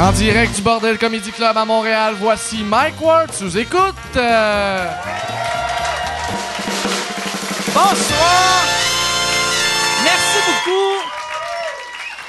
[0.00, 3.94] En direct du Bordel Comedy Club à Montréal, voici Mike Ward sous écoute.
[4.16, 4.90] Euh,
[7.66, 8.64] Bonsoir.
[10.02, 11.12] Merci beaucoup.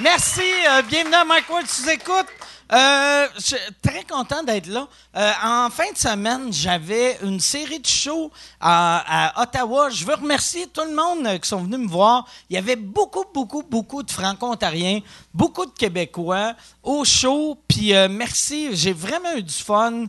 [0.01, 0.41] Merci.
[0.69, 2.27] euh, bienvenue à Mike Ward sous écoute.
[2.73, 4.87] Euh, je suis très content d'être là.
[5.17, 8.31] Euh, en fin de semaine, j'avais une série de shows
[8.61, 9.89] à, Ottawa.
[9.89, 12.25] Je veux remercier tout le monde euh, qui sont venus me voir.
[12.49, 15.01] Il y avait beaucoup, beaucoup, beaucoup de Franco-Ontariens,
[15.33, 17.57] beaucoup de Québécois au show.
[17.67, 20.05] Puis merci, j'ai vraiment eu du fun.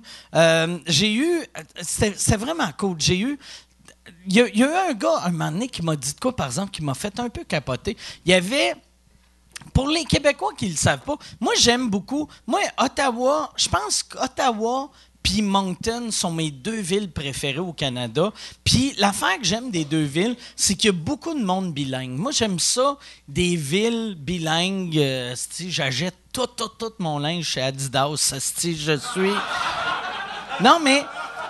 [0.86, 1.44] J'ai eu,
[1.80, 2.96] c'était vraiment cool.
[2.98, 3.38] J'ai eu
[4.26, 6.14] il y, a, il y a eu un gars, un moment donné, qui m'a dit
[6.14, 7.96] de quoi, par exemple, qui m'a fait un peu capoter.
[8.24, 8.74] Il y avait.
[9.72, 12.28] Pour les Québécois qui ne le savent pas, moi, j'aime beaucoup.
[12.46, 14.90] Moi, Ottawa, je pense qu'Ottawa
[15.22, 18.32] puis Moncton sont mes deux villes préférées au Canada.
[18.64, 22.18] Puis l'affaire que j'aime des deux villes, c'est qu'il y a beaucoup de monde bilingue.
[22.18, 22.96] Moi, j'aime ça,
[23.28, 24.98] des villes bilingues.
[24.98, 25.34] Euh,
[25.68, 28.34] J'achète tout, tout, tout mon linge chez Adidas.
[28.38, 29.32] sti, Je suis...
[30.60, 31.04] Non, mais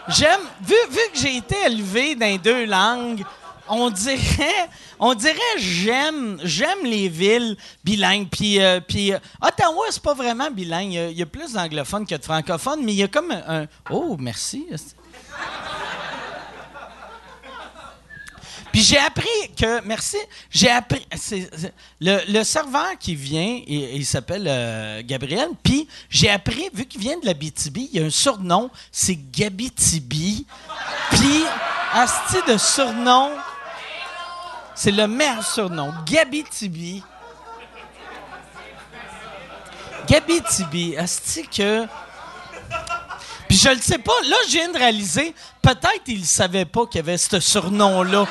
[0.09, 0.41] j'aime.
[0.63, 3.25] Vu, vu que j'ai été élevé dans les deux langues,
[3.69, 4.69] on dirait,
[4.99, 8.29] on dirait j'aime, j'aime les villes bilingues.
[8.31, 10.93] Puis, euh, puis euh, Ottawa, c'est pas vraiment bilingue.
[10.93, 13.67] Il y a- plus d'anglophones que de francophones, mais il y a comme un.
[13.91, 14.67] oh, merci.
[18.73, 20.17] Puis j'ai appris que, merci,
[20.51, 21.51] j'ai appris, c'est-
[22.01, 27.01] le, le serveur qui vient, il, il s'appelle euh, Gabriel, puis j'ai appris, vu qu'il
[27.03, 30.47] vient de la BTB, il y a un surnom, c'est Gabitibi.
[31.11, 31.45] Puis,
[31.93, 33.33] asti de surnom,
[34.75, 37.03] c'est le meilleur surnom, Gabitibi.
[40.07, 41.87] Gabitibi, asti que...
[43.49, 46.97] Puis je le sais pas, là je viens de réaliser, peut-être il savait pas qu'il
[46.97, 48.27] y avait ce surnom-là.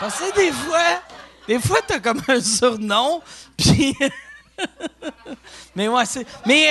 [0.00, 1.02] Parce que des fois,
[1.46, 3.22] des fois, t'as comme un surnom,
[3.56, 3.94] puis...
[5.76, 6.26] mais ouais, c'est...
[6.46, 6.68] Mais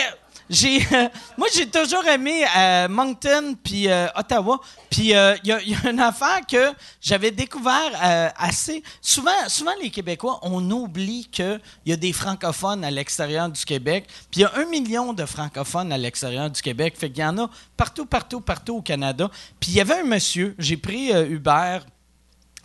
[0.52, 4.60] euh, moi, j'ai toujours aimé euh, Moncton puis euh, Ottawa.
[4.90, 8.84] Puis il y, a, une affaire que j'avais découvert euh, assez...
[9.02, 14.06] Souvent, souvent, les Québécois, on oublie qu'il y a des francophones à l'extérieur du Québec.
[14.32, 16.96] Puis il y a un million de francophones à l'extérieur du Québec.
[16.98, 19.30] Fait qu'il y en a partout, partout, partout au Canada.
[19.60, 21.80] Puis il y avait un monsieur, j'ai pris euh, Uber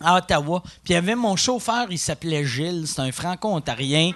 [0.01, 0.63] à Ottawa.
[0.63, 4.13] Puis il y avait mon chauffeur, il s'appelait Gilles, c'est un franco-ontarien.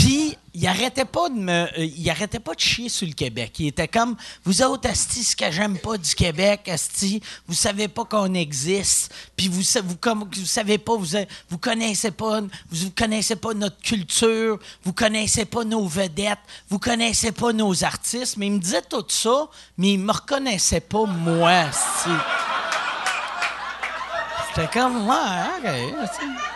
[0.00, 3.52] Puis il arrêtait pas de me euh, il arrêtait pas de chier sur le Québec.
[3.58, 7.86] Il était comme vous autres asti ce que j'aime pas du Québec asti, vous savez
[7.86, 9.12] pas qu'on existe.
[9.36, 11.06] Puis vous vous vous savez pas vous
[11.50, 12.40] vous connaissez pas
[12.70, 16.38] vous, connaissez pas notre culture, vous connaissez pas nos vedettes,
[16.70, 20.80] vous connaissez pas nos artistes, mais il me disait tout ça, mais il me reconnaissait
[20.80, 22.08] pas moi asti.
[24.48, 25.14] C'était comme, ouais,
[25.58, 26.10] ok.
[26.10, 26.50] tu sais.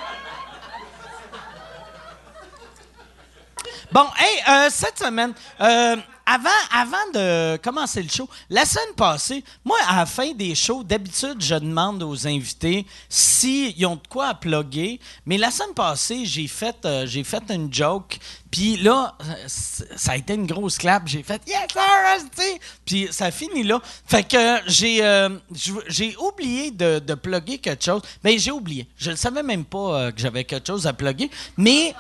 [3.95, 5.97] Bon, hey, euh, cette semaine, euh,
[6.27, 10.83] avant, avant de commencer le show, la semaine passée, moi, à la fin des shows,
[10.83, 14.99] d'habitude, je demande aux invités s'ils ont de quoi à plugger.
[15.27, 18.19] Mais la semaine passée, j'ai fait, euh, j'ai fait une joke.
[18.51, 19.17] Puis là,
[19.47, 21.07] ça a été une grosse clap.
[21.07, 22.59] J'ai fait Yes, sir!
[22.85, 23.81] Puis ça finit là.
[24.09, 28.03] Fait que j'ai, oublié de, de plugger quelque chose.
[28.25, 28.89] Ben, j'ai oublié.
[28.97, 31.31] Je ne savais même pas que j'avais quelque chose à plugger.
[31.57, 31.95] Mais.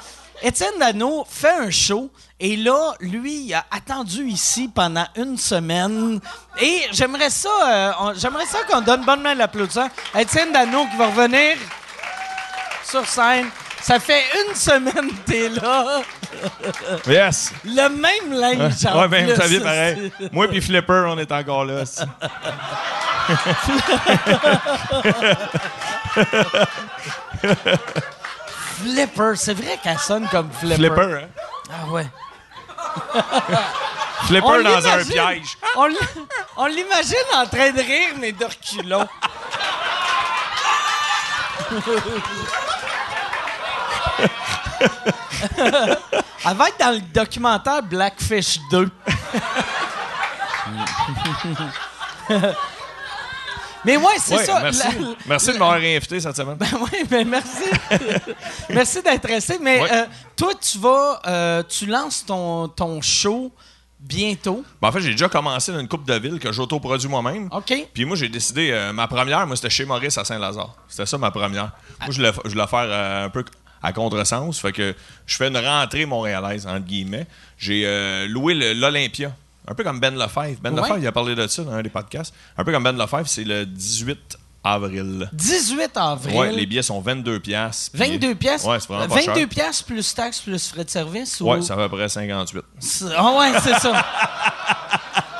[0.44, 6.20] Étienne Dano fait un show et là, lui, il a attendu ici pendant une semaine.
[6.60, 9.88] Et j'aimerais ça, euh, on- j'aimerais ça qu'on donne bonne main l'applaudissement.
[10.12, 11.56] à Étienne Dano qui va revenir
[12.84, 13.48] sur scène.
[13.80, 16.02] Ça fait une semaine que t'es là.
[17.06, 17.52] Yes!
[17.64, 18.84] Le même linge.
[18.86, 19.60] en ouais, ben, plus.
[19.60, 20.12] pareil.
[20.32, 21.82] Moi puis Flipper, on est encore là.
[21.82, 22.02] aussi.
[28.80, 29.32] Flipper.
[29.36, 30.76] C'est vrai qu'elle sonne comme Flipper.
[30.76, 31.28] Flipper, hein?
[31.70, 32.06] Ah ouais.
[34.26, 35.56] Flipper dans un piège.
[36.56, 39.08] On l'imagine en train de rire, mais de reculons.
[46.46, 48.90] Elle va être dans le documentaire Blackfish 2.
[53.84, 54.60] Mais ouais, c'est Ouais, ça.
[54.62, 54.82] merci.
[54.82, 56.56] la- merci de m'avoir réinvité cette semaine.
[56.80, 57.64] oui, ben merci.
[58.70, 59.58] merci d'être resté.
[59.60, 59.92] Mais Ouais.
[59.92, 60.04] euh,
[60.36, 63.52] toi, tu vas, euh, tu lances ton, ton show
[64.00, 64.64] bientôt.
[64.80, 67.48] Ben, en fait, j'ai déjà commencé dans une coupe de ville que j'autoproduis moi-même.
[67.52, 67.72] OK?
[67.92, 70.74] Puis moi, j'ai décidé, euh, ma première, moi, c'était chez Maurice à Saint-Lazare.
[70.88, 71.70] C'était ça ma première.
[72.00, 73.44] Moi, je voulais, je voulais faire euh, un peu
[73.82, 74.58] à contresens.
[74.60, 74.94] Fait que
[75.26, 77.26] je fais une rentrée montréalaise, entre guillemets.
[77.58, 79.32] J'ai loué l'Olympia.
[79.66, 80.60] Un peu comme Ben Lefebvre.
[80.62, 80.80] Ben Ouais.
[80.82, 82.34] Lefebvre, il a parlé de ça dans un des podcasts.
[82.56, 85.28] Un peu comme Ben Lefebvre, c'est le 18 avril.
[85.32, 86.36] 18 avril.
[86.36, 87.90] Ouais, les billets sont 22 pièces.
[87.94, 88.64] 22 pièces.
[88.64, 89.48] Ouais, c'est vraiment pas 22 cher.
[89.48, 91.50] pièces plus taxes plus frais de service ou?
[91.50, 92.62] Ouais, c'est à peu près 58.
[92.78, 94.04] C'est- Ah ouais, c'est ça.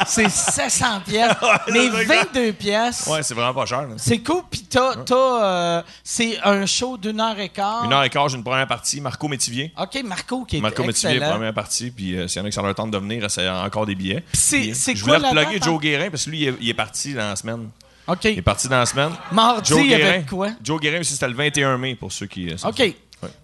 [0.06, 1.32] c'est 700 pièces,
[1.72, 2.24] mais c'est ça.
[2.32, 3.06] 22 pièces.
[3.06, 3.82] Ouais, c'est vraiment pas cher.
[3.82, 3.94] là.
[3.96, 5.14] C'est cool, puis t'as, t'as,
[5.44, 7.84] euh, c'est un show d'une heure et quart.
[7.84, 9.00] Une heure et quart, j'ai une première partie.
[9.00, 9.72] Marco Métivier.
[9.78, 11.32] OK, Marco qui est Marco Métivier, excellent.
[11.32, 11.90] première partie.
[11.90, 13.94] Puis euh, s'il y en a qui ça leur tente de venir, c'est encore des
[13.94, 14.24] billets.
[14.32, 15.78] c'est- Puis, c'est Je quoi voulais la date, Joe hein?
[15.80, 17.68] Guérin parce que lui, il est, il est parti dans la semaine.
[18.06, 18.24] OK.
[18.24, 19.10] Il est parti dans la semaine.
[19.32, 20.22] Mardi, Joe il y avait Guérin.
[20.28, 20.48] quoi?
[20.62, 22.50] Joe Guérin aussi, c'était le 21 mai pour ceux qui.
[22.50, 22.78] euh, savent OK.
[22.80, 22.94] Ouais.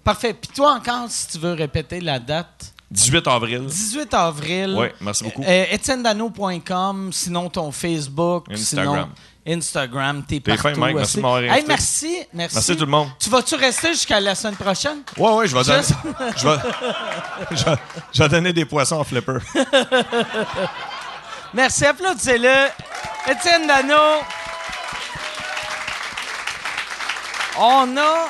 [0.04, 0.34] Parfait.
[0.34, 2.74] Puis toi encore, si tu veux répéter la date.
[2.90, 3.66] 18 avril.
[3.66, 4.74] 18 avril.
[4.76, 5.42] Ouais, merci beaucoup.
[5.42, 9.10] Euh, EtienneDano.com, sinon ton Facebook, Instagram.
[9.46, 10.62] sinon Instagram, t'es partout.
[10.62, 10.96] fin, Mike.
[10.96, 12.54] Merci Hey, merci, merci.
[12.56, 13.08] Merci tout le monde.
[13.18, 14.98] Tu vas-tu rester jusqu'à la semaine prochaine?
[15.16, 15.94] Ouais, ouais, je vais donner, Juste-
[16.36, 16.56] je vais,
[17.56, 17.76] je vais-
[18.12, 19.38] je vais donner des poissons en flipper.
[21.54, 22.66] Merci, applaudissez-le.
[23.30, 23.94] Étienne Dano.
[27.58, 28.28] On a.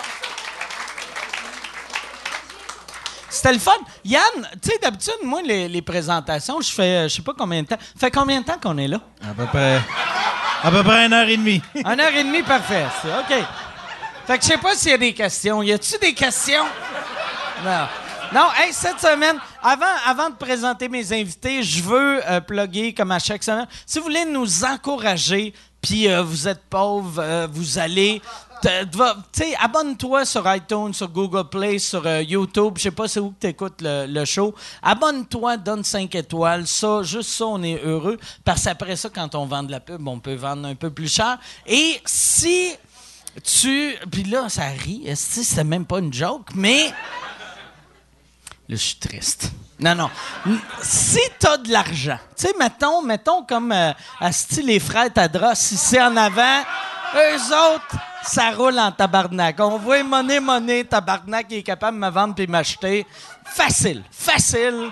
[3.31, 3.71] C'était le fun.
[4.05, 4.23] Yann,
[4.61, 7.69] tu sais, d'habitude, moi, les, les présentations, je fais, euh, je sais pas combien de
[7.69, 7.79] temps.
[7.99, 9.01] fait combien de temps qu'on est là?
[9.23, 9.81] À peu près.
[10.63, 11.63] À peu près une heure et demie.
[11.75, 12.85] Une heure et demie, parfait.
[13.05, 13.35] OK.
[14.27, 15.63] Fait que je sais pas s'il y a des questions.
[15.63, 16.67] Y a-tu des questions?
[17.65, 17.87] Non.
[18.33, 23.11] Non, hey, cette semaine, avant, avant de présenter mes invités, je veux euh, plugger, comme
[23.11, 27.79] à chaque semaine, si vous voulez nous encourager, puis euh, vous êtes pauvre, euh, vous
[27.79, 28.23] allez...
[29.59, 32.75] abonne-toi sur iTunes, sur Google Play, sur euh, YouTube.
[32.77, 34.55] Je sais pas c'est où que tu écoutes le, show.
[34.83, 36.67] Abonne-toi, donne 5 étoiles.
[36.67, 38.19] Ça, juste ça, on est heureux.
[38.45, 41.13] Parce qu'après ça, quand on vend de la pub, on peut vendre un peu plus
[41.13, 41.39] cher.
[41.67, 42.75] Et si
[43.43, 43.95] tu...
[44.11, 45.09] Puis là, ça rit.
[45.15, 46.89] C'est même pas une joke, mais...
[48.69, 49.51] Là, je suis triste.
[49.81, 50.11] Non, non.
[50.83, 55.99] Si t'as de l'argent, tu sais, mettons, mettons comme euh, asti, les frères Tadros, ici
[56.01, 56.63] en avant,
[57.15, 59.59] eux autres, ça roule en tabarnak.
[59.61, 63.07] On voit monnaie, monnaie, tabarnak, il est capable de me vendre puis m'acheter.
[63.45, 64.91] Facile, facile.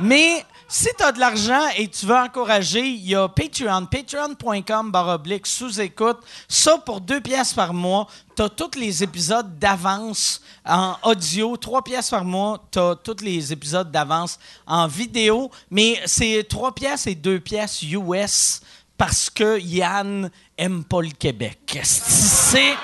[0.00, 4.90] Mais si tu as de l'argent et tu veux encourager, il y a Patreon, patreon.com
[4.90, 6.18] baroblique sous-écoute.
[6.48, 11.56] Ça, pour deux pièces par mois, tu as tous les épisodes d'avance en audio.
[11.56, 15.52] Trois pièces par mois, tu as tous les épisodes d'avance en vidéo.
[15.70, 18.60] Mais c'est trois pièces et deux pièces US
[18.96, 21.80] parce que Yann aime pas le Québec.
[21.82, 22.74] C'est...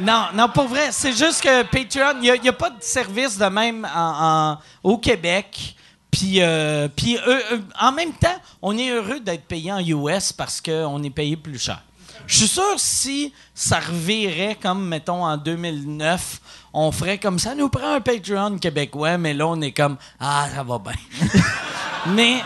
[0.00, 3.46] Non, non, pour vrai, c'est juste que Patreon, il n'y a, pas de service de
[3.46, 5.74] même en- au Québec.
[6.10, 7.18] Puis, euh, puis
[7.80, 11.58] en même temps, on est heureux d'être payé en US parce qu'on est payé plus
[11.58, 11.82] cher.
[12.26, 16.40] Je suis sûr si ça revirait comme, mettons, en 2009,
[16.74, 20.46] on ferait comme ça, nous prend un Patreon québécois, mais là, on est comme, ah,
[20.54, 20.92] ça va bien.
[22.08, 22.42] mais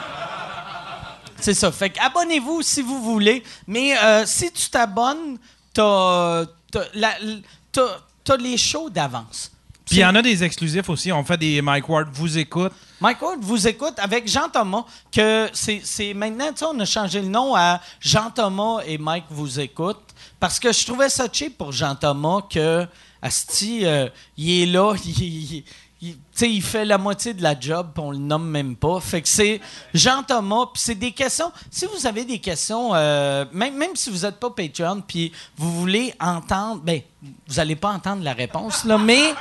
[1.43, 1.71] c'est ça.
[1.73, 3.43] Fait abonnez-vous si vous voulez.
[3.67, 5.39] Mais euh, si tu t'abonnes,
[5.73, 9.51] t'as, t'as, les shows d'avance.
[9.87, 11.13] Puis il y en a des exclusifs aussi.
[11.13, 12.73] On fait des Mike Ward vous écoute.
[13.01, 17.21] Mike Ward vous écoute avec Jean-Thomas, que c'est, c'est maintenant, tu sais, on a changé
[17.21, 19.99] le nom à Jean-Thomas et Mike vous écoute,
[20.39, 22.87] parce que je trouvais ça cheap pour Jean-Thomas que,
[23.21, 25.65] Asti, euh, il est là, il, il-
[26.03, 28.99] il- fait la moitié de la job, puis on le nomme même pas.
[29.01, 29.61] Fait que c'est
[29.95, 31.53] Jean-Thomas, puis c'est des questions.
[31.71, 35.73] Si vous avez des questions, euh, même, même si vous n'êtes pas Patreon, puis vous
[35.81, 39.35] voulez entendre, ben, vous n'allez pas entendre la réponse, là, mais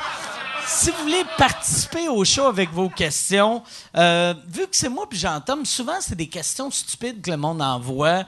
[0.67, 3.63] si vous voulez participer au show avec vos questions,
[3.97, 7.61] euh, vu que c'est moi puis j'entends, souvent c'est des questions stupides que le monde
[7.61, 8.23] envoie,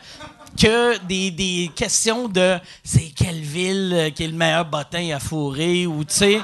[0.59, 5.19] que des, des questions de c'est quelle ville euh, qui est le meilleur bottin à
[5.19, 6.41] fourrer ou tu sais.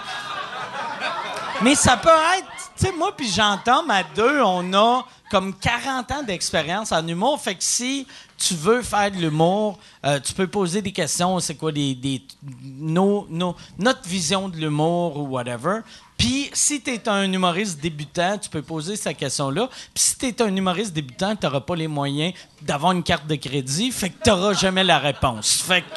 [1.62, 2.48] Mais ça peut être,
[2.78, 7.40] tu sais, moi puis j'entends, à deux, on a comme 40 ans d'expérience en humour.
[7.40, 11.40] Fait que si tu veux faire de l'humour, euh, tu peux poser des questions.
[11.40, 12.24] C'est quoi des, des-
[12.64, 15.82] nos- nos- notre vision de l'humour ou whatever.
[16.18, 19.70] Puis si tu un humoriste débutant, tu peux poser cette question-là.
[19.94, 23.36] Puis si tu un humoriste débutant, tu n'auras pas les moyens d'avoir une carte de
[23.36, 23.92] crédit.
[23.92, 25.62] Fait que tu jamais la réponse.
[25.62, 25.88] Fait que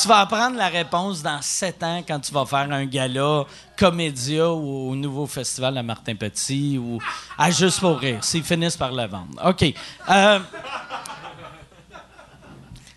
[0.00, 3.44] tu vas apprendre la réponse dans sept ans quand tu vas faire un gala
[3.76, 6.98] Comédia ou au nouveau festival à Martin Petit ou
[7.36, 9.40] à Juste pour rire, s'ils finissent par la vendre.
[9.44, 9.74] OK.
[10.08, 10.40] Euh,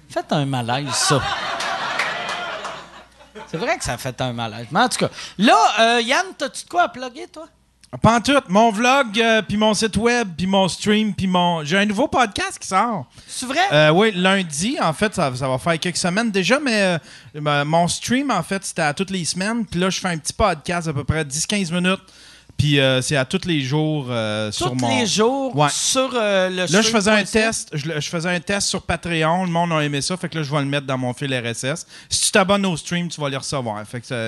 [0.10, 1.22] faites un malaise, ça.
[3.48, 4.68] C'est vrai que ça fait un malaise.
[4.72, 7.48] Mais en tout cas, là, euh, Yann, t'as-tu de quoi à plugger, toi?
[7.98, 8.40] Pas en tout.
[8.50, 11.64] Mon vlog, euh, puis mon site web, puis mon stream, puis mon.
[11.64, 13.08] J'ai un nouveau podcast qui sort.
[13.28, 13.62] C'est vrai?
[13.72, 17.00] Euh, oui, lundi, en fait, ça, ça va faire quelques semaines déjà, mais
[17.36, 19.66] euh, mon stream, en fait, c'était à toutes les semaines.
[19.66, 22.02] Puis là, je fais un petit podcast d'à peu près 10-15 minutes
[22.60, 25.00] Puis euh, c'est à tous les jours euh, sur Tous mon.
[25.00, 25.70] les jours Ouais.
[25.72, 27.70] sur euh, le Là, je faisais un test.
[27.74, 29.46] Je, le- je faisais un test sur Patreon.
[29.46, 30.18] Le monde a aimé ça.
[30.18, 31.88] Fait que là, je vais le mettre dans mon fil RSS.
[32.10, 33.82] Si tu t'abonnes au stream, tu vas les recevoir.
[33.88, 34.28] Fait que, ça-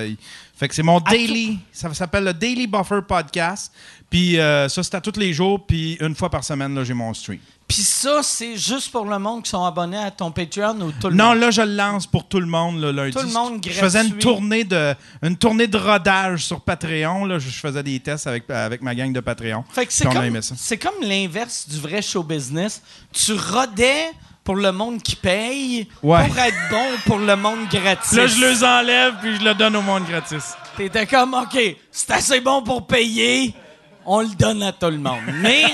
[0.56, 1.58] fait que c'est mon daily.
[1.72, 3.70] Ça s'appelle le Daily Buffer Podcast.
[4.08, 5.66] Puis euh, ça, c'est à tous les jours.
[5.66, 7.38] Puis une fois par semaine, là, j'ai mon stream.
[7.72, 11.08] Puis ça, c'est juste pour le monde qui sont abonnés à ton Patreon ou tout
[11.08, 11.38] le Non, monde?
[11.40, 13.12] là, je le lance pour tout le monde le lundi.
[13.12, 14.22] Tout le monde Je faisais une gratuit.
[14.22, 17.24] tournée de, une tournée de rodage sur Patreon.
[17.24, 17.38] Là.
[17.38, 19.64] Je je faisais des tests avec, avec ma gang de Patreon.
[19.72, 22.82] Fait que c'est comme, c'est comme l'inverse du vrai show business.
[23.12, 24.10] Tu rodais
[24.44, 26.26] pour le monde qui paye Ouais.
[26.26, 28.12] pour être bon pour le monde gratis.
[28.12, 30.54] Là, je les enlève puis je le donne au monde gratis.
[30.76, 31.58] T'étais comme, OK,
[31.90, 33.54] c'est assez bon pour payer,
[34.04, 35.20] on le donne à tout le monde.
[35.40, 35.64] Mais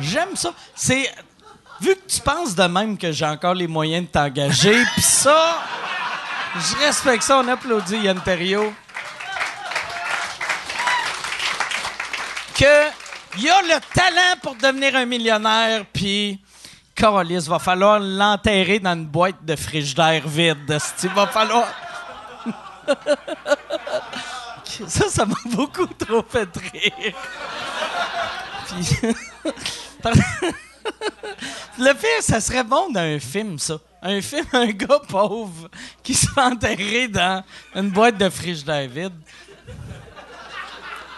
[0.00, 0.52] j'aime ça.
[0.74, 1.10] C'est
[1.80, 5.58] vu que tu penses de même que j'ai encore les moyens de t'engager, puis ça,
[6.54, 7.38] je respecte ça.
[7.38, 8.72] On applaudit Yann Terriot.
[12.54, 12.88] Que
[13.36, 16.40] il y a le talent pour devenir un millionnaire, puis
[16.94, 20.78] Carolis, va falloir l'enterrer dans une boîte de frigidaire vide.
[21.02, 21.66] Il va falloir.
[24.88, 27.14] Ça, ça m'a beaucoup trop fait rire.
[31.78, 33.78] Le pire, ça serait bon dans un film, ça.
[34.02, 35.68] Un film, un gars pauvre
[36.02, 37.42] qui se fait enterrer dans
[37.74, 39.12] une boîte de frigidaire vide.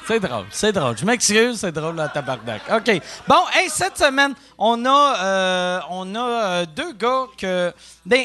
[0.06, 0.96] C'est drôle, c'est drôle.
[0.96, 2.62] Je m'excuse, c'est drôle la tabarnak.
[2.70, 3.02] OK.
[3.26, 7.74] Bon, hey, cette semaine, on a, euh, on a euh, deux gars que.
[8.06, 8.24] ben,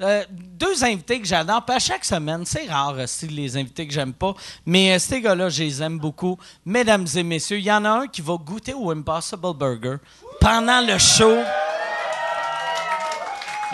[0.00, 1.62] euh, deux invités que j'adore.
[1.64, 4.34] Pas chaque semaine, c'est rare, euh, c'est les invités que j'aime pas.
[4.64, 6.38] Mais euh, ces gars-là, je les aime beaucoup.
[6.64, 9.96] Mesdames et messieurs, il y en a un qui va goûter au Impossible Burger
[10.40, 11.38] pendant le show.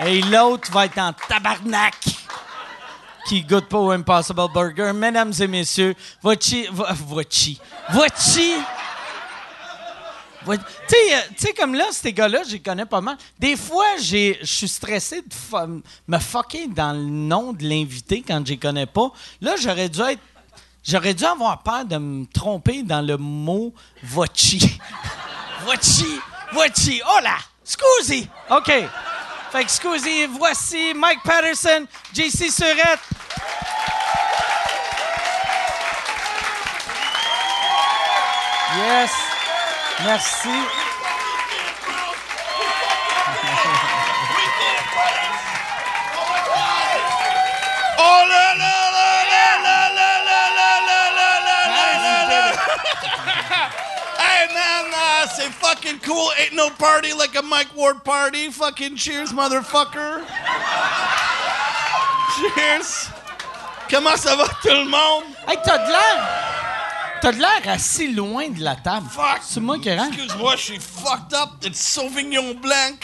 [0.07, 1.95] Et l'autre va être en tabarnak
[3.27, 4.93] qui goûte pas au Impossible Burger.
[4.93, 6.67] Mesdames et messieurs, voici...
[6.71, 7.61] vo- Voici...
[7.91, 8.55] Voici...
[10.45, 13.17] Vo- Tu sais, euh, tu sais, comme là, ces gars-là, je les connais pas mal.
[13.39, 18.53] Des fois, je suis stressé de me fucker dans le nom de l'invité quand je
[18.53, 19.11] les connais pas.
[19.41, 20.21] Là, j'aurais dû être...
[20.87, 23.73] J'aurais dû avoir peur de me tromper dans le mot
[24.03, 24.79] voci.
[25.65, 26.21] voci,
[26.53, 27.01] voci.
[27.09, 27.37] Oh là!
[27.65, 28.29] Scusi!
[28.51, 28.71] OK.
[29.51, 33.01] Fait que scusi, voici Mike Patterson, JC Surette.
[38.77, 39.34] Yes.
[40.03, 40.51] Merci.
[47.97, 53.71] Oh là là là là là là là là là là là là là
[54.19, 56.33] Hey man, uh, c'est fucking cool.
[56.39, 58.51] Ain't no party like a Mike Ward party.
[58.51, 60.25] Fucking cheers, motherfucker.
[62.37, 63.11] cheers.
[63.89, 65.25] Comment ça va tout le monde?
[65.47, 66.64] Hey, t'as de l'air.
[67.25, 69.07] T'as de l'air assis loin de la table.
[69.11, 69.41] Fuck.
[69.43, 70.13] C'est moi qui rentre.
[70.13, 71.49] Excuse-moi, je suis fucked up.
[71.65, 72.99] It's Sauvignon Blanc.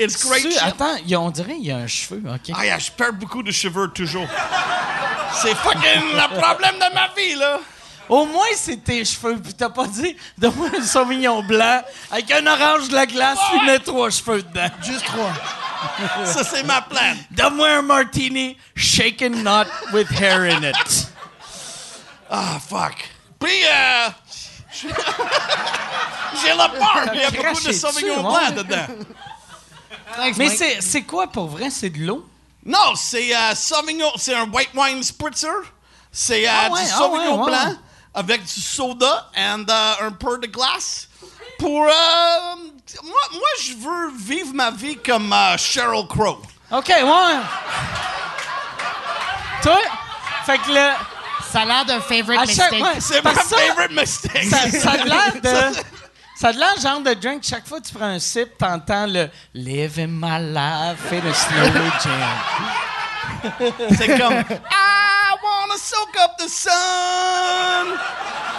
[0.00, 0.58] It's great shit.
[0.62, 2.54] Attends, il y a- on dirait qu'il y a un cheveu, OK.
[2.54, 4.26] Ah, yeah, je perds beaucoup de cheveux toujours.
[5.42, 5.82] C'est fucking
[6.14, 7.60] le problème de ma vie, là.
[8.08, 9.36] Au moins, c'est tes cheveux.
[9.42, 13.66] Puis t'as pas dit, donne-moi un sauvignon blanc avec un orange de la glace, puis
[13.66, 14.70] mets trois cheveux dedans.
[14.82, 15.32] Juste trois.
[16.24, 17.14] Ça, c'est ma plan.
[17.30, 21.08] Donne-moi un martini, shaken not with hair in it.
[22.30, 22.94] Ah, fuck.
[23.38, 24.08] Puis, euh...
[26.42, 27.10] J'ai la peur.
[27.14, 28.86] Il y a beaucoup de Sauvignon Blanc dedans.
[30.36, 31.70] Mais c'est, c'est quoi pour vrai?
[31.70, 32.26] C'est de l'eau?
[32.64, 34.10] Non, c'est euh, Sauvignon...
[34.16, 35.48] C'est un white wine spritzer.
[36.12, 37.50] C'est euh, Ah ouais, du ah Sauvignon ouais, ouais.
[37.50, 37.76] Blanc
[38.16, 39.62] avec du soda et un
[40.18, 41.08] peu de glace.
[41.58, 41.84] Pour...
[41.84, 41.90] euh,
[43.02, 46.40] moi, moi je veux vivre ma vie comme euh, Sheryl Crow.
[46.72, 47.36] OK, ouais.
[49.62, 49.78] Toi?
[50.46, 51.15] Fait que le...
[51.56, 52.82] Ça a l'air d'un favorite À chaque, mistake.
[52.94, 54.44] ouais, C'est ma parce que ça- favorite mistake.
[54.50, 55.76] Ça, ça a l'air de.
[56.38, 57.42] Ça a l'air le genre de drink.
[57.42, 61.72] Chaque fois que tu prends un sip, t'entends le Living my life in a slow
[62.04, 62.36] jam.
[63.96, 66.70] C'est comme I wanna soak up the sun.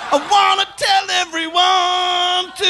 [0.09, 2.65] I wanna tell everyone to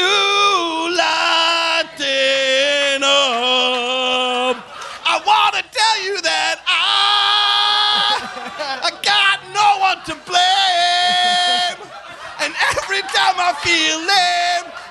[13.50, 13.54] I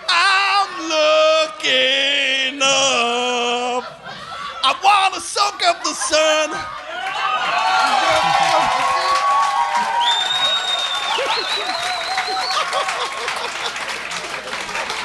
[0.10, 3.84] I'm looking up.
[4.64, 6.50] I wanna soak up the sun.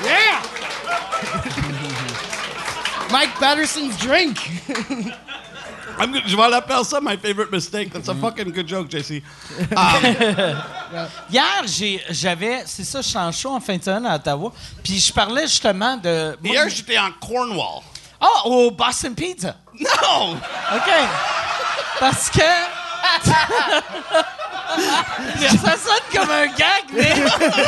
[0.03, 0.43] Yeah.
[3.13, 4.39] Mike Patterson's drink.
[5.99, 6.23] I'm good.
[6.27, 7.93] Je vais l'appeler ça my favorite mistake.
[7.93, 9.23] That's a fucking good joke, JC.
[11.31, 11.65] Hier,
[12.11, 12.63] j'avais.
[12.67, 14.53] C'est ça, je suis en show en fin de semaine à Ottawa.
[14.83, 16.37] Puis je parlais justement de.
[16.43, 17.83] moi, Hier, j'étais en Cornwall.
[18.21, 19.57] Ah, au Boston Pizza.
[19.81, 20.33] Non!
[20.75, 20.91] OK.
[21.99, 22.41] Parce que.
[25.63, 27.13] ça sonne comme un gag, mais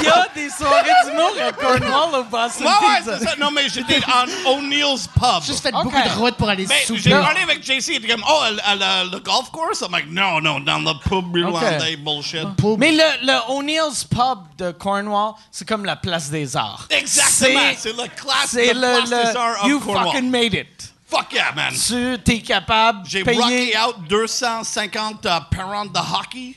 [0.00, 3.18] il y a des soirées d'humour à Cornwall au Boston Ouais, ouais, Pizza.
[3.18, 3.36] c'est ça.
[3.38, 5.42] Non, mais j'étais en O'Neill's Pub.
[5.44, 7.00] Juste fait beaucoup de route pour aller Mais souper.
[7.00, 9.80] j'ai parlé avec JC, il était comme, oh, à, la- le golf course?
[9.82, 12.46] I'm like, no, no, dans le pub irlandais, bullshit.
[12.78, 16.86] Mais le, le O'Neill's Pub de Cornwall, c'est comme la place des arts.
[16.90, 20.06] Exactement, c'est le classe C'est le, place des arts of You Cornwall.
[20.12, 20.92] fucking made it.
[21.08, 21.72] Fuck yeah, man.
[21.72, 23.38] Tu t'es capable de J'ai payer.
[23.40, 26.56] rocké out 250 uh, parents de hockey.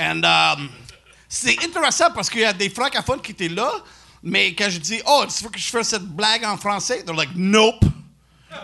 [0.00, 0.70] And um,
[1.28, 3.70] c'est intéressant parce qu'il y a des francophones qui étaient là,
[4.22, 7.02] mais quand je dis, oh, tu veux que je fasse cette blague en français?
[7.04, 7.84] They're like, nope.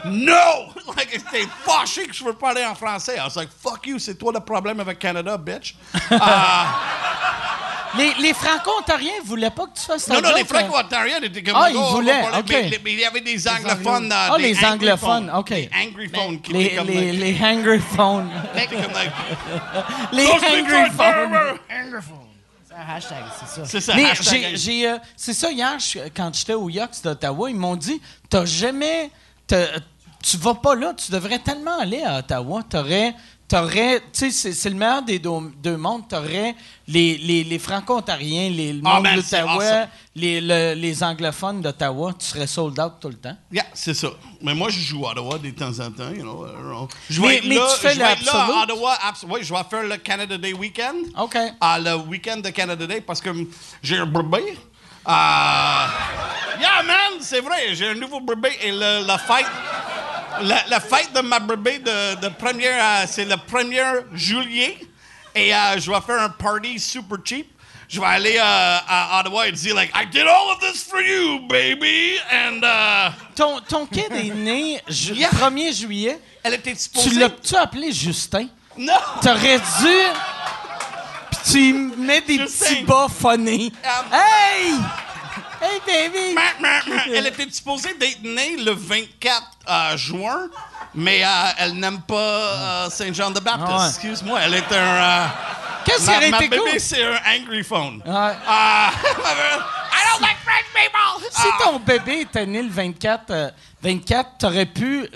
[0.05, 0.73] No!
[0.97, 3.17] Like, ils étaient fâchés que je veux parler en français.
[3.19, 5.77] I was like, fuck you, c'est toi le problème avec Canada, bitch.
[6.11, 6.17] Uh,
[7.97, 10.45] Les, les Franco-Ontariens voulaient pas que tu fasses ta non, non, les hein?
[10.49, 11.55] franco-ontariens étaient comme.
[11.57, 12.49] Ah, oh, ils va voulaient, parler- ok.
[12.51, 14.13] Mais, mais il y avait des anglophones.
[14.13, 15.49] euh, Ah, des les anglophones, anglophones, ok.
[15.51, 16.87] Des angryphones qui Les, comme.
[16.89, 19.13] les, like- les like,
[20.13, 21.59] les angryphones.
[22.69, 23.65] C'est un hashtag, c'est ça.
[23.67, 23.95] C'est ça.
[23.95, 25.77] Mais hashtag j'ai, j'ai, euh, c'est ça, hier,
[26.15, 29.11] quand j'étais au Yox d'Ottawa, ils m'ont dit T'as jamais.
[29.47, 29.67] t'as-
[30.23, 32.63] tu vas pas là, tu devrais tellement aller à Ottawa.
[32.69, 33.15] T'aurais.
[33.49, 35.31] T'aurais, tu sais, c'est, le meilleur des deux,
[35.63, 36.09] deux mondes.
[36.09, 36.57] T'aurais
[36.89, 39.89] les, les, les Franco-Ontariens, les, le Ah, monde man, c'est d'Ottawa, awesome.
[40.17, 42.13] les, le- les anglophones d'Ottawa.
[42.19, 43.37] Tu serais sold out tout le temps.
[43.53, 44.09] Yeah, c'est ça.
[44.43, 46.89] Mais moi, je joue à Ottawa de temps en temps, you know.
[47.09, 48.57] Je Mais- vais être mais là, tu fais je vais être là l'Absolute?
[48.57, 48.99] à Ottawa.
[49.29, 50.97] Oui, je vais faire le Canada Day weekend.
[51.17, 51.37] OK.
[51.63, 53.31] Le week-end de Canada Day parce que
[53.81, 54.59] j'ai un bébé.
[55.05, 55.89] Ah,
[56.61, 59.47] yeah, man, c'est vrai, j'ai un nouveau bébé et le, la fête.
[60.43, 64.79] La, la fête de ma bébé de, de première, c'est le 1er juillet.
[65.35, 67.47] Et euh, je vais faire un party super cheap.
[67.89, 68.43] Je vais aller euh,
[68.89, 72.19] à Ottawa et dire, like, I did all of this for you, baby.
[72.33, 75.31] And uh, Ton, ton kid est né ju- Yeah.
[75.31, 76.19] 1er juillet.
[76.43, 77.11] elle était supposée.
[77.11, 78.49] Tu l'as-tu appelé Justin?
[78.77, 78.93] Non!
[79.23, 79.97] T'aurais dû.
[81.31, 82.67] Puis tu mets des Justin.
[82.67, 83.73] petits bas phonés.
[83.85, 84.73] Um, Hey!
[85.61, 86.37] Hey, baby!
[87.15, 90.49] Elle était supposée d'être née le 24 euh, juin,
[90.95, 93.69] mais euh, elle n'aime pas euh, Saint-Jean-de-Baptiste.
[93.69, 93.89] Ah ouais.
[93.89, 95.31] Excuse-moi, elle est un.
[95.85, 96.81] Qu'est-ce aurait ma été bébé, cool?
[96.81, 98.03] c'est un angry phone.
[98.05, 98.33] Ouais.
[98.47, 98.91] Ah,
[99.97, 101.31] I don't like French people!
[101.31, 103.51] Si ton bébé était né le 24, euh,
[103.83, 105.09] 24 t'aurais pu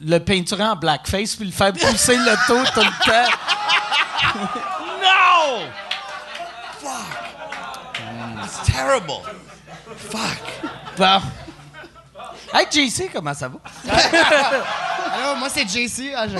[0.00, 3.30] le peinturer en blackface puis le faire pousser le taux tout le temps.
[5.02, 5.66] No!
[6.80, 7.22] Fuck.
[8.44, 9.20] It's terrible.
[9.96, 10.70] Fuck.
[10.96, 11.20] Bon.
[12.54, 13.58] Hey, JC, comment ça va?
[15.12, 16.12] Alors, moi, c'est JC.
[16.14, 16.38] Ah, je...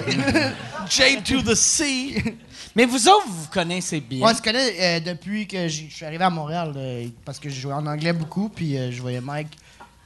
[0.90, 2.36] J to the C.
[2.74, 4.26] Mais vous autres, vous vous connaissez bien.
[4.28, 7.60] On se connaît euh, depuis que je suis arrivé à Montréal euh, parce que je
[7.60, 9.48] jouais en anglais beaucoup, puis euh, je voyais Mike,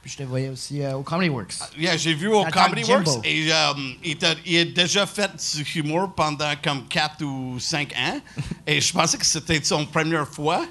[0.01, 1.55] puis je te voyais aussi euh, au Comedy Works.
[1.77, 3.09] Yeah, j'ai vu au Comedy Jimbo.
[3.11, 7.93] Works et euh, il, il a déjà fait du humour pendant comme 4 ou 5
[7.93, 8.19] ans.
[8.65, 10.65] et je pensais que c'était son première fois.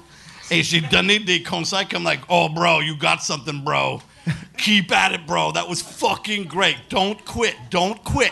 [0.49, 4.01] Et j'ai donné des conseils comme like, oh bro, you got something, bro.
[4.57, 5.51] Keep at it, bro.
[5.51, 6.77] That was fucking great.
[6.89, 7.55] Don't quit.
[7.69, 8.31] Don't quit.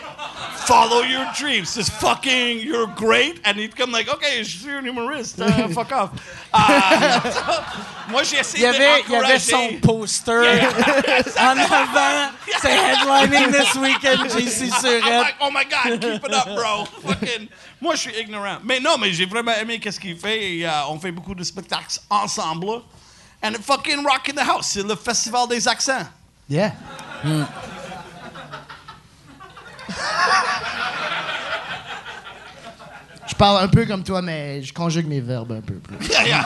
[0.66, 1.76] Follow your dreams.
[1.76, 3.40] It's fucking, you're great.
[3.44, 5.40] And he'd come like, okay, je suis un humoriste.
[5.40, 6.10] Uh, fuck off.
[6.52, 7.62] Ah,
[8.10, 10.32] moi, j'ai Il essayé y avait, il y avait son poster
[11.38, 12.30] en avant.
[12.60, 15.20] C'est headlining this weekend, JC I'm Surette.
[15.20, 16.84] like, oh my God, keep it up, bro.
[17.06, 17.48] Fucking,
[17.80, 18.58] moi, je suis ignorant.
[18.64, 20.56] Mais non, mais j'ai vraiment aimé qu'est-ce qu'il fait.
[20.56, 22.66] Et, euh, on fait beaucoup de spectacles ensemble.
[22.66, 22.82] là.
[23.42, 24.66] And it fucking rock in the house.
[24.72, 26.06] C'est le festival des accents.
[26.48, 26.72] Yeah.
[33.28, 36.06] Je parle un peu comme toi, mais je conjugue mes verbes un peu plus.
[36.08, 36.44] Yeah, yeah.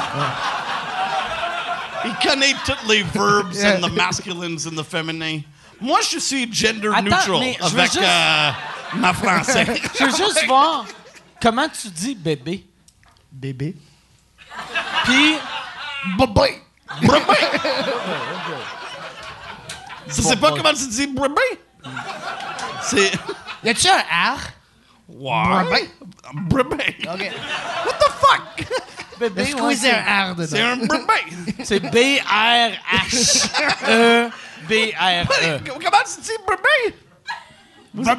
[2.05, 5.43] Il connaît toutes les verbs and the masculines and the feminine.
[5.81, 8.51] Moi, je suis gender Attends, neutral mais avec juste- euh,
[8.97, 9.67] ma français.
[9.99, 10.85] Je veux juste voir
[11.41, 12.67] comment tu dis bébé.
[13.31, 13.77] Bébé.
[15.05, 15.37] Puis,
[16.19, 16.63] Bébé.
[20.09, 21.61] Je sais pas comment tu dis bébé.
[22.83, 23.13] C'est.
[23.65, 24.39] Y a-tu un R?
[25.09, 25.89] Ouais.
[26.35, 26.97] Bébé.
[27.03, 27.31] OK.
[27.87, 28.65] What the fuck?
[29.19, 30.49] bébé, Est-ce ouais, c'est un R dedans?
[30.51, 31.21] C'est un bébé.
[31.65, 33.11] c'est B-R-H-E.
[34.69, 35.61] B-R-E.
[35.67, 36.39] Comment tu dis?
[36.47, 36.97] Bébé.
[37.93, 38.17] Non,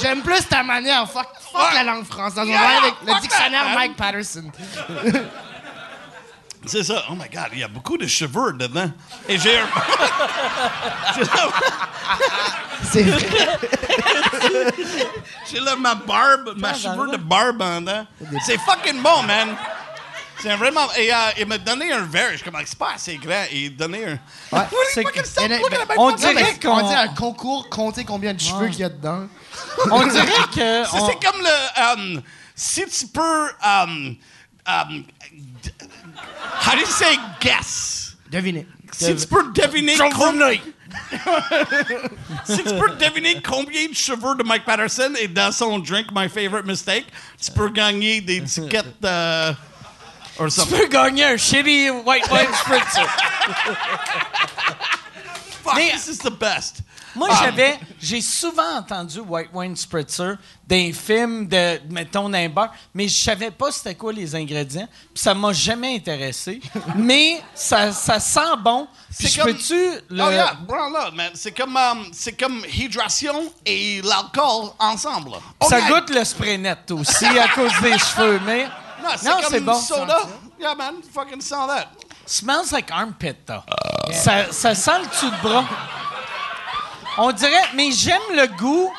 [0.00, 1.08] J'aime plus ta manière.
[1.10, 2.44] Fuck, fuck la langue française.
[2.46, 3.74] On va avec le dictionnaire.
[3.74, 4.50] Mike Patterson.
[6.66, 7.04] C'est ça.
[7.10, 8.90] Oh my God, il y a beaucoup de cheveux dedans.
[9.28, 9.66] Et j'ai un...
[12.82, 13.58] C'est vrai.
[15.50, 18.06] J'ai là ma barbe, ma cheveux de barbe en dedans.
[18.44, 19.56] C'est fucking bon, man.
[20.42, 20.86] C'est vraiment...
[20.98, 22.30] Et euh, il m'a donné un verre.
[22.32, 23.44] Je suis comme, c'est pas assez grand.
[23.50, 24.18] Et il m'a donné un...
[24.56, 25.04] Ouais, c'est
[25.96, 29.26] on dirait on qu'on- dit un concours, compter combien de cheveux qu'il y a dedans.
[29.90, 30.84] On dirait que.
[30.90, 32.16] C'est on- comme le...
[32.16, 32.22] um,
[32.54, 33.48] si tu peux...
[33.64, 34.16] Um,
[34.66, 35.06] um, d-
[36.60, 38.16] how do you say guess?
[38.30, 38.66] Devinez.
[38.92, 39.96] Si tu peux deviner...
[39.96, 40.42] com-
[42.44, 46.28] si tu peux deviner combien de cheveux de Mike Patterson est dans son drink My
[46.28, 47.06] Favorite Mistake,
[47.42, 48.86] tu peux gagner des tickets...
[49.04, 49.52] euh,
[50.38, 50.78] or Tu something.
[50.78, 53.06] peux gagner un shitty white wine spritzer.
[55.62, 56.82] Fuck, Mais- this is the best.
[57.16, 57.40] Moi, Ah.
[57.44, 60.34] j'avais, j'ai souvent entendu White Wine Spritzer
[60.66, 65.22] d'un film de, mettons, d'un bar, mais je savais pas c'était quoi les ingrédients, puis
[65.22, 66.60] ça m'a jamais intéressé.
[66.96, 68.86] mais ça, ça sent bon.
[69.18, 69.74] Puis je comme- peux-tu
[70.10, 70.22] le...
[70.22, 71.30] Oh yeah, brown là, man.
[71.34, 75.30] C'est comme, um, c'est comme hydration et l'alcool ensemble.
[75.60, 75.88] Oh, Ça yeah.
[75.88, 78.64] goûte le spray net aussi à cause des cheveux, mais
[79.02, 79.80] Non, c'est comme bon.
[79.80, 80.18] soda.
[80.60, 80.94] Yeah, man.
[81.14, 81.88] Fucking sent that.
[82.26, 83.62] Smells like armpit, though.
[84.12, 85.64] Ça, ça sent le dessous de bras.
[87.18, 88.92] On dirait, mais j'aime le goût,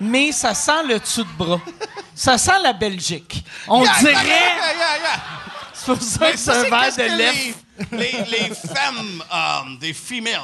[0.00, 1.60] mais ça sent le dessous de bras.
[2.14, 3.44] Ça sent la Belgique.
[3.68, 4.12] On Yeah, dirait.
[4.14, 5.20] Yeah, yeah, yeah, yeah.
[5.72, 7.54] C'est pour ça Mais que c'est ça, un verre de lait.
[7.92, 10.40] les, les, les femmes, um, des females,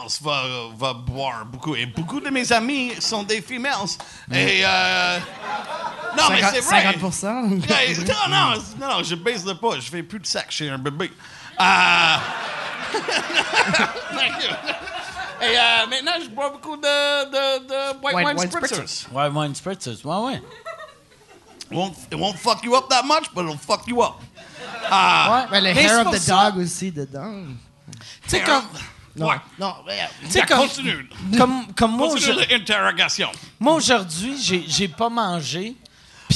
[0.77, 1.75] va boire beaucoup.
[1.75, 3.73] Et beaucoup de mes amis sont des females.
[4.33, 5.19] Et, euh,
[6.17, 6.95] non, mais c'est vrai.
[7.01, 7.67] 50%.
[7.69, 9.77] Yeah, non, non, non, non, je baise le pas.
[9.81, 11.11] Je fais plus de sexe chez un bébé.
[11.61, 12.17] Euh,
[14.13, 14.51] Thank you.
[15.43, 19.09] Et euh, maintenant, je bois beaucoup de, de, de white, White wine, wine spritzers.
[19.13, 20.05] Ouais, wine spritzers.
[20.05, 20.43] Ouais, ouais.
[21.71, 24.15] It won't, it won't fuck you up that much, but it'll fuck you up.
[24.21, 25.47] ouais.
[25.51, 27.45] Ben, le Mais c'est hair of the dog aussi dedans.
[28.25, 28.63] Tu sais, comme,
[29.17, 29.37] Non, Ouais.
[29.59, 31.09] non, mais, tu sais, Yeah, comme, continue.
[31.37, 33.31] comme, comme moi, Continue je- l'interrogation.
[33.61, 34.37] moi, aujourd'hui,
[34.69, 35.75] j'ai pas mangé.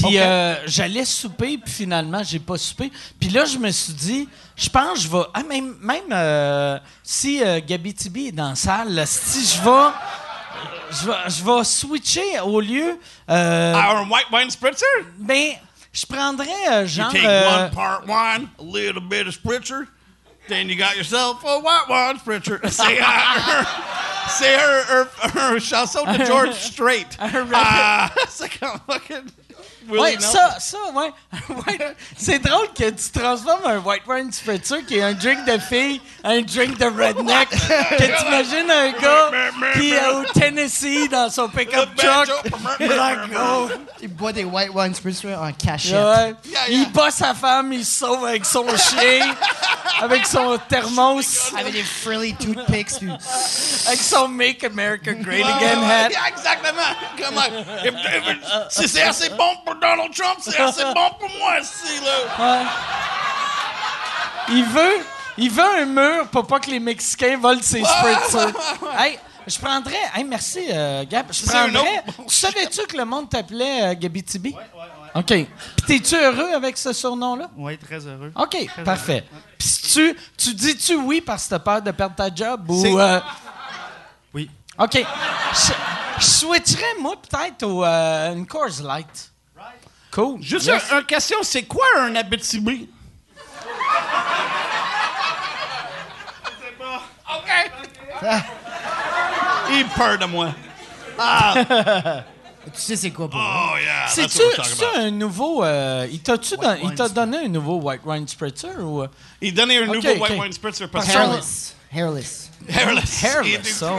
[0.03, 2.91] Puis euh, j'allais souper, puis finalement, j'ai pas soupé.
[3.21, 5.23] Puis là, je me suis dit, je pense que je vais.
[5.35, 9.93] Ah, même même euh, si euh, Gabi Tibi est dans la salle, si je vais.
[10.91, 12.99] Je vais, je vais switcher au lieu.
[13.29, 14.85] Euh, Our white wine spritzer?
[15.19, 15.53] ben,
[15.93, 17.11] je prendrais euh, You genre.
[17.13, 19.87] take euh, one part wine, a little bit of spritzer,
[20.49, 22.59] then you got yourself a white wine spritzer.
[22.71, 23.65] C'est euh,
[24.29, 25.07] c'est un,
[25.41, 27.07] un, un chanson de George Strait?
[27.19, 29.27] Ah, c'est comme fucking
[29.89, 31.13] Ouais, ça, ça, ouais.
[31.49, 31.95] Ouais.
[32.17, 36.01] C'est drôle que tu transformes un white wine spritzer qui est un drink de fille
[36.27, 37.49] un drink de redneck.
[37.51, 39.31] que t'imagines un gars
[39.75, 42.29] qui est au Tennessee dans son pick-up truck.
[44.03, 45.95] il boit des white wine spritzer en cachette.
[45.95, 46.35] Ouais.
[46.45, 46.69] Yeah, yeah.
[46.69, 49.35] Il bat sa femme, il se sauve avec son chien,
[50.03, 53.03] avec son thermos, Avec des frilly toothpicks.
[53.87, 56.09] avec son Make America Great Again hat.
[56.11, 56.93] yeah, exactement.
[57.85, 62.65] It- si c'est assez bon pour Donald Trump, c'est assez bon pour moi, si là.
[64.49, 64.99] Il veut,
[65.39, 68.53] il veut un mur pour pas que les Mexicains volent ses spritzers.
[68.99, 69.95] hey, je prendrais.
[70.15, 71.27] Hey, merci, euh, Gab.
[71.33, 72.03] Je prendrais.
[72.07, 74.55] autre- Tu savais-tu que le monde t'appelait euh, Gabitibi?
[74.57, 75.06] Oui, oui, oui.
[75.17, 75.27] OK.
[75.27, 75.47] Puis
[75.87, 77.49] t'es-tu heureux avec ce surnom-là?
[77.57, 78.33] Oui, très heureux.
[78.37, 79.25] OK, parfait.
[79.59, 82.99] Puis si tu, tu dis-tu oui parce que t'as peur de perdre ta job ou.
[83.01, 83.21] euh,
[84.35, 84.51] Oui.
[84.79, 84.95] OK.
[85.53, 85.73] Je,
[86.21, 89.31] je switcherais, moi, peut-être au euh, une Coors Light.
[90.11, 90.41] Cool.
[90.43, 90.91] Juste Yes.
[90.93, 92.89] un- une question, c'est quoi un Abitibi?
[97.29, 97.51] OK.
[99.71, 100.51] Il peur de moi.
[102.75, 103.71] Tu sais c'est quoi pour moi?
[103.75, 104.07] Oh, yeah.
[104.09, 104.99] c'est-tu about.
[104.99, 105.65] un nouveau.
[105.65, 109.03] euh, il t'a-tu don- il t'a donné un nouveau White Wine Spritzer ou.
[109.03, 109.09] euh?
[109.41, 111.75] Il donnait un Ok, nouveau white wine spritzer parce que Hairless.
[111.93, 112.51] Hairless.
[112.69, 113.23] hairless.
[113.23, 113.93] Hairless, a ça,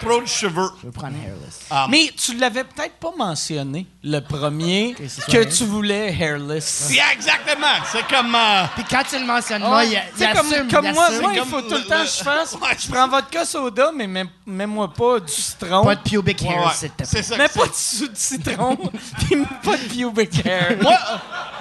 [0.00, 0.70] trop, de cheveux.
[0.80, 1.60] Je vais prendre hairless.
[1.88, 6.88] Mais tu l'avais peut-être pas mentionné, le premier, c'est que tu voulais hairless.
[6.90, 7.66] Yeah, exactement.
[7.92, 8.34] C'est comme.
[8.34, 11.44] euh, Puis quand tu le mentionnes, moi, il, il sais, comme, comme moi, moi, il
[11.44, 12.54] faut tout le le- temps le- que je fasse.
[12.60, 15.84] Ouais, je prends vodka soda, mais mets- mets-moi pas du citron.
[15.84, 16.72] Pas de pubic hair, ouais.
[16.74, 17.38] s'il te C'est plaît.
[17.38, 18.00] Mets pas c'est.
[18.00, 18.76] de sous de citron,
[19.18, 20.76] puis pas de pubic hair.
[20.80, 20.98] Moi,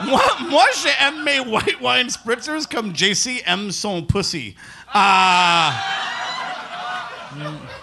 [0.06, 4.56] moi, moi j'aime mes white wine spritzers comme JC aime son pussy.
[4.94, 5.72] Ah.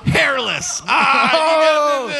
[0.04, 0.82] Hairless.
[0.86, 2.06] Ah.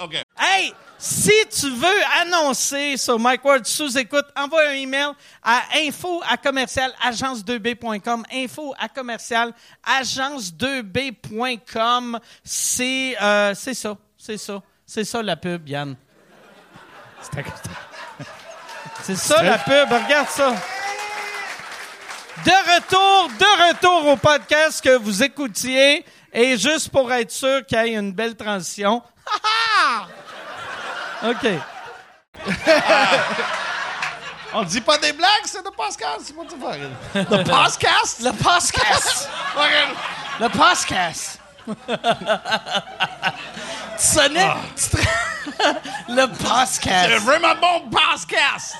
[0.00, 0.22] OK.
[0.38, 5.08] Hey, si tu veux annoncer sur Mike Ward sous écoute, envoie un email
[5.42, 8.22] à info à commercial agence2b.com.
[8.32, 9.52] Info à commercial
[9.86, 12.18] agence2b.com.
[12.42, 15.94] C'est euh, c'est ça, c'est ça, c'est ça la pub, Yann.
[19.02, 20.54] C'est ça la pub, regarde ça.
[22.44, 26.04] De retour, de retour au podcast que vous écoutiez.
[26.32, 29.02] Et juste pour être sûr qu'il y ait une belle transition.
[31.24, 31.46] OK.
[34.56, 36.20] On dit pas des blagues, c'est le podcast.
[36.26, 36.76] C'est pas.
[37.14, 38.20] Le podcast?
[38.22, 39.28] Le podcast.
[40.40, 41.40] Le podcast.
[41.66, 41.74] tu
[43.98, 44.50] sonnais.
[44.76, 44.96] tu te-
[46.08, 47.22] le C'est podcast.
[47.22, 48.74] vraiment bon podcast.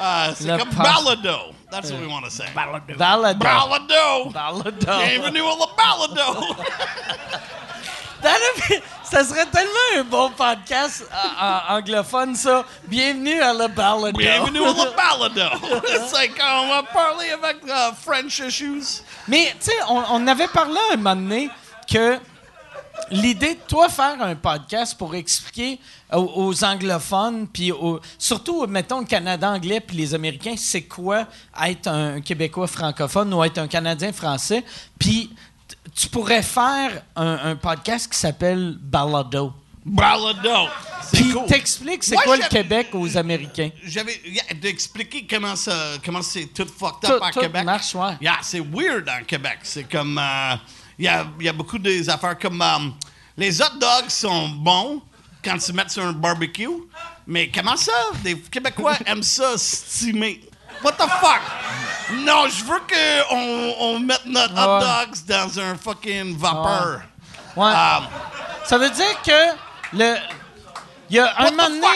[0.00, 1.52] Uh, c'est comme balado.
[1.70, 2.46] That's what we want to say.
[2.54, 2.96] Balado.
[2.96, 3.38] Balado.
[3.38, 4.30] Balado.
[4.32, 4.98] Balado.
[5.06, 6.40] Bienvenue au le balado.
[8.22, 12.64] Be- Ça serait tellement un bon podcast euh, en anglophone, ça.
[12.84, 14.12] Bienvenue à le balado.
[14.16, 15.82] Bienvenue au le balado.
[15.88, 19.02] It's like, on va parler avec uh, French issues.
[19.28, 21.50] Mais, tu sais, on, on avait parlé un moment donné
[21.90, 22.18] que
[23.10, 25.80] l'idée de toi faire un podcast pour expliquer
[26.12, 31.26] aux, aux anglophones, puis aux- surtout, mettons, le Canada anglais puis les Américains, c'est quoi
[31.66, 34.64] être un Québécois francophone ou être un Canadien français?
[34.98, 35.30] Puis
[35.94, 39.52] tu pourrais faire un, un podcast qui s'appelle Balado.
[39.84, 40.68] Balado.
[41.02, 41.46] C'est Puis cool.
[41.46, 43.70] t'expliques c'est quoi le Québec aux Américains?
[43.82, 45.72] J'avais yeah, d'expliquer comment ça,
[46.04, 47.64] comment c'est tout fucked Tout- up à tout Québec.
[47.64, 48.16] marche, ouais.
[48.20, 49.58] Yeah, c'est weird en Québec.
[49.62, 50.54] C'est comme euh,
[50.98, 52.90] il y, a, il y a beaucoup des affaires comme euh,
[53.36, 55.00] les hot dogs sont bons
[55.44, 56.68] quand tu mets sur un barbecue,
[57.26, 57.92] mais comment ça?
[58.22, 60.40] Des Québécois aiment ça steamer?
[60.82, 61.40] What the fuck?
[62.24, 63.34] Non, je veux que
[63.80, 67.02] on, mette notre hot dogs dans un fucking vapeur.
[67.56, 67.70] Ouais.
[67.70, 68.06] Um,
[68.64, 70.16] Ça veut dire que le.
[71.10, 71.86] Il y a un moment donné,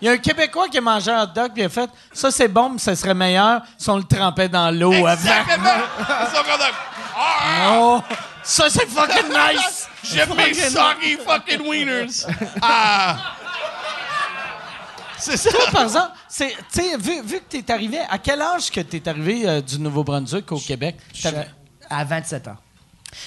[0.00, 1.88] il y a un Québécois qui a mangé un hot dog et il a fait
[2.12, 5.12] ça c'est bon, mais ça serait meilleur si on le trempait dans l'eau avant.
[5.12, 5.70] Exactement.
[5.98, 6.72] Ils
[7.16, 8.02] ah, Oh,
[8.42, 9.88] ça c'est fucking nice.
[10.14, 12.26] Mes Fucking- soggy fucking wieners.
[12.62, 13.36] Ah.
[15.18, 15.50] c'est ça.
[15.50, 18.70] Toi, par exemple, c'est, tu sais, vu, vu que tu es arrivé, à quel âge
[18.70, 20.96] que tu es arrivé euh, du Nouveau-Brunswick au Québec?
[21.22, 21.48] T'avais-
[21.88, 22.56] À 27 ans.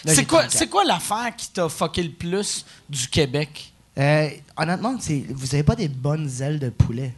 [0.06, 0.58] Là, C'est quoi, 34.
[0.60, 3.74] c'est quoi l'affaire qui t'a fucké le plus du Québec?
[3.98, 7.14] Euh, honnêtement, c'est- vous avez pas des bonnes ailes de poulet.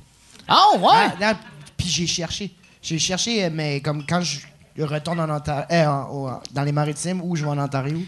[0.47, 0.89] Ah ouais?
[0.93, 1.33] Ah, non,
[1.77, 2.51] puis j'ai cherché.
[2.81, 4.39] J'ai cherché, euh, mais comme quand je
[4.83, 7.99] retourne en Ontario, euh, dans les maritimes ou je vais en Ontario,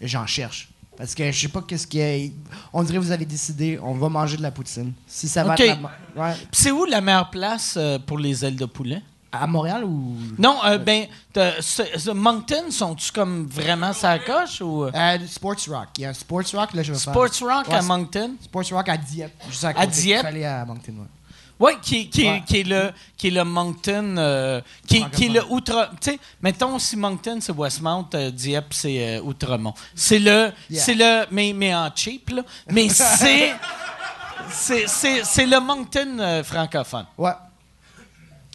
[0.00, 0.68] j'en cherche.
[0.96, 2.30] Parce que je sais pas qu'est-ce qu'il y a.
[2.72, 4.92] On dirait que vous avez décidé, on va manger de la poutine.
[5.06, 5.60] Si ça va Ok.
[5.60, 5.78] être
[6.14, 6.34] la- ouais.
[6.52, 9.02] C'est où la meilleure place euh, pour les ailes de poulet?
[9.34, 10.14] à Montréal ou?
[10.38, 14.84] Non, euh, ben, t'as- ce- ce Moncton, sont-tu comme vraiment sa coche ou.
[14.84, 15.88] euh, Euh, Sports Rock.
[15.96, 17.12] Il y a un Sports Rock, là, je vais faire.
[17.14, 18.32] Sports Rock Ouais, à Moncton?
[18.42, 19.32] Sports Rock à Dieppe.
[19.48, 19.86] Juste à, À côté.
[19.86, 20.16] Dieppe?
[20.16, 21.06] Je suis allé à Moncton, ouais.
[21.62, 22.42] Oui, qui, qui, Ouais.
[22.44, 25.44] qui, est le, qui est le Moncton, euh, qui, qui est le.
[25.48, 25.90] Outre...
[26.00, 29.72] Tu sais, mettons, si Moncton, c'est Westmount, euh, Dieppe, c'est euh, Outremont.
[29.94, 30.50] C'est le...
[30.68, 30.82] Yeah.
[30.82, 31.26] C'est le...
[31.30, 32.42] Mais, mais en cheap, là.
[32.68, 33.54] Mais c'est...
[34.50, 37.06] c'est, c'est, c'est le Moncton francophone.
[37.16, 37.30] Ouais.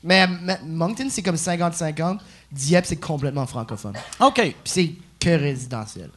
[0.04, 2.20] Mais, mais Moncton, c'est comme 50-50.
[2.52, 3.93] Dieppe, c'est complètement francophone.
[4.20, 4.36] OK.
[4.36, 6.10] Puis c'est que résidentiel.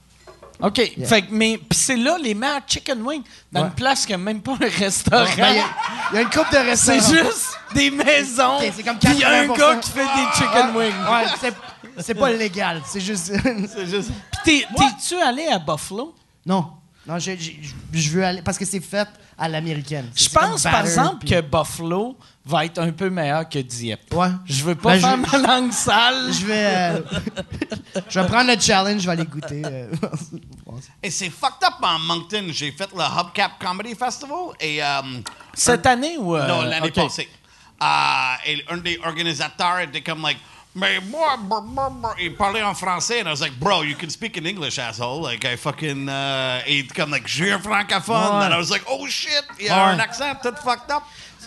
[0.63, 0.77] OK.
[1.07, 1.59] Fait que, mais...
[1.73, 3.67] C'est là, les meilleurs chicken wings, dans Ouais.
[3.69, 5.25] une place qui n'a même pas un restaurant.
[5.25, 5.65] Ben, Il y, a-
[6.13, 7.01] il y a une coupe de c'est restaurants.
[7.25, 8.59] juste des maisons.
[8.75, 9.57] C'est comme Puis il y a un 80%.
[9.59, 10.93] gars qui fait des chicken wings.
[11.11, 11.55] Ouais, c'est,
[12.03, 12.83] c'est pas légal.
[12.87, 13.27] C'est juste.
[13.75, 14.11] C'est juste.
[14.45, 16.15] Puis t'es, t'es-tu allé à Buffalo?
[16.47, 16.67] non.
[17.07, 17.53] Non, je, je-
[17.99, 18.43] je veux aller.
[18.43, 20.11] Parce que c'est fait à l'américaine.
[20.15, 22.15] C'est- Je c'est pense, par exemple, que Buffalo
[22.51, 24.13] va être un peu meilleur que Dieppe.
[24.15, 24.29] Ouais.
[24.45, 26.33] Je veux pas Ben, faire je- ma langue sale.
[26.33, 26.67] Je vais.
[26.67, 27.01] euh,
[28.09, 29.63] je vais prendre le challenge, je vais aller goûter.
[29.65, 29.91] euh.
[31.03, 32.47] Et c'est fucked up en Moncton.
[32.51, 34.83] J'ai fait le Hubcap Comedy Festival et.
[34.83, 35.01] euh,
[35.55, 36.37] Cette année ou...
[36.37, 37.29] euh, non, l'année passée.
[37.83, 37.87] Euh,
[38.47, 40.39] et un des organisateurs était comme, like,
[40.75, 42.15] mais moi, brr, brr, brr.
[42.21, 45.23] il parlait en français, and I was like, bro, you can speak in English, asshole.
[45.23, 46.07] Like, I fucking.
[46.09, 48.39] Uh, et il était comme, like, je suis un francophone.
[48.39, 48.45] Ouais.
[48.47, 49.93] And I was like, oh shit, il y a Ouais.
[49.95, 51.03] un accent tout fucked up.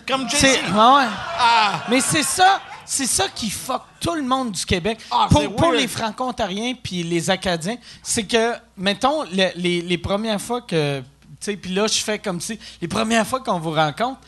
[0.08, 0.44] Comme Jay-Z.
[0.44, 1.08] ouais.
[1.40, 5.00] Ah, Mais c'est ça, c'est ça qui fuck tout le monde du Québec.
[5.12, 10.62] Ah, pour, les Franco-Ontariens puis les Acadiens, c'est que, mettons, le- les, les premières fois
[10.62, 11.00] que.
[11.00, 12.58] Tu sais, puis là, je fais comme si.
[12.82, 14.20] Les premières fois qu'on vous rencontre,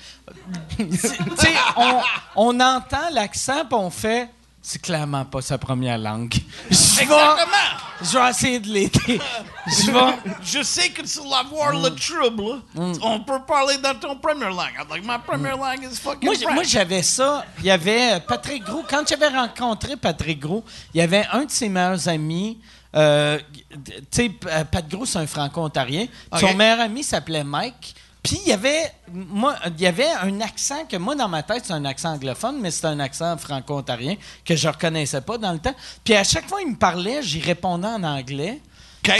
[0.77, 2.01] c'est- tu sais, on,
[2.35, 4.29] on entend l'accent puis on fait.
[4.67, 6.34] C'est clairement pas sa première langue.
[6.71, 8.01] Je vais, exactement.
[8.01, 9.21] je vais essayer de l'aider.
[9.67, 10.15] Je vais.
[10.43, 11.84] Je sais que tu l'avoir Mm.
[11.84, 12.62] le trouble.
[13.04, 14.73] On peut parler dans ton première langue.
[14.80, 17.45] I'm like, my première langue is fucking Moi, moi, j'avais ça.
[17.60, 18.84] Il y avait euh, Patrick Gros.
[18.89, 22.58] Quand j'avais rencontré Patrick Gros, il y avait un de ses meilleurs amis.
[22.95, 23.38] euh,
[23.86, 24.30] tu sais,
[24.71, 26.08] Pat Gros, c'est un franco-ontarien.
[26.39, 27.94] Son meilleur ami s'appelait Mike.
[28.25, 31.63] Puis il y avait, moi, il y avait un accent que moi, dans ma tête,
[31.65, 35.59] c'est un accent anglophone, mais c'est un accent franco-ontarien que je reconnaissais pas dans le
[35.59, 35.75] temps.
[36.03, 38.61] Puis à chaque fois qu'il me parlait, j'y répondais en anglais.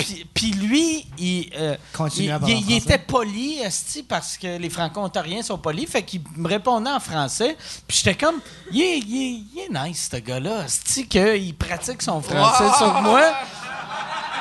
[0.04, 1.76] Puis, puis lui, il, euh,
[2.24, 5.88] il, il- il était poli, esti, parce que les franco-ontariens sont polis.
[5.88, 7.56] Fait qu'il me répondait en français.
[7.88, 8.39] Puis j'étais comme,
[8.72, 12.94] il est, il est- il est nice, ce gars-là, esti, qu'il pratique son français sur
[13.04, 13.22] moi.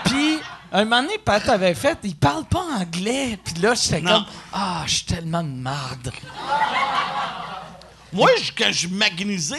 [0.04, 0.38] Puis,
[0.80, 3.38] un moment donné, Pat avait fait, il parle pas anglais.
[3.44, 6.10] Puis là, j'étais comme, ah, je suis tellement de marde.
[8.12, 8.86] Moi, je- quand je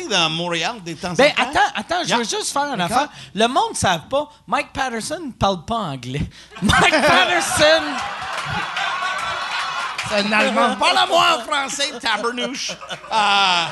[0.07, 1.49] dans Montréal des temps Ben, en temps...
[1.51, 2.17] attends, attends, je Yeah.
[2.17, 3.09] veux juste faire une affaire.
[3.33, 6.21] Le monde ne savent pas, Mike Patterson ne parle pas anglais.
[6.61, 7.83] Mike Patterson,
[10.09, 10.75] C'est un Allemand.
[10.77, 12.71] Parle-moi en français, tabernouche.
[13.11, 13.65] Euh,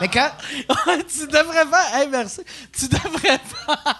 [0.00, 0.30] Mais quand?
[1.08, 1.94] tu devrais faire.
[1.94, 2.40] Hey, merci.
[2.78, 3.94] Tu devrais faire.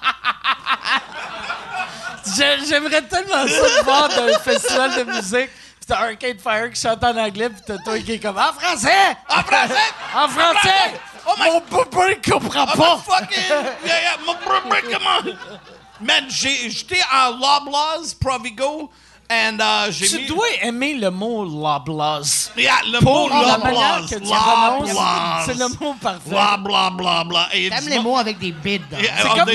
[2.36, 5.50] J'ai- J'aimerais tellement ça voir d'un festival de musique.
[5.50, 8.52] Puis t'as Arcade Fire qui chante en anglais, puis t'as toi qui est comme en
[8.52, 9.16] français!
[9.28, 9.92] en français!
[10.14, 11.00] En français!
[11.26, 11.60] Oh my- Mon
[12.30, 12.94] comprend I'm pas!
[12.94, 13.44] a fucking...
[13.84, 16.04] Yeah, yeah, my brother, come on!
[16.04, 18.90] Man, j'ai- j'étais à Loblaws, Provigo,
[19.30, 20.26] and uh, j'ai Tu mis...
[20.26, 22.50] dois aimer le mot loblaws.
[22.56, 24.08] Yeah, le Pour mot Loblaws.
[24.10, 24.86] Loblaws.
[25.46, 26.28] c'est le mot parfait.
[26.30, 27.46] Blah, blah, blah, blah.
[27.52, 28.82] Et T'aimes les mots avec des bides.
[28.90, 29.54] Yeah, C'est oh, comme des.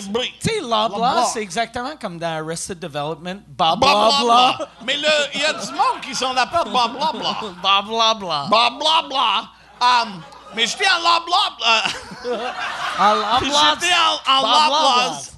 [0.00, 0.08] Tu
[0.40, 1.24] sais, Loblaws, Loblaws.
[1.32, 3.40] c'est exactement comme dans Arrested Development.
[3.48, 4.54] Blah, Blah, blah, blah, blah.
[4.58, 4.68] blah.
[4.86, 7.36] Mais le- il y a du monde qui sont d'appel blah, blah, blah.
[7.60, 8.46] Blah, blah, blah.
[8.48, 9.42] Blah, blah, blah.
[9.80, 10.22] Um,
[10.54, 11.56] mais j'étais à Loblaws.
[13.00, 13.58] En Loblaws.
[13.80, 13.94] J'étais
[14.28, 15.30] en, Loblaws.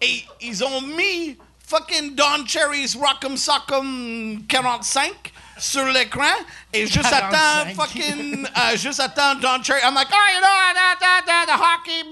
[0.00, 1.36] et ils ont mis
[1.68, 6.32] fucking Don Cherry's Rock'em Sock'em 45 sur l'écran.
[6.72, 7.30] Et juste à 45.
[7.30, 9.82] temps, fucking, euh, juste temps, Don Cherry.
[9.82, 12.02] I'm like, oh, you know, da, da, da, the hockey,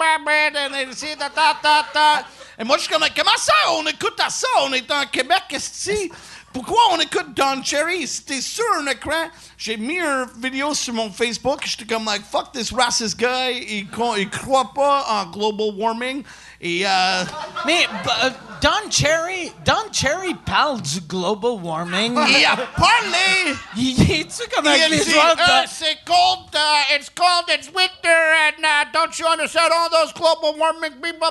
[0.56, 2.24] and see, da, da, da, da.
[2.58, 4.46] Et moi, je suis comme, comment ça, on écoute à ça?
[4.60, 6.14] On est en Québec, qu'est-ce que?
[6.52, 8.06] Pourquoi on écoute Don Cherry?
[8.06, 9.30] C'était sur un écran.
[9.58, 11.60] J'ai mis une vidéo sur mon Facebook.
[11.64, 13.62] J'étais comme, like, fuck this racist guy.
[13.68, 13.88] Il,
[14.18, 16.24] il croit pas en global warming.
[16.60, 17.24] Et, euh,
[17.66, 17.86] Mais
[18.24, 18.30] euh,
[18.62, 22.16] Don Cherry, Don Cherry parle du global warming.
[22.28, 23.54] il a parlé.
[23.76, 25.68] Il il est-tu comme les joueurs Euh, de...
[25.68, 28.08] c'est cold, uh, it's cold, it's winter,
[28.48, 31.28] and uh, don't you understand all those global warming people?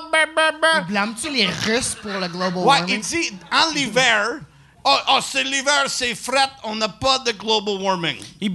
[0.88, 2.94] Blâmes-tu les Russes pour le global Ouais, warming?
[2.96, 4.40] il dit, en l'hiver,
[4.84, 8.16] oh, oh, c'est l'hiver, c'est fret, on n'a pas de global warming.
[8.40, 8.54] Il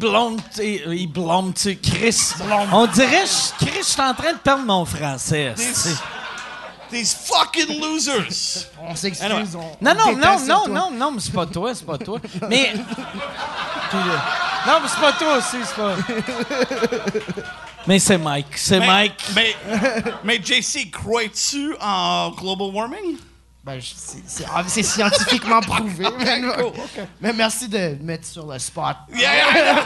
[0.52, 2.34] sais, il blonde, tu Chris.
[2.72, 3.26] On dirait,
[3.60, 5.54] Chris, je suis en train de perdre mon français.
[6.92, 8.68] These, fucking losers.
[8.82, 9.32] On s'excuse.
[9.32, 9.48] Anyway.
[9.56, 12.20] on- Non, non, on non, non, non, non, mais c'est pas toi, c'est pas toi.
[12.50, 12.74] Mais.
[13.94, 15.96] Non, mais c'est pas toi aussi, c'est pas.
[17.88, 19.24] Mais c'est Mike, c'est Mike.
[19.36, 19.56] Mais,
[20.24, 23.18] mais JC, crois-tu en global warming?
[23.64, 26.08] Ben, c'est- ah, c'est scientifiquement prouvé.
[26.20, 26.42] mais,
[27.22, 28.96] mais merci de me mettre sur le spot.
[29.16, 29.30] Yeah,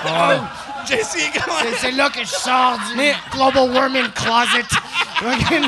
[0.06, 0.50] yeah.
[0.88, 1.58] JC, comment?
[1.62, 4.66] C'est- C'est là que je sors du Mais- global warming closet.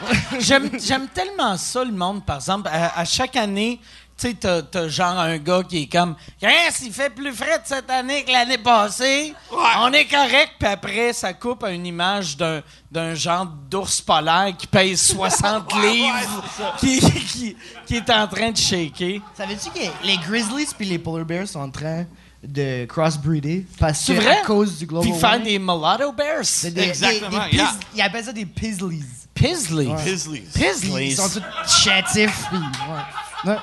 [0.40, 2.68] J'aime j'aime tellement ça, le monde, par exemple.
[2.72, 3.80] À, à chaque année,
[4.18, 7.60] tu sais, t'as, t'as genre un gars qui est comme Yes, il fait plus frais
[7.64, 9.32] cette année que l'année passée.
[9.52, 9.58] Ouais.
[9.78, 10.54] On est correct.
[10.58, 15.72] Puis après, ça coupe à une image d'un, d'un genre d'ours polaire qui pèse 60
[15.74, 16.44] Ouais, ouais, livres,
[16.78, 17.56] qui, qui,
[17.86, 19.20] qui est en train de shaker.
[19.36, 22.04] Savais-tu que les Grizzlies puis les Polar Bears sont en train
[22.42, 24.38] de crossbreeder parce que vrai?
[24.40, 25.44] à cause du global Puis faire warming?
[25.48, 26.44] des mulatto bears?
[26.44, 27.66] C'est des, Exactement, des- des yeah.
[27.80, 29.04] pis- Ils appellent ça des Pizzlies.
[29.34, 29.86] Pizzlies?
[29.86, 30.44] Grizzlies.
[30.54, 31.06] Puis Pizzlies?
[31.08, 31.42] Ils sont tous
[31.82, 32.44] chétifs.
[32.50, 33.56] Puis, ouais.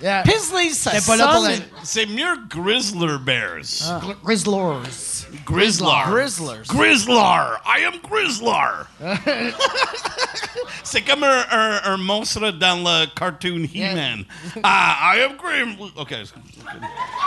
[0.00, 0.22] Yeah.
[0.24, 1.62] Pizzlies, ça sonne...
[1.84, 4.00] C'est mieux Grizzler Bears.
[4.00, 4.82] Gri- Grizzlers.
[5.44, 6.06] Grizzlar.
[6.10, 6.66] Grizzlers.
[6.68, 7.60] Grizzlar.
[7.66, 8.86] I am Grizzlar.
[10.82, 14.24] C'est comme un, un, un monstre dans le cartoon He-Man.
[14.62, 15.76] Ah, I am Grim.
[15.96, 16.14] OK.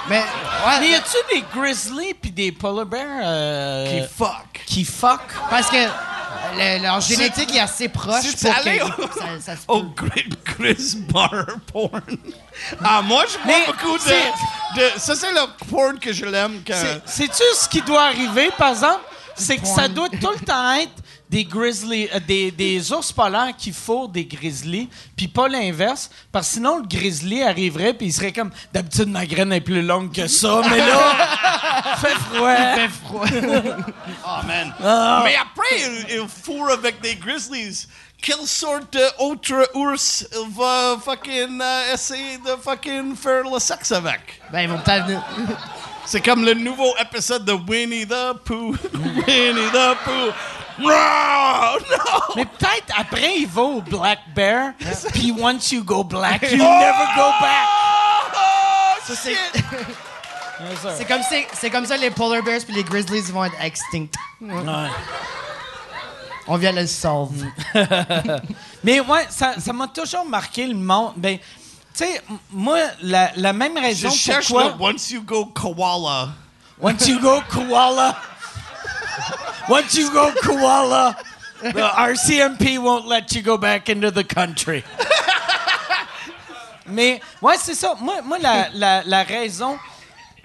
[0.10, 4.62] Mais, ouais, y a-tu des grizzlies puis des polar bears euh, Qui fuck.
[4.66, 5.22] qui fuck?
[5.50, 5.78] parce que
[6.58, 9.84] le- leur génétique est assez proche tu pour que au- ça, ça se Oh.
[9.96, 12.02] Gri- Grizz bar porn.
[12.84, 15.00] Ah, moi, je vois beaucoup de, de.
[15.00, 16.74] Ça, c'est le porn que je l'aime quand.
[16.76, 19.02] C'est- Sais-tu ce qui doit arriver, par exemple?
[19.36, 20.92] C'est que ça doit tout le temps être
[21.28, 26.50] des grizzlies, euh, des, des ours polaires qui fourrent des grizzlies, puis pas l'inverse, parce
[26.50, 30.12] que sinon le grizzly arriverait puis il serait comme d'habitude ma graine est plus longue
[30.14, 32.56] que ça, mais là fait froid.
[32.76, 33.26] fait froid.
[34.26, 34.72] Oh, man.
[34.84, 35.22] Ah.
[35.26, 37.88] Mais après, il, il fourre avec des grizzlies.
[38.22, 44.40] Quelle sorte d'autre ours il va fucking euh, essayer de fucking faire le sexe avec?
[44.52, 45.24] ben, ils vont peut-être venir-
[46.06, 48.76] C'est comme le nouveau épisode de Winnie the Pooh.
[48.94, 50.32] Winnie the Pooh.
[50.80, 50.90] No!
[50.90, 52.34] No!
[52.36, 54.72] Mais peut-être après il va au black bear,
[55.14, 57.68] puis once you go black, you never go back.
[58.34, 59.36] Oh, Ça, c'est-!
[60.98, 64.08] C'est comme, ça- c'est comme ça les Polar Bears puis les Grizzlies vont être extincts.
[64.42, 64.54] Ouais.
[66.48, 67.44] On vient le solve.
[68.84, 71.14] Mais ouais, ça ça m'a toujours marqué le monde.
[71.18, 71.38] Ben,
[71.94, 72.22] tu sais,
[72.52, 74.76] moi, la, la même Je raison cherche pourquoi...
[74.78, 76.34] le Once you go koala.
[76.82, 78.18] Once you go koala,
[79.70, 81.16] once you go koala,
[81.62, 84.84] the RCMP won't let you go back into the country.
[86.88, 87.96] Mais ouais, c'est ça.
[88.02, 89.78] Moi, moi la, la, la raison,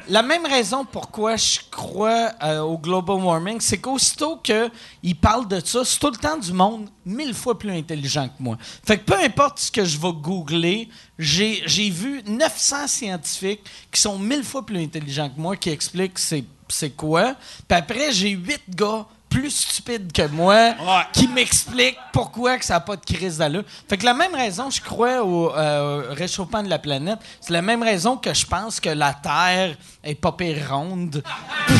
[0.09, 5.61] la même raison pourquoi je crois euh, au global warming, c'est qu'aussitôt qu'ils parlent de
[5.65, 8.57] ça, c'est tout le temps du monde mille fois plus intelligent que moi.
[8.87, 10.89] Fait que peu importe ce que je vais googler,
[11.19, 16.45] j'ai vu 900 scientifiques qui sont mille fois plus intelligents que moi qui expliquent c'est
[16.71, 17.35] c'est quoi.
[17.67, 20.74] Puis après, j'ai huit gars plus stupides que moi
[21.12, 23.64] qui m'expliquent pourquoi que ça n'a pas de crise d'allure.
[23.89, 27.62] Fait que la même raison, je crois au euh, réchauffement de la planète, c'est la
[27.62, 31.22] même raison que je pense que la Terre est pas pire ronde.
[31.66, 31.76] Puis,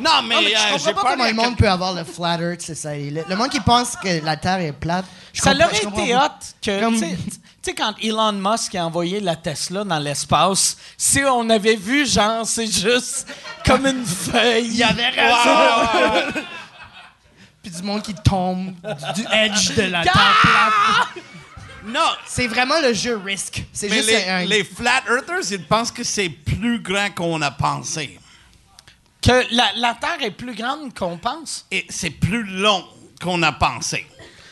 [0.00, 1.92] Non, mais, Non, mais je euh, comprends j'ai pas comment le de- monde peut avoir
[1.92, 2.94] le flat earth, c'est ça.
[2.94, 5.04] Le, le monde qui pense que la Terre est plate.
[5.32, 6.20] je ça comprends- aurait je comprends été hot
[6.62, 7.00] que, Comme-
[7.62, 12.06] tu sais- quand Elon Musk a envoyé la Tesla dans l'espace, si on avait vu,
[12.06, 13.26] genre, c'est juste
[13.64, 14.66] comme une feuille.
[14.66, 15.10] Il y avait
[17.62, 18.74] Puis du monde qui tombe
[19.14, 21.24] du edge de la Terre plate.
[21.86, 23.64] Non, C'est vraiment le jeu Risk.
[23.72, 24.44] C'est juste les, un.
[24.44, 28.18] les flat earthers, ils pensent que c'est plus grand qu'on a pensé.
[29.22, 31.66] Que la, la Terre est plus grande qu'on pense.
[31.70, 32.84] Et c'est plus long
[33.22, 34.06] qu'on a pensé.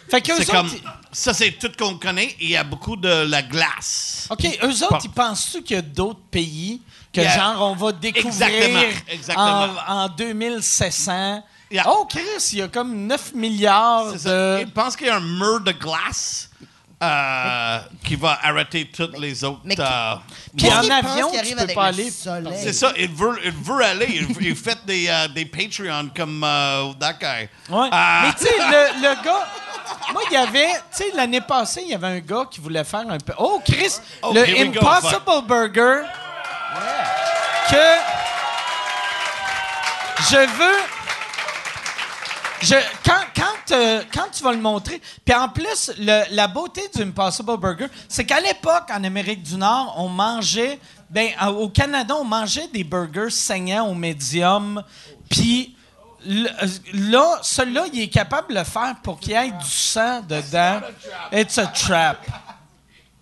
[0.09, 0.69] Fait que eux C'est autres, comme...
[0.69, 0.83] ils-
[1.13, 2.27] Ça, c'est tout qu'on connaît.
[2.27, 4.27] et Il y a beaucoup de la glace.
[4.31, 6.81] OK, eux autres, ils pensent-tu qu'il y a d'autres pays
[7.13, 7.37] que, Yeah.
[7.55, 9.69] genre, on va découvrir Exactement, exactement.
[9.89, 11.43] En, en 2700?
[11.71, 11.85] Yeah.
[11.89, 12.21] Oh, Chris,
[12.53, 14.61] il y a comme 9 milliards de...
[14.61, 16.49] Ils pensent qu'il y a un mur de glace
[17.03, 19.61] euh, qui va arrêter toutes les autres...
[19.65, 20.15] Mais qui- euh,
[20.57, 22.11] Puis en avion, tu peux pas le aller.
[22.63, 24.07] C'est ça, il veut, il veut aller.
[24.09, 27.49] Il, il fait des, euh, des Patreons comme euh, that guy.
[27.69, 27.91] Ouais.
[27.91, 29.47] Mais tu sais, le, le gars.
[30.13, 30.73] Moi, il y avait.
[30.73, 33.35] Tu sais, l'année passée, il y avait un gars qui voulait faire un peu.
[33.39, 33.99] Oh, Chris!
[34.23, 34.81] Oh, le go.
[34.81, 36.03] Impossible Burger.
[37.71, 37.77] Que.
[40.31, 40.96] Je veux.
[43.73, 48.25] Euh, quand tu vas le montrer, puis en plus, la beauté du Impossible Burger, c'est
[48.25, 50.79] qu'à l'époque, en Amérique du Nord, on mangeait,
[51.11, 54.83] ben, au Canada, on mangeait des burgers saignants au médium,
[55.29, 55.77] puis
[56.29, 56.47] euh,
[56.93, 60.81] là, celui-là, il est capable de le faire pour qu'il y ait du sang dedans.
[61.33, 62.19] It's a trap.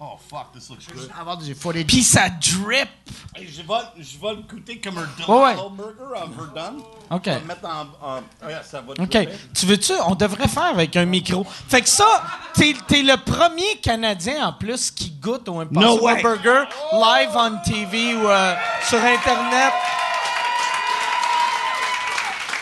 [0.07, 1.11] Oh, fuck, this looks good.
[1.19, 1.87] Avoir du footage.
[1.87, 2.89] Puis ça drip.
[3.35, 5.55] Hey, je, vais, je vais le goûter comme un Ouais, ouais.
[5.57, 6.75] double burger en verdun.
[7.11, 7.23] OK.
[7.25, 7.81] Je vais le mettre en...
[8.07, 8.97] en oh, yeah, ça va OK.
[9.09, 9.29] dripper.
[9.55, 9.93] Tu veux-tu?
[10.07, 11.45] On devrait faire avec un micro.
[11.69, 16.03] Fait que ça, t'es, t'es le premier Canadien en plus qui goûte au Impossible No
[16.03, 16.23] way.
[16.23, 18.55] Burger live on TV ou euh,
[18.87, 19.73] sur Internet.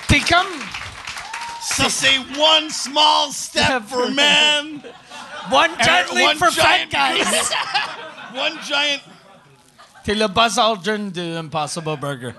[0.07, 0.47] T'es comme.
[1.61, 4.81] Ça, c'est one small step for man.
[5.51, 7.53] One giant and leap one for fat giant guys.
[8.35, 9.03] one giant...
[10.05, 12.35] T'es le Buzz Aldrin de Impossible Burger.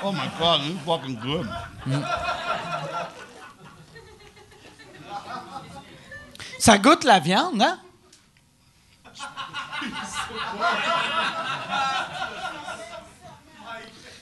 [0.00, 1.48] Oh my God, this is fucking good.
[6.58, 7.78] Ça goûte la viande, hein?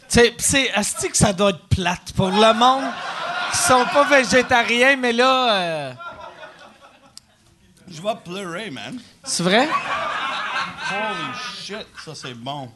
[0.08, 2.84] C'est, c'est, asti que ça doit être plate pour le monde
[3.52, 5.92] qui sont pas végétariens, mais là, euh,
[7.88, 8.98] Je vais pleurer, man.
[9.24, 9.68] c'est vrai?
[9.68, 12.70] Holy shit, ça c'est bon.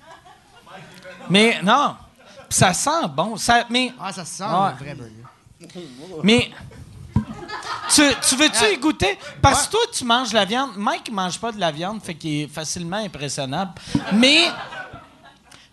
[1.28, 1.96] Mais non,
[2.48, 3.36] ça sent bon.
[3.36, 4.50] Ça, mais, Ah, ça sent Ouais.
[4.50, 6.20] un vrai burger.
[6.24, 6.50] mais
[7.94, 9.18] tu, tu veux-tu y goûter?
[9.42, 10.70] Parce que toi, tu manges la viande.
[10.76, 13.72] Mike ne mange pas de la viande, fait qu'il est facilement impressionnable.
[14.12, 14.48] Mais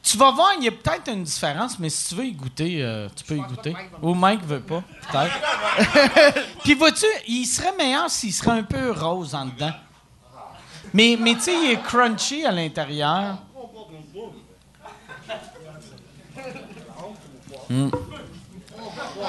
[0.02, 2.82] tu vas voir, il y a peut-être une différence, mais si tu veux y goûter,
[2.82, 3.76] euh, tu peux y goûter.
[4.02, 6.44] Ou Mike veut pas, peut-être.
[6.64, 9.74] Puis vois-tu, il serait meilleur s'il serait un peu rose en dedans.
[10.94, 13.38] Mais, mais tu sais, il est crunchy à l'intérieur.
[17.70, 17.90] Hmm.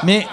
[0.04, 0.28] Mais.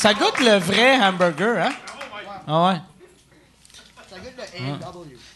[0.00, 1.72] Ça goûte le vrai hamburger, hein?
[2.48, 2.80] Ah ouais.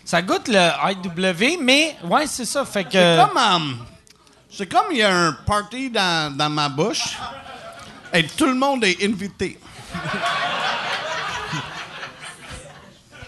[0.06, 2.64] Ça goûte le IW, mais ouais, c'est ça.
[2.64, 3.26] Fait que.
[3.26, 3.74] Comme, euh,
[4.50, 7.18] c'est comme il y a un party dans, dans ma bouche
[8.10, 9.60] et tout le monde est invité.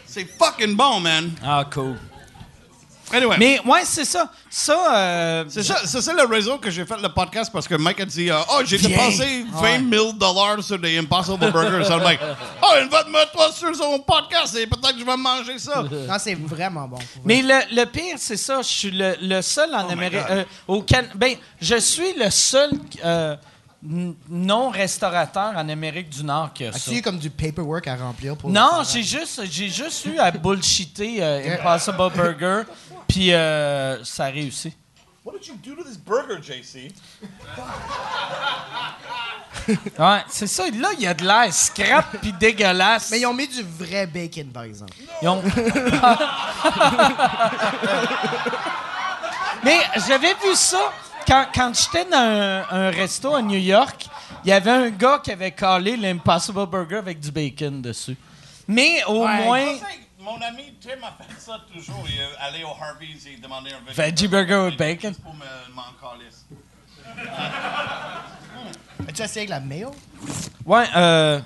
[0.07, 1.33] c'est fucking bon, man.
[1.45, 1.99] Ah, cool.
[3.13, 3.37] Anyway.
[3.39, 4.31] Mais ouais, c'est ça.
[4.51, 7.77] Ça, euh, C'est ça, c'est ça le réseau que j'ai fait le podcast parce que
[7.77, 11.87] Mike a dit euh, Oh, j'ai dépensé 20 000 dollars sur des Impossible Burgers.
[11.87, 12.21] Alors, Mike,
[12.63, 13.21] Oh, invite-moi
[13.53, 15.83] sur son podcast et peut-être que je vais manger ça.
[15.91, 16.99] Non, c'est vraiment bon.
[17.25, 18.61] Mais le, le pire, c'est ça.
[18.63, 20.21] Je suis le, le seul en Oh Amérique.
[20.31, 22.71] Euh, au Can ben, je suis le seul
[23.05, 23.37] euh,
[23.89, 26.79] n- non-restaurateur en Amérique du Nord qui a ça.
[26.79, 30.31] As-tu eu comme du paperwork à remplir pour Non, j'ai juste, j'ai juste eu à
[30.31, 32.63] bullshitter euh, Impossible Burger,
[33.09, 34.75] puis euh, ça a réussi.
[35.25, 36.93] What did you do to this burger, JC?
[39.99, 40.65] Ouais, c'est ça.
[40.71, 43.11] Là, il y a de l'air scrap puis dégueulasse.
[43.11, 44.93] Mais ils ont mis du vrai bacon, par exemple.
[45.21, 45.43] Ils ont-
[49.65, 50.93] Mais j'avais vu ça
[51.27, 54.07] quand, quand j'étais dans un, un resto à New York.
[54.45, 58.17] Il y avait un gars qui avait collé l'Impossible Burger avec du bacon dessus.
[58.69, 59.65] Mais au moins,
[60.27, 62.05] Mon ami Tim a fait ça toujours.
[62.09, 65.15] Il est allé au Harvey's et demandé un Veggie burger with bacon?
[65.15, 66.47] Pour me- m'en calisser.
[69.09, 69.93] As-tu essayé avec la mayo?
[70.65, 71.39] ouais, euh,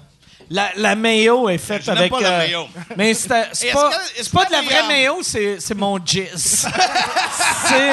[0.49, 2.11] la, la mayo est faite Je n'aime avec.
[2.11, 2.66] pas la euh, mayo.
[2.97, 5.74] Mais c'est c'est est-ce pas, que- est-ce pas de la vraie euh, mayo, c'est c'est
[5.74, 6.66] mon jizz.
[7.68, 7.93] c'est.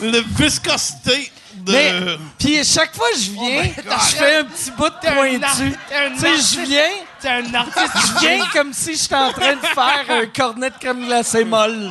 [0.00, 1.72] La viscosité de.
[1.72, 1.92] Mais,
[2.38, 5.72] puis chaque fois que je viens, je fais un petit bout de pointu.
[5.88, 6.90] Tu sais, je viens,
[7.20, 7.92] T'es un artiste.
[8.20, 11.90] je viens comme si j'étais en train de faire un cornet de crème glacée molle.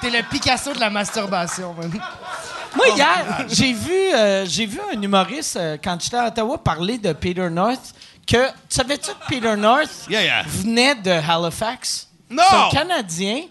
[0.00, 1.92] T'es le Picasso de la masturbation, man.
[2.76, 6.98] Moi, hier, j'ai vu, euh, j'ai vu un humoriste, euh, quand j'étais à Ottawa, parler
[6.98, 7.94] de Peter North,
[8.26, 10.42] que, tu savais-tu que Peter North Yeah, yeah.
[10.46, 12.08] venait de Halifax?
[12.28, 12.42] Non!
[12.48, 13.42] C'est un Canadien.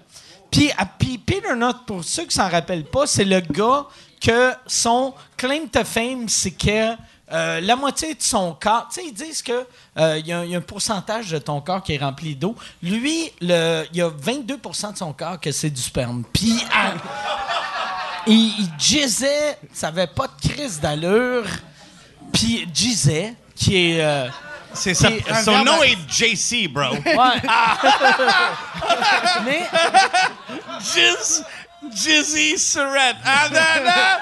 [0.51, 3.85] Puis, à- puis Peter North, pour ceux qui s'en rappellent pas, c'est le gars
[4.21, 6.95] que son claim to fame, c'est que
[7.31, 9.65] euh, la moitié de son corps, tu sais, ils disent que
[9.97, 12.35] euh, y, a un- il y a un pourcentage de ton corps qui est rempli
[12.35, 12.55] d'eau.
[12.81, 16.23] Lui, le, il y a 22% de son corps que c'est du sperme.
[16.33, 16.93] Puis, à-
[18.27, 21.45] il, il jizzait, ça avait pas de crise d'allure.
[22.33, 24.01] Puis, jizzait, qui est.
[24.03, 24.27] euh,
[24.73, 25.09] C'est ça.
[25.43, 26.93] Son nom est JC, bro.
[26.93, 27.01] ouais.
[29.45, 29.63] Mais.
[30.93, 31.43] Jizz.
[31.91, 33.17] Jizzy Surrette.
[33.25, 34.19] Ah, non, non.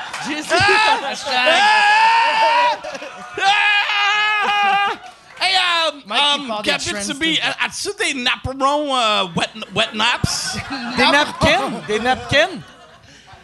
[3.43, 4.99] Ah!
[5.39, 9.49] Hey, um, Mike, il um, part de Gabitsubi, trends, uh, as-tu des napperons uh, wet,
[9.73, 10.55] wet naps?
[10.97, 12.61] Des napkins, des napkins.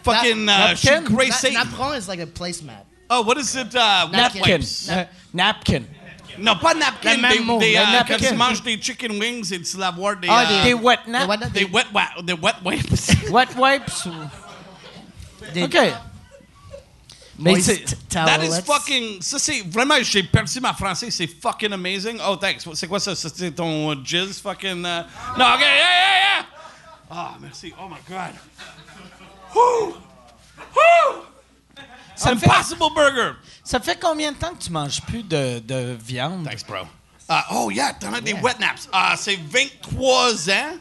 [0.03, 0.76] Fucking uh, napkin?
[0.76, 1.68] shoot Gray Na- Satan.
[1.68, 2.84] Napron is like a placemat.
[3.09, 3.76] Oh, what is it?
[3.76, 4.41] Uh, wet Napkin.
[4.41, 4.89] wipes.
[4.89, 5.88] Euh, napkin.
[6.39, 7.17] Non, pas napkin.
[7.29, 8.17] Des, mot, des, euh, napkin.
[8.17, 11.11] quand tu manges des chicken wings et tu laves des, Ah, euh, Des wet Des
[11.11, 11.51] naps.
[11.51, 12.89] des des- wet, wa- des wet wipes.
[13.31, 14.05] Wet wipes.
[14.05, 15.77] ou- des OK.
[17.39, 19.21] Mais c'est- That is fucking.
[19.21, 19.95] Ça, c'est vraiment.
[20.01, 21.11] J'ai perdu ma français.
[21.11, 22.19] C'est fucking amazing.
[22.27, 22.63] Oh, thanks.
[22.73, 23.15] C'est quoi ça?
[23.15, 24.79] C'est ton uh, jizz fucking.
[24.83, 25.03] uh,
[25.38, 26.45] Non, OK, yeah, yeah, yeah.
[27.11, 27.71] Ah, merci.
[27.79, 28.33] Oh my God.
[29.53, 29.95] Woo!
[30.75, 31.23] Woo!
[32.15, 33.33] Ça fait- Impossible burger.
[33.68, 36.45] Ça fait combien de temps que tu manges plus de, de viande?
[36.49, 36.88] Thanks, bro.
[37.28, 38.88] Ah, oh, yeah, t'en as des wet naps.
[38.93, 40.78] Ah, c'est 23 ans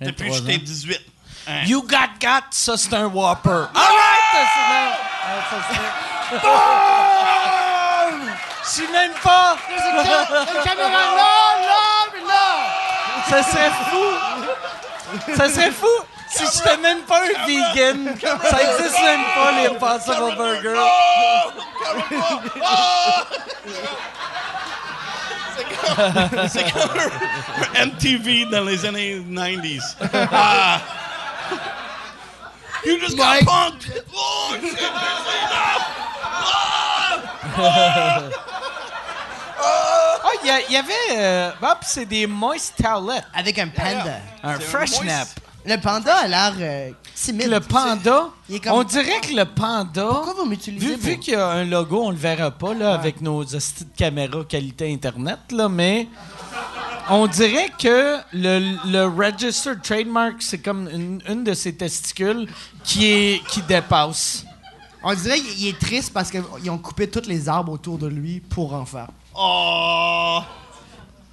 [0.00, 0.64] depuis que 23 j'étais ans.
[0.64, 1.00] 18.
[1.46, 1.64] Hein?
[1.66, 3.50] You got got, ça c'est un Whopper.
[3.50, 3.98] All right!
[8.64, 9.58] Je suis même pas.
[10.64, 11.00] Caméra,
[12.14, 13.28] mais non!
[13.28, 15.36] Ça serait fou.
[15.36, 15.86] Ça serait fou
[16.32, 18.14] si j'étais même pas un vegan.
[18.20, 20.80] Ça existe même pas, les Impossible Burgers.
[26.48, 26.90] C'est comme
[27.76, 29.96] un MTV dans les années 90s.
[30.32, 30.80] Ah.
[32.84, 33.44] you just got Mike.
[33.46, 34.02] punked!
[34.14, 34.78] Oh, shit,
[39.64, 40.92] Ah, il y, a- il y avait.
[41.16, 43.24] Euh, puis c'est des moist towelettes.
[43.34, 44.16] Avec un panda.
[44.42, 45.04] Un C'est un fresh moist.
[45.04, 45.28] nap.
[45.64, 47.46] Le panda a l'air euh, timide.
[47.48, 48.30] Le panda,
[48.62, 50.06] comme- on dirait que le panda.
[50.06, 52.94] Pourquoi vous m'utilisez Vu, vu qu'il y a un logo, on le verra pas là,
[52.94, 56.08] avec nos hosties de caméra qualité Internet, là, mais
[57.10, 62.48] on dirait que le, le registered trademark, c'est comme une, une de ses testicules
[62.82, 64.44] qui, est, qui dépasse.
[65.04, 68.40] On dirait qu'il est triste parce qu'ils ont coupé tous les arbres autour de lui
[68.40, 69.08] pour en faire.
[69.36, 70.40] Oh!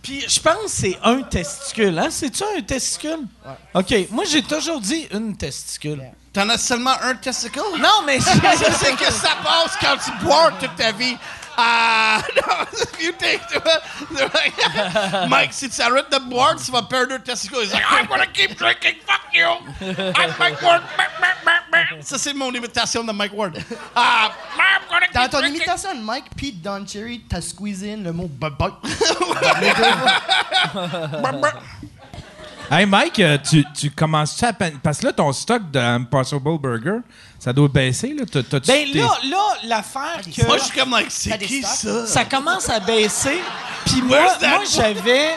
[0.01, 1.97] Puis je pense que c'est un testicule.
[1.99, 2.07] Hein?
[2.09, 3.27] C'est-tu un testicule?
[3.73, 3.93] OK.
[4.11, 6.03] Moi, j'ai toujours dit une testicule.
[6.31, 7.59] T'en as seulement un testicle?
[7.79, 11.17] Non, mais c'est que ça passe quand tu bois toute ta vie.
[11.61, 12.65] Ah, non,
[13.01, 13.41] you take
[15.29, 17.63] Mike, si tu arrêtes de boire, tu vas perdre un testicule.
[17.63, 19.45] He's like, I'm gonna keep drinking, fuck you.
[20.15, 20.83] I'm Mike Ward.
[22.01, 23.57] Ça, c'est mon imitation de Mike Ward.
[23.93, 25.55] Ah, I'm gonna keep Dans ton drinking.
[25.57, 28.51] imitation de Mike, Pete Don Cherry, t'as squeezé in le mot bye
[32.71, 34.77] Hey Mike, euh, tu, tu commences à peine?
[34.81, 36.99] Parce que là, ton stock de Impossible Burger,
[37.39, 38.13] ça doit baisser.
[38.13, 38.23] Là.
[38.31, 40.45] T'as- t'as-tu- Ben t'es- là, là, l'affaire que...
[40.45, 42.05] Moi, je suis comme, like, c'est T'as des qui stocks?
[42.05, 42.05] ça?
[42.07, 43.39] ça commence à baisser.
[43.85, 45.35] Puis moi, Where's that moi j'avais.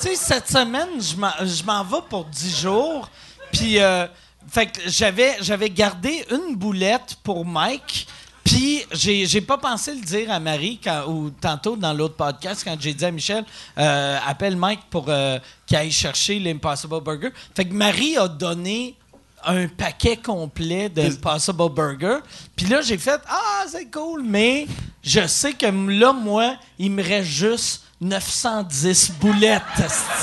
[0.00, 3.08] Tu sais, cette semaine, je m'en- je m'en vais pour 10 jours.
[3.52, 4.06] Puis, euh,
[4.50, 8.06] fait que j'avais, j'avais gardé une boulette pour Mike.
[8.42, 12.62] Puis, j'ai, j'ai pas pensé le dire à Marie quand, ou tantôt dans l'autre podcast
[12.64, 13.44] quand j'ai dit à Michel,
[13.78, 17.28] euh, appelle Mike pour euh, qu'il aille chercher l'Impossible Burger.
[17.54, 18.96] Fait que Marie a donné
[19.44, 22.18] un paquet complet d'Impossible Burger.
[22.56, 24.66] Puis là, j'ai fait Ah, c'est cool, mais
[25.02, 29.62] je sais que là, moi, il me reste juste 910 boulettes.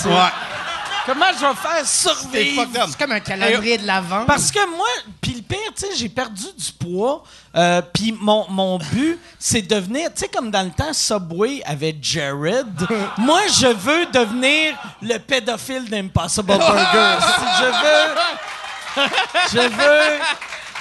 [0.05, 0.11] Ouais.
[1.05, 2.61] Comment je vais faire C'est survivre?
[2.63, 2.87] fucked up.
[2.91, 4.25] C'est comme un calendrier de l'avant.
[4.25, 4.85] Parce que moi,
[5.19, 7.23] puis le pire, tu sais, j'ai perdu du poids.
[7.55, 11.63] euh, puis mon, mon but, c'est de devenir, tu sais, comme dans le temps, Subway
[11.65, 12.67] avait Jared.
[13.17, 17.17] moi, je veux devenir le pédophile d'Impossible Burger.
[17.59, 18.15] Je veux,
[19.53, 20.19] je veux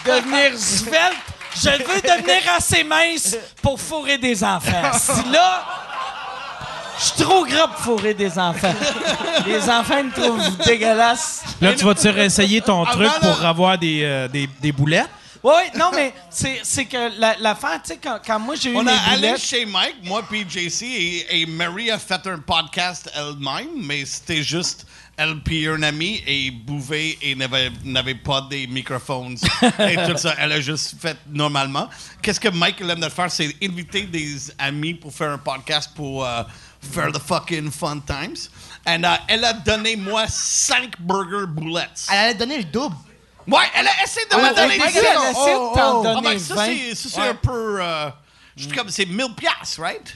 [0.05, 1.17] devenir svelte.
[1.55, 4.93] Je veux devenir assez mince pour fourrer des enfants.
[4.99, 5.65] Si là,
[6.99, 8.75] je suis trop gras pour fourrer des enfants.
[9.47, 11.43] Les enfants me trouvent dégueulasse.
[11.61, 15.09] Là, tu vas-tu réessayer ton Avant, truc là- pour avoir des, euh, des, des boulettes?
[15.43, 18.77] Oui, non, mais c'est c'est que la- l'affaire, tu sais, quand, quand moi j'ai eu
[18.77, 22.39] On mes a allé chez Mike, moi puis JC, et, et Marie a fait un
[22.39, 24.85] podcast elle-même, mais c'était juste
[25.19, 29.37] elle puis un ami, et buvait et n'avait n'avait pas des microphones
[29.81, 30.35] et tout ça.
[30.39, 31.89] Elle a juste fait normalement.
[32.23, 36.25] Qu'est-ce que Mike aime de faire, c'est inviter des amis pour faire un podcast pour
[36.25, 36.43] euh,
[36.81, 38.37] faire the fucking fun times.
[38.87, 42.07] Et euh, elle a donné moi cinq burger boulettes.
[42.11, 42.97] Elle allait donner le double.
[43.47, 44.97] Ouais, elle a essayé de Oh, me donner oh, dix.
[44.97, 46.65] elle a essayé de t'en oh, Ah, donner ben, ça, 20.
[46.67, 47.79] c'est ça, c'est un peu.
[47.83, 48.11] euh,
[48.57, 50.15] je suis comme, c'est 1000 piastres, right?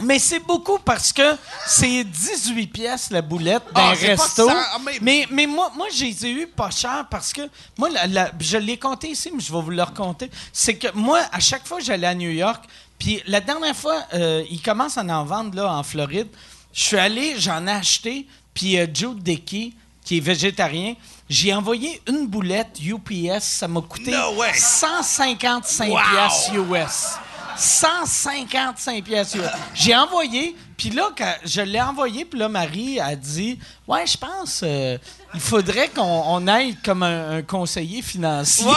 [0.00, 1.36] Mais c'est beaucoup parce que
[1.66, 4.46] c'est 18 pièces la boulette d'un Ah, pas resto.
[4.50, 5.26] ah, mais- mais...
[5.30, 7.42] mais moi, moi j'ai eu pas cher parce que
[7.78, 10.30] moi, la- la- je l'ai compté ici, mais je vais vous le raconter.
[10.52, 12.62] C'est que moi, à chaque fois j'allais à New York,
[12.98, 16.28] puis la dernière fois, euh, ils commencent à en vendre là, en Floride.
[16.74, 19.72] Je suis allé, j'en ai acheté, puis euh, Joe Dickey,
[20.04, 20.94] qui est végétarien,
[21.28, 24.52] j'ai envoyé une boulette UPS, ça m'a coûté No way.
[24.54, 25.98] 155 Wow.
[26.12, 27.18] piastres US.
[27.56, 29.36] 155 pièces.
[29.74, 34.16] J'ai envoyé, puis là, quand je l'ai envoyé, puis là, Marie a dit Ouais, je
[34.16, 34.98] pense euh,
[35.34, 38.66] il faudrait qu'on on aille comme un, un conseiller financier.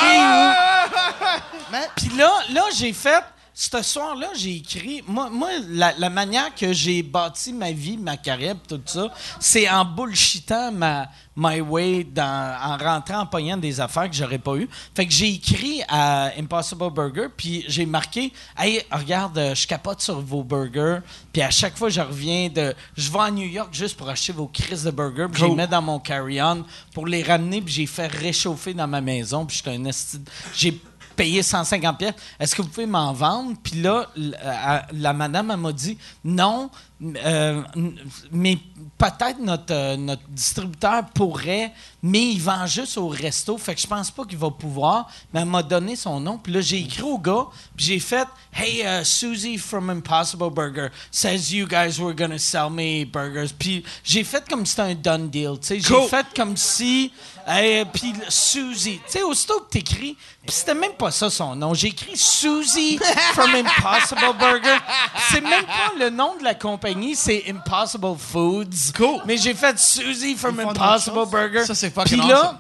[1.96, 3.24] Puis là, là j'ai fait.
[3.62, 5.04] Ce soir-là, j'ai écrit.
[5.06, 9.70] Moi, moi la, la manière que j'ai bâti ma vie, ma carrière, tout ça, c'est
[9.70, 14.56] en bullshitant ma my way, dans, en rentrant, en pognant des affaires que j'aurais pas
[14.56, 14.70] eu.
[14.96, 20.00] Fait que j'ai écrit à Impossible Burger, puis j'ai marqué Hey, regarde, euh, je capote
[20.00, 21.00] sur vos burgers,
[21.34, 22.74] puis à chaque fois, je reviens de.
[22.96, 25.56] Je vais à New York juste pour acheter vos crises de burgers, puis je les
[25.56, 29.58] mets dans mon carry-on pour les ramener, puis j'ai fait réchauffer dans ma maison, puis
[29.58, 30.22] j'étais un esti-
[30.56, 30.80] J'ai
[31.20, 32.14] payé 150 pièces.
[32.40, 33.54] Est-ce que vous pouvez m'en vendre?
[33.62, 34.08] Puis là,
[34.94, 36.70] la madame, m'a dit, non,
[37.04, 37.62] euh,
[38.32, 38.58] mais
[38.98, 43.88] peut-être notre, euh, notre distributeur pourrait, mais il vend juste au resto, fait que je
[43.88, 45.08] pense pas qu'il va pouvoir.
[45.34, 46.38] Mais elle m'a donné son nom.
[46.38, 47.46] Puis là, j'ai écrit au gars,
[47.76, 52.70] puis j'ai fait, Hey, uh, Susie from Impossible Burger says you guys were gonna sell
[52.72, 53.54] me burgers.
[53.58, 55.80] Puis j'ai fait comme si c'était un done deal, tu sais.
[55.80, 56.08] J'ai Cool.
[56.08, 57.12] fait comme si,
[57.48, 61.76] hey, puis Susie, tu sais, aussitôt que t'écris, puis c'était même pas ça son nom.
[61.76, 62.98] J'ai écrit Susie
[63.34, 64.78] from Impossible Burger.
[65.32, 68.94] C'est même pas le nom de la compagnie, c'est Impossible Foods.
[68.98, 69.22] Cool.
[69.28, 71.28] Mais j'ai fait Susie from Impossible.
[71.30, 71.66] Burger.
[71.66, 72.58] Ça, c'est fucking Puis là, awesome.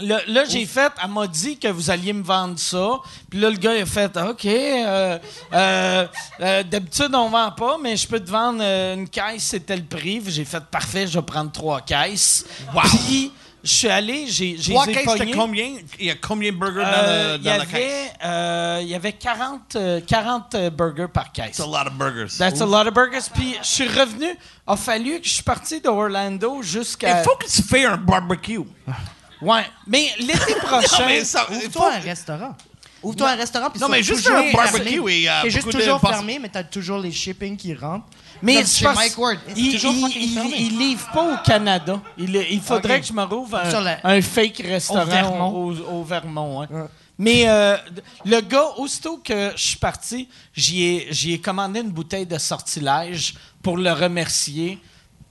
[0.00, 2.98] Là, là, j'ai fait, elle m'a dit que vous alliez me vendre ça.
[3.28, 5.18] Puis là, le gars, il a fait, OK, euh,
[5.52, 6.06] euh,
[6.40, 9.84] euh, d'habitude, on vend pas, mais je peux te vendre euh, une caisse, c'était le
[9.84, 10.20] prix.
[10.20, 12.46] Puis J'ai fait, parfait, je vais prendre trois caisses.
[12.74, 13.32] Puis,
[13.64, 15.76] je suis allé, j'ai j'ai Trois caisses, c'était combien?
[15.98, 17.74] Il y a combien de burgers dans, Euh, le- Il y dans la caisse?
[17.74, 21.50] avait, euh, il y avait 40, euh, 40 euh, burgers par caisse.
[21.50, 22.36] It's a lot of burgers.
[22.38, 23.28] That's a lot of burgers.
[23.32, 24.36] Puis, je suis revenu,
[24.66, 27.20] a fallu que je suis parti d'Orlando jusqu'à...
[27.20, 28.60] Il faut que tu fasses un barbecue.
[29.42, 30.98] Ouais, mais l'été prochain...
[31.00, 31.80] Non, mais ça, il faut...
[31.80, 32.56] Ouvre-toi un restaurant.
[33.02, 33.70] Ouvre-toi un restaurant.
[33.70, 36.48] puis Non, mais juste un barbecue et, euh, T'es juste beaucoup de toujours fermé, mais
[36.48, 38.06] t'as toujours les shipping qui rentrent.
[38.42, 39.38] Mais Comme c'est chez parce- Mike Ward.
[39.48, 40.56] C'est Il, toujours il, fucking il- fermé?
[40.58, 42.00] il livre pas au Canada.
[42.18, 43.00] Il, il faudrait Ok.
[43.02, 45.48] que je me rouvre Sur un, la- un fake restaurant Au Vermont.
[45.50, 46.62] au, au Vermont.
[46.62, 46.88] hein.
[47.18, 47.76] Mais euh,
[48.24, 52.38] le gars, aussitôt que je suis parti, j'y ai, j'y ai commandé une bouteille de
[52.38, 54.78] sortilège pour le remercier,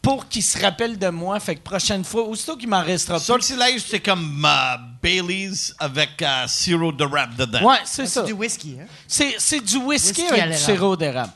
[0.01, 1.39] pour qu'il se rappelle de moi.
[1.41, 3.26] Fait que prochaine fois, aussitôt qu'il m'en restera plus.
[3.26, 7.64] Sortilège, c'est comme euh, Bailey's avec euh, sirop de rap dedans.
[7.64, 8.22] Ouais, c'est ça.
[8.22, 8.86] C'est du whisky, hein?
[9.07, 10.64] C'est, c'est du whisky, Whisky à avec du l'érable.
[10.66, 11.34] sirop d'érable.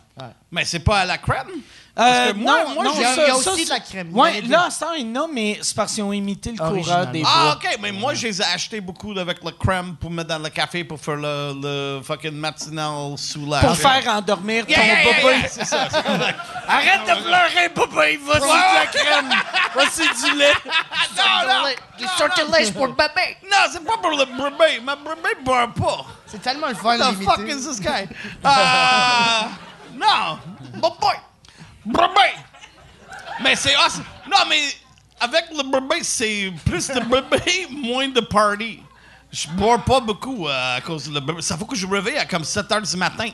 [0.52, 1.48] Mais c'est pas à la crème?
[1.98, 3.64] Euh, que moi- non, moi, non, il y a- ça- il y a ça, aussi
[3.66, 4.08] de la crème.
[4.12, 6.04] Il y en Ouais, a là, ça, il y en a, mais c'est parce qu'ils
[6.04, 7.12] ont imité le courant Original.
[7.12, 7.54] des Ah, bois.
[7.72, 10.50] OK, mais moi, je les ai achetés beaucoup avec la crème pour mettre dans le
[10.50, 13.62] café pour faire le, le fucking matinal soulage.
[13.66, 15.38] Pour faire endormir ton Yeah, yeah, yeah, bébé.
[15.40, 15.88] yeah, c'est ça.
[15.90, 15.98] c'est
[16.68, 18.20] Arrête de pleurer, bébé.
[18.24, 19.30] Voici de la crème.
[19.74, 20.54] Voici du lait.
[21.18, 23.38] non, non, Du sortilège pour le bébé.
[23.50, 24.82] non, c'est pas pour le bébé.
[24.84, 26.06] Ma bébé boit pas.
[26.28, 27.58] C'est tellement le fun What the fuck limité.
[27.58, 28.06] is this guy?
[28.44, 29.48] Ah,
[29.98, 30.40] non,
[30.74, 31.16] bébé.
[31.86, 32.34] Bébé.
[33.44, 34.04] Mais c'est awesome.
[34.30, 34.62] Non, mais
[35.20, 38.80] avec le bébé, c'est plus de bébé, moins de party.
[39.32, 41.42] Je bois pas beaucoup euh, à cause de le bébé.
[41.42, 43.30] Ça faut que je me réveille à comme 7 h du matin.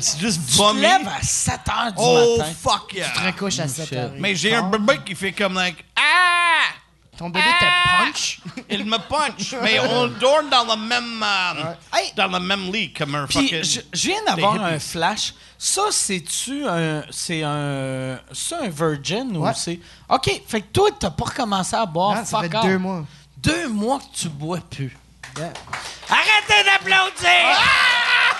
[0.00, 2.52] C'est juste Tu te lèves à 7 heures du Oh, matin.
[2.60, 3.08] fuck yeah.
[3.10, 4.10] Tu te recouches à 7 heures.
[4.18, 6.72] Mais j'ai un bébé qui fait comme like ah,
[7.16, 8.40] Ton bébé te punch?
[8.70, 9.54] il me punch.
[9.62, 11.74] Mais on dort dans le même euh,
[12.16, 13.62] dans le même lit comme un Puis fucking.
[13.64, 15.34] je, je viens d'avoir des un flash.
[15.58, 17.02] Ça, c'est-tu un.
[17.10, 18.18] C'est un.
[18.32, 19.78] C'est un virgin ou c'est.
[20.08, 22.16] OK, fait que toi, t'as pas recommencé à boire.
[22.16, 23.04] Non, ça fuck fait deux mois.
[23.38, 24.96] Deux mois que tu bois plus.
[25.36, 25.52] Yeah.
[26.08, 27.28] Arrêtez d'applaudir!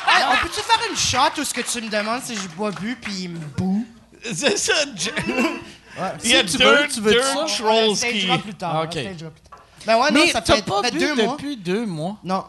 [0.06, 2.70] Hey, on peut-tu faire une shot où ce que tu me demandes si je bois
[2.70, 3.84] plus puis il me boue?
[4.22, 4.72] C'est ça.
[4.96, 5.10] je-
[6.24, 7.46] Il y a Si tu deux, veux, tu veux deux ça?
[7.58, 8.38] Trolls qui.
[8.38, 8.76] plus tard.
[8.80, 8.90] on Ok.
[8.92, 9.58] stagera plus tard.
[9.86, 11.32] Ben ouais, non, Mais ça t'as fait, pas fait bu deux mois.
[11.36, 12.16] depuis deux mois?
[12.24, 12.44] Non,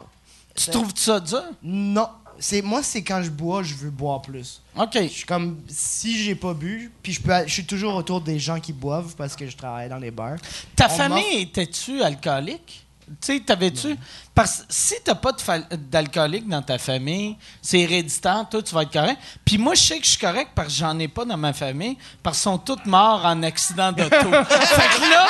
[0.56, 1.44] Tu trouves ça dur?
[1.64, 2.08] non.
[2.38, 4.62] C'est moi, c'est quand je bois, je veux boire plus.
[4.78, 4.90] OK.
[4.94, 8.40] Je suis comme si j'ai pas bu, puis je peux, je suis toujours autour des
[8.40, 10.36] gens qui boivent parce que je travaille dans les bars.
[10.76, 12.85] Ta On famille, était-tu alcoolique?
[13.22, 13.96] Tu sais, t'avais-tu.
[14.34, 18.74] Parce que si t'as pas de fa- d'alcoolique dans ta famille, c'est héréditaire, toi, tu
[18.74, 19.20] vas être correct.
[19.46, 21.54] Puis moi, je sais que je suis correct parce que j'en ai pas dans ma
[21.54, 24.10] famille, parce qu'ils sont tous morts en accident d'auto.
[24.50, 25.28] fait que là.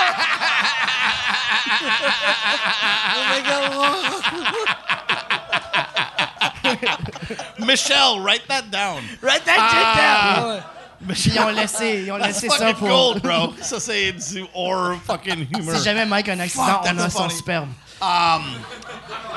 [7.59, 9.01] Michelle, write that down.
[9.21, 10.61] Right that shit down!
[10.61, 10.74] Puis
[11.25, 12.87] ils ont laissé, ils ont That's laissé ça pour.
[12.87, 13.53] gold, bro.
[13.61, 15.75] Ça, c'est du hors fucking humor.
[15.77, 17.35] Si jamais Mike a un accident, Fuck, on a son funny.
[17.35, 17.69] sperme.
[18.01, 18.43] Um,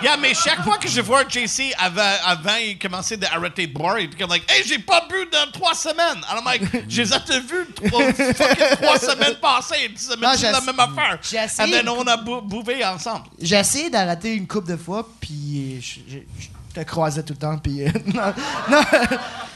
[0.02, 4.00] yeah, mais chaque fois que je vois JC avant, avant il commençait d'arrêter de boire,
[4.00, 6.20] il était comme like, hey, j'ai pas bu dans trois semaines.
[6.28, 9.88] Alors, I'm like, je les ai vus trois, fucking trois semaines passées.
[9.88, 10.08] Dit
[10.40, 11.18] j'ai la même affaire.
[11.22, 13.26] j'ai essayé And then on a bou bouvé ensemble.
[13.40, 16.48] J'ai essayé d'arrêter une couple de fois, puis je, je- je
[16.84, 17.90] te croisais tout le temps, puis euh,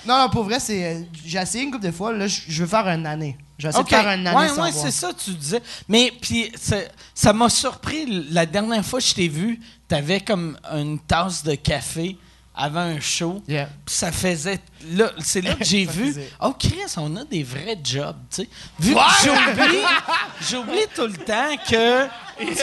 [0.07, 2.13] non, non, pour vrai, c'est euh, j'ai essayé une couple de fois.
[2.13, 3.37] Là, je veux faire une année.
[3.59, 4.85] Je vais essayer de faire une année ouais, sans ouais, boire.
[4.85, 5.63] c'est ça, tu disais.
[5.89, 6.53] Mais puis
[7.15, 11.55] ça m'a surpris la dernière fois que je t'ai vu, t'avais comme une tasse de
[11.55, 12.17] café
[12.55, 13.43] avant un show.
[13.49, 13.69] Yeah.
[13.87, 14.59] Puis ça faisait.
[14.93, 16.09] Là, c'est là que j'ai vu.
[16.09, 18.49] faisait- Oh, Chris, on a des vrais jobs, tu sais.
[18.81, 19.79] Vu que j'oublie,
[20.51, 22.07] j'oublie tout le temps que.
[22.45, 22.55] Tu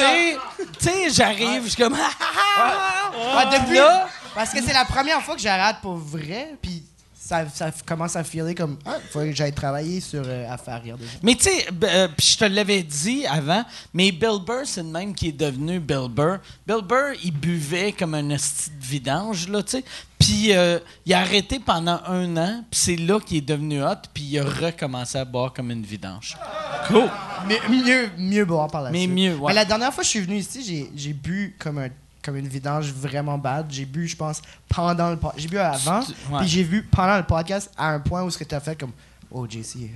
[0.79, 1.93] sais, j'arrive, je suis comme.
[1.93, 6.81] Ouais, depuis, Là- parce que c'est la première fois que j'arrête pour vrai, puis
[7.13, 10.57] ça, ça commence à filer comme ah, il faudrait que j'aille travailler sur euh, à
[10.57, 11.19] faire rire des gens.
[11.21, 14.87] Mais tu sais, euh, puis je te l'avais dit avant, mais Bill Burr, c'est le
[14.87, 16.37] même qui est devenu Bill Burr.
[16.65, 19.83] Bill Burr, il buvait comme un esti de vidange, là, tu sais.
[20.17, 24.07] Puis euh, il a arrêté pendant un an, puis c'est là qu'il est devenu hot,
[24.13, 26.37] puis il a recommencé à boire comme une vidange.
[26.87, 27.09] Cool.
[27.45, 29.11] Mais mieux, mieux boire par la Mais suite.
[29.11, 29.47] mieux, ouais.
[29.49, 31.89] Mais la dernière fois que je suis venu ici, j'ai, j'ai bu comme un
[32.29, 33.67] comme une vidange vraiment bad.
[33.69, 35.41] J'ai bu, je pense, pendant le podcast.
[35.41, 36.39] J'ai bu avant, ouais.
[36.39, 38.79] puis j'ai vu pendant le podcast à un point où ce que tu as fait
[38.79, 38.91] comme
[39.31, 39.87] Oh, JC, euh,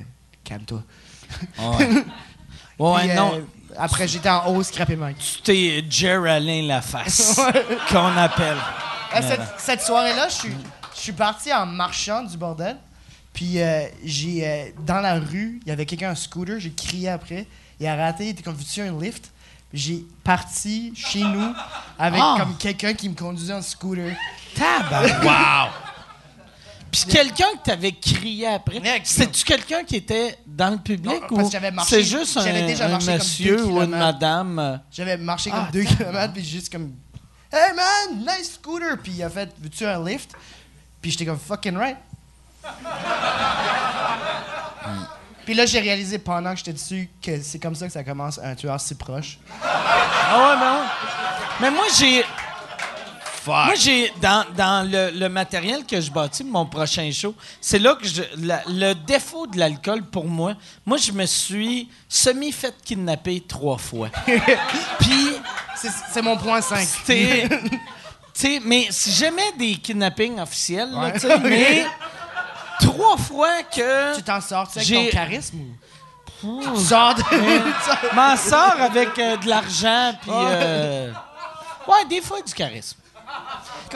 [0.44, 0.84] calme-toi.
[2.80, 3.48] Ouais, ouais Puis, euh, non.
[3.78, 5.18] Après, j'étais en haut, scrappé Mike.
[5.18, 7.40] Tu t'es Geraldine la face,
[7.90, 8.58] qu'on appelle.
[9.16, 10.54] Euh, cette, cette soirée-là, je suis,
[10.96, 12.78] je suis parti en marchant du bordel.
[13.34, 17.10] Puis euh, j'ai euh, dans la rue, il y avait quelqu'un en scooter, j'ai crié
[17.10, 17.48] après.
[17.80, 19.32] Il a raté, il était comme veux-tu un lift?
[19.74, 21.54] J'ai parti chez nous
[21.98, 22.36] avec Ah!
[22.40, 24.16] comme quelqu'un qui me conduisait en scooter.
[24.56, 25.24] Tabarnak.
[25.24, 25.72] Wow.
[26.92, 31.50] Puis quelqu'un que t'avais crié après, c'était-tu quelqu'un qui était dans le public Non, ou
[31.88, 34.80] c'est juste un, comme monsieur deux ou une madame?
[34.92, 35.98] J'avais marché comme Ah, deux tabarnak.
[35.98, 36.94] kilomètres, puis juste comme
[37.52, 38.96] Hey man, nice scooter!
[39.02, 40.34] Puis il a fait Veux-tu un lift?
[41.02, 41.98] Puis j'étais comme fucking right.
[45.46, 48.40] Puis là, j'ai réalisé pendant que j'étais dessus que c'est comme ça que ça commence
[48.42, 49.38] un tueur si proche.
[49.64, 50.88] Ah ouais, ben ouais.
[51.62, 52.24] Mais moi, j'ai.
[53.46, 54.10] Moi, j'ai.
[54.22, 58.08] Dans, dans le, le matériel que je bâtis pour mon prochain show, c'est là que
[58.08, 58.22] je.
[58.38, 64.10] la- le défaut de l'alcool pour moi, moi, je me suis semi-fait kidnapper trois fois.
[65.00, 65.30] Puis.
[66.14, 66.88] C'est mon point 5.
[68.34, 71.14] T'sais, mais si jamais des kidnappings officiels, là, Ouais.
[71.14, 71.86] t'sais, mais
[72.80, 75.60] trois fois que Tu t'en sors tu sais, avec ton charisme
[76.44, 76.62] ou?
[76.62, 77.24] Tu sors de.
[78.16, 81.12] m'en sors avec euh, de l'argent puis euh,
[81.88, 82.98] ouais des fois du charisme.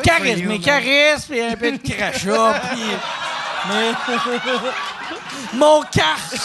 [0.03, 2.83] charisme, mais charisme et un peu de crachat puis
[3.69, 3.91] mais
[5.53, 6.39] Mon casque!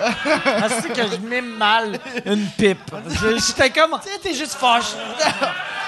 [0.00, 2.94] Ah, c'est que je mime mal une pipe.
[3.46, 3.98] J'étais comme.
[4.02, 4.96] Tu sais, t'es juste fâché.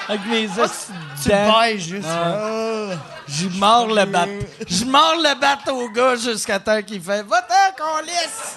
[0.09, 0.88] Avec mes os
[1.22, 2.07] Tu bailles juste.
[2.09, 2.90] Ah.
[3.26, 4.26] Je mords le bat.
[4.68, 8.57] Je mords le bat au gars jusqu'à temps qu'il fait Va-t'en, qu'on laisse!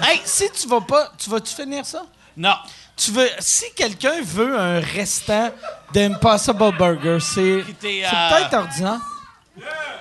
[0.00, 1.12] Hey, si tu vas pas.
[1.18, 2.04] Tu vas-tu finir ça?
[2.36, 2.54] Non.
[2.96, 3.28] Tu veux.
[3.40, 5.50] Si quelqu'un veut un restant
[5.92, 7.40] d'Impossible Burger, c'est.
[7.40, 9.00] Euh, peut-être ordinaire.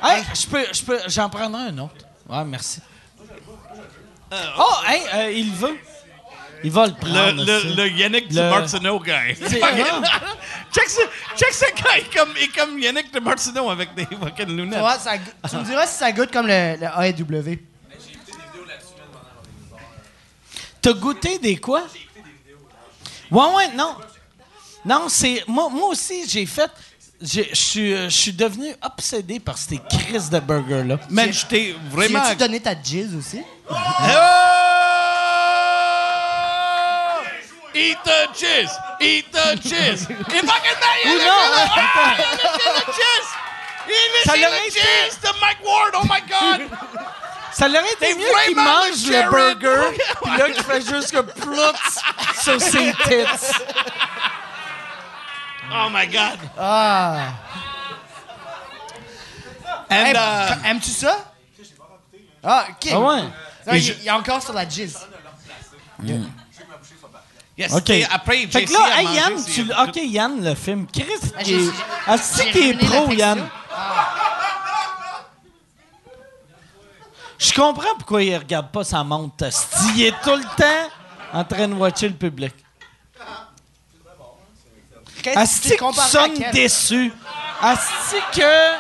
[0.03, 0.65] Hey, je peux.
[0.71, 0.99] Je peux.
[1.07, 2.05] J'en prendrai un autre.
[2.29, 2.79] Ouais, merci.
[4.31, 5.77] Oh, hey, euh, il veut.
[6.63, 7.45] Il va le Le, prendre.
[7.45, 9.35] le, le Yannick Le- DeMartino guy.
[10.73, 11.01] Check, ce,
[11.37, 14.55] check ce gars, il est comme, il est comme Yannick DeMartino avec des fucking Tu,
[14.55, 14.79] lunettes.
[14.79, 15.11] vois, ça
[15.49, 17.59] tu me diras si ça goûte comme le, le AEW.
[20.81, 21.83] T'as goûté des quoi?
[23.31, 23.95] Ouais, ouais, non.
[24.85, 25.43] Non, c'est.
[25.47, 26.71] Moi, moi aussi, j'ai fait.
[27.21, 30.97] j'ai- Je suis je suis devenu obsédé par ces crises de burgers-là.
[31.09, 32.19] Man, je t'ai Tu vraiment...
[32.23, 33.41] as-tu donné ta jizz aussi?
[33.69, 34.56] Oh!
[37.77, 38.71] Eat the cheese!
[38.99, 40.07] Eat the cheese!
[40.09, 43.29] Il fucking Ou non, the cheese!
[43.87, 45.17] Il Ça est l'aurait the été- cheese!
[45.21, 45.93] The Mike Ward!
[45.95, 46.69] Oh my God!
[47.51, 51.21] ça l'aurait été mieux qu'il mange le le burger, puis là, qu'il fait juste que
[51.21, 51.99] ploutz
[52.43, 53.53] sur ses tits.
[55.71, 56.39] Oh my God!
[56.57, 57.29] Ah!
[59.89, 61.17] And, Hey, uh, Aimes-tu ça?
[62.43, 62.89] Ah, OK.
[62.91, 63.21] Ah ouais?
[63.65, 64.97] Non, il, il y a encore sur la jizz.
[67.57, 67.73] Yes,
[68.11, 70.87] après, Fait que là, a hey, mangé Yann, tu, OK, Yann, le film.
[70.91, 71.03] Chris,
[71.35, 71.69] Ah, est- j'ai-
[72.05, 73.11] Ah, est la pro.
[73.13, 73.49] Yann?
[77.39, 79.45] Je comprends pourquoi il regarde pas sa montre.
[79.95, 80.89] Il est tout le temps
[81.33, 82.53] en train de watcher le public.
[85.21, 87.13] Qu'est-ce Asti que que tu sonnes déçu.
[87.61, 88.71] Asti que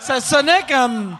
[0.00, 1.16] ça sonnait comme...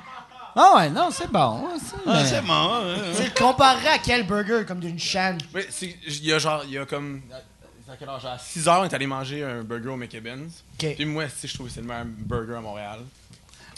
[0.57, 1.69] Ah ouais, non, c'est bon.
[1.79, 2.53] c'est- Ah, c'est bon.
[2.53, 2.95] hein.
[3.17, 4.65] Tu le comparerais à quel burger?
[4.67, 5.39] Comme d'une chaîne?
[5.55, 7.23] Oui, c'est- il y a genre, il y a comme.
[7.91, 8.21] À quelle heure?
[8.21, 10.49] Genre à 6 heures, on est allé manger un burger au McKibbins.
[10.81, 10.95] OK.
[10.95, 12.99] Puis moi, si je trouve que c'est le meilleur burger à Montréal.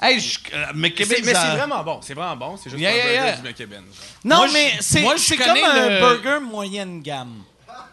[0.03, 2.57] Hey, je, euh, Mais c'est mais c'est vraiment bon, c'est vraiment bon.
[2.57, 3.37] C'est juste Yeah, un burger yeah.
[3.37, 3.75] du McKibbins.
[3.77, 3.85] genre.
[4.25, 7.43] Non, Moi, mais c'est comme un le- burger moyenne gamme.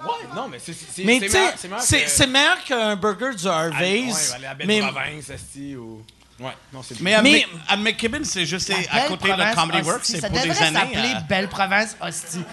[0.03, 2.27] Ouais, non, mais c'est c'est Mais c'est tu sais, meilleur- c'est meilleur c'est que- c'est
[2.27, 4.29] meilleur qu'un burger du Harvey's.
[4.29, 6.03] Ouais, aller à Belle mais Province, esti, ou.
[6.39, 9.33] Ouais, non, c'est Mais à, Mais- à McKibbin, c'est juste c'est à Belle côté de
[9.33, 9.81] Province Comedy.
[9.87, 10.79] Works, c'est Ça pour des devrait années.
[10.79, 12.43] s'appeler euh, Belle Province Hostie.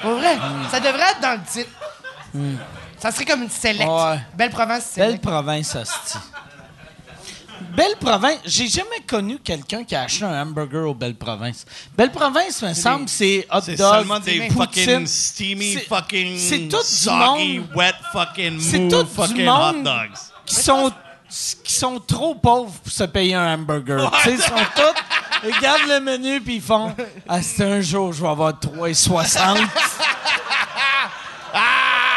[0.00, 0.38] Pour vrai,
[0.70, 1.70] ça devrait être dans le titre.
[2.98, 3.86] Ça serait comme une select.
[3.86, 4.18] Ouais.
[4.34, 5.22] Belle Province Belle select.
[5.22, 6.18] province, hostie.
[7.76, 8.38] Belle province.
[8.46, 11.64] J'ai jamais connu quelqu'un qui a acheté un hamburger au Belle province.
[11.96, 16.58] Belle province, me semble, c'est hot C'est dog, seulement des fucking steamy, C'est- fucking c'est
[16.68, 17.68] tout du soggy, monde.
[17.74, 20.10] wet fucking C'est move tout fucking hot dogs.
[20.46, 20.92] qui sont
[21.64, 24.10] qui sont trop pauvres pour se payer un hamburger.
[24.22, 25.02] Tu sais, ils sont tous
[25.46, 26.94] ils regardent le menu puis ils font
[27.28, 29.68] ah c'est un jour je vais avoir 3,60.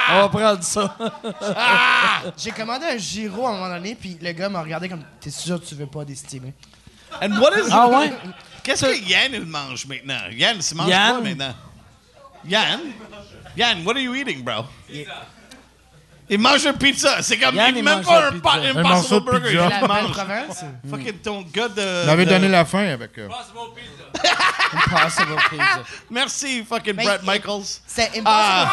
[0.10, 0.96] On va prendre ça.
[2.38, 5.30] J'ai commandé un gyro à un moment donné, puis le gars m'a regardé comme T'es
[5.30, 6.54] sûr que tu veux pas d'estimer?
[7.22, 8.14] And what is Ah ouais?
[8.64, 10.20] Qu'est-ce que Yann il mange maintenant?
[10.32, 11.12] Yann, il mange Yann?
[11.12, 11.54] quoi maintenant?
[12.46, 12.80] Yann?
[13.56, 14.66] Yann, what are you eating, bro?
[16.30, 17.22] Il mange une pizza.
[17.22, 18.42] C'est comme Yann, il il même mange pas la un, pizza.
[18.44, 19.50] pa- Un impossible morceau de burger.
[19.50, 19.64] pizza.
[19.64, 20.12] Il La mange.
[20.12, 20.66] Province?
[20.90, 22.04] Fucking ton gars de...
[22.06, 23.18] On avait de- donné la fin avec.
[23.18, 23.30] euh,
[24.74, 25.80] Impossible pizza.
[26.10, 27.64] Merci, fucking Mais Brett il- Michaels.
[27.88, 28.24] C'est impossible.
[28.26, 28.68] Ah,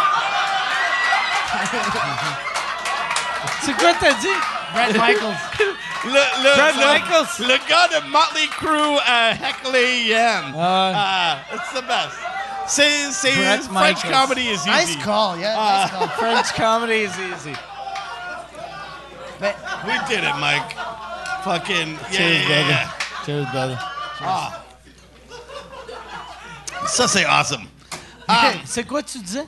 [3.63, 4.27] C'est quoi t'as dit?
[4.73, 5.37] Brad Michaels.
[6.05, 7.27] le, le, Brett le- Michaels.
[7.39, 10.55] le gars de Motley Crue à heckler Yann.
[10.59, 10.93] Ah.
[10.95, 12.19] Ah, it's the best.
[12.67, 13.71] C'est, c'est, Brett French
[14.05, 14.13] Michaels.
[14.13, 14.71] comedy is easy.
[14.97, 15.55] Nice call, yeah.
[15.55, 16.09] Nice uh, call.
[16.19, 17.55] French comedy is easy.
[19.41, 19.55] Mais
[19.87, 20.75] We did it, Mike.
[21.45, 22.71] Fucking, yeah, Cheers, yeah, brother.
[22.71, 22.91] yeah.
[23.27, 23.79] Cheers, brother.
[24.21, 24.61] Ah.
[26.87, 27.67] Ça, c'est awesome.
[28.65, 29.47] C'est quoi tu disais?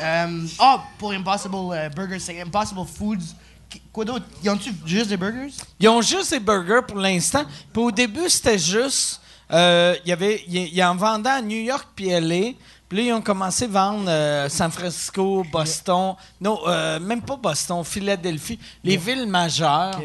[0.00, 3.34] Euh, Ah, pour Impossible euh, Burgers, c'est Impossible Foods.
[3.68, 4.24] Qu- Quoi d'autre?
[4.42, 5.52] Ils ont-tu juste des burgers?
[5.78, 7.44] Ils ont juste des burgers pour l'instant.
[7.72, 9.20] Puis au début, c'était juste.
[9.52, 12.52] Euh, il y avait, ils, ils en vendaient à New York puis LA.
[12.88, 16.14] Puis là, ils ont commencé à vendre euh, San Francisco, Boston.
[16.40, 18.58] Non, euh, même pas Boston, Philadelphie.
[18.82, 20.00] Les villes majeures.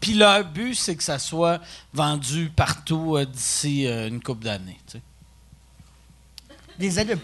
[0.00, 1.60] Puis leur but, c'est que ça soit
[1.92, 4.78] vendu partout euh, d'ici une couple d'années.
[4.86, 5.02] tu sais.
[6.78, 7.18] Des ailes de.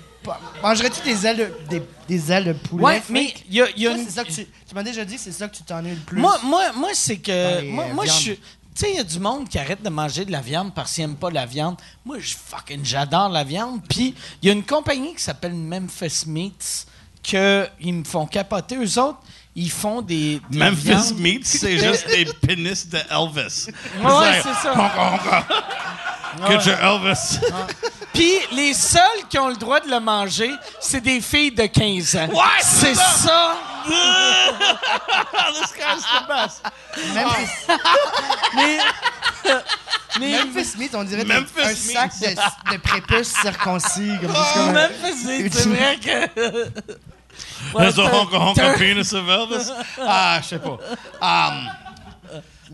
[0.63, 2.95] Mangerais-tu des ailes de, des, des ailes de poulet?
[3.01, 3.11] Fake?
[3.11, 4.47] mais il y a, il y a Ça, une- c'est ça que tu.
[4.69, 6.21] Tu m'as déjà dit, c'est ça que tu t'ennuies le plus.
[6.21, 7.63] Moi, moi, moi c'est que.
[7.69, 8.41] Moi, moi je suis.
[8.75, 10.93] Tu sais, il y a du monde qui arrête de manger de la viande parce
[10.93, 11.77] qu'ils n'aiment pas la viande.
[12.05, 13.81] Moi, je fucking j'adore la viande.
[13.89, 16.87] Puis, il y a une compagnie qui s'appelle Memphis Meats
[17.23, 18.77] qu'ils me font capoter.
[18.77, 19.21] Eux autres,
[19.55, 20.41] ils font des.
[20.51, 21.19] Memphis viande.
[21.19, 23.67] Meat, c'est juste des pénis de Elvis.
[24.03, 25.47] Ouais, c'est ça.
[26.49, 27.39] Get your Elvis.
[28.13, 32.17] Puis les seuls qui ont le droit de le manger, c'est des filles de 15
[32.17, 32.29] ans.
[32.29, 33.57] Ouais, c'est c'est ça.
[35.53, 36.63] This guy's the best.
[37.15, 37.51] Memphis,
[38.55, 38.79] Mais,
[40.21, 41.77] mais Memphis Meat, on dirait Memphis un Meat.
[41.77, 44.13] sac de, de prépuces circoncis.
[44.23, 46.65] Comme ça, c'est comme un- Memphis, c'est- c'est vrai que.
[47.75, 49.71] Ouais, There's a t'as- honk honk t'as- penis of Elvis.
[50.01, 50.79] Ah, je sais pas.
[51.21, 51.69] Um,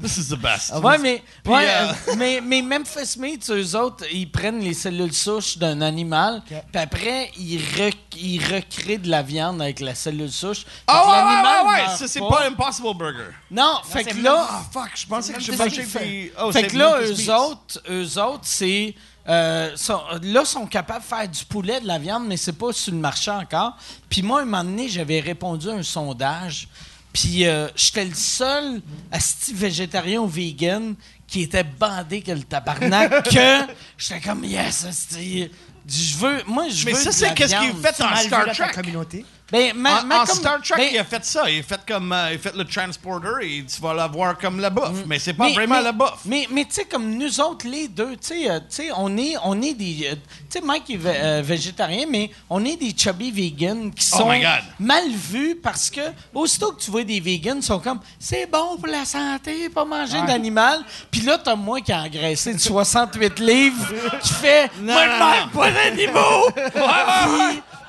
[0.01, 0.73] this is the best.
[0.83, 5.13] Ouais, mais, ouais, euh, euh, mais, mais Memphis Meat, eux autres, ils prennent les cellules
[5.13, 10.31] souches d'un animal, puis après, ils, rec- ils recréent de la viande avec la cellule
[10.31, 10.61] souche.
[10.61, 13.31] Fait Oh, que ouais, ouais, ouais, meurt Ça, c'est pas Impossible Burger.
[13.51, 15.99] Non, fait c'est que là, Ah, fuck, je pensais que je Meat.
[16.01, 16.33] des...
[16.43, 18.95] Oh, fait que là, Memphis eux autres, eux autres, c'est.
[19.29, 22.73] euh, sont, là, sont capables de faire du poulet, de la viande, mais c'est pas
[22.73, 23.77] sur le marché encore.
[24.09, 26.69] Puis moi, un moment donné, j'avais répondu à un sondage,
[27.13, 28.81] puis euh, j'étais le seul
[29.11, 30.95] asti végétarien ou vegan
[31.27, 35.51] qui était bandé que le tabarnak, que j'étais comme, yes, asti,
[35.89, 37.83] je veux, moi, je Mais veux ça, de c'est qu'est-ce qu'il viande.
[37.83, 38.73] fait Star dans ta Trek.
[38.75, 39.25] communauté.
[39.53, 41.51] Ben, ma, En, ma en com- Star Trek, ben, il a fait ça.
[41.51, 43.29] Il a fait comme, euh, il a fait le transporter
[43.59, 45.05] et tu vas l'avoir comme la bouffe.
[45.07, 46.21] Mais c'est pas Mais- vraiment mais- la bouffe.
[46.25, 49.61] Mais, mais tu sais, comme nous autres, les deux, tu sais, euh, on est, on
[49.61, 50.09] est des.
[50.13, 50.15] euh,
[50.51, 54.33] tu sais, Mike est euh, végétarien, mais on est des chubby vegans qui Oh sont
[54.79, 56.01] mal vus parce que,
[56.35, 59.85] aussitôt que tu vois des vegans, ils sont comme, c'est bon pour la santé, pas
[59.85, 60.81] manger d'animal.
[61.11, 63.87] Puis là, t'as moi qui a engraissé de 68 livres
[64.23, 66.51] qui fait, moi, je mange pas d'animaux.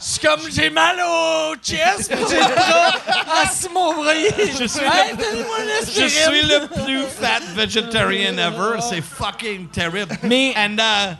[0.02, 2.92] Suis comme, j'ai mal au chest, j'ai le bras.
[3.08, 8.80] Ah, si mon bras, Je suis Hey, le- Je suis le plus fat vegetarian ever.
[8.82, 10.18] C'est fucking terrible.
[10.24, 11.16] Mais- And, uh,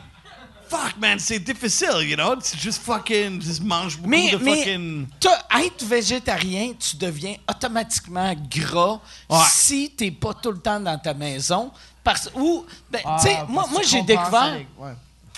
[0.68, 2.34] fuck, man, c'est difficile, you know?
[2.36, 5.06] Tu juste fucking, juste mange beaucoup Mais, de mais fucking...
[5.20, 8.98] t'as- être végétarien, tu deviens automatiquement gras
[9.30, 9.38] Ouais.
[9.48, 11.70] si t'es pas tout le temps dans ta maison.
[12.02, 14.92] Parce, ou, ben, Ah, tu sais, parce moi, que moi tu j'ai découvert, ouais.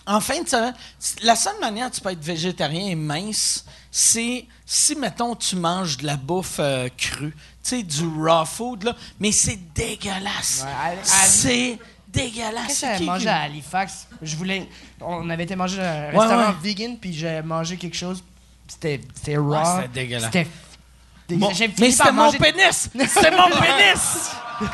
[0.06, 0.74] En fin de semaine,
[1.22, 5.96] la seule manière que tu peux être végétarien et mince, c'est si, mettons, tu manges
[5.98, 7.30] de la bouffe euh, crue.
[7.62, 8.94] Tu sais, du raw food, là.
[9.20, 10.64] Mais c'est dégueulasse.
[10.66, 11.78] Ouais, c'est
[12.08, 12.66] dégueulasse.
[12.66, 14.68] Quand C'est j'avais mangé à Halifax, je voulais.
[15.00, 16.54] On avait été manger dans un Ouais, restaurant ouais.
[16.62, 18.22] vegan, puis j'ai mangé quelque chose.
[18.68, 19.52] C'était c'était raw.
[19.52, 20.24] Ouais, c'était dégueulasse.
[20.32, 20.48] C'était.
[21.30, 22.90] Mais c'était mon pénis!
[23.08, 24.30] C'était mon pénis!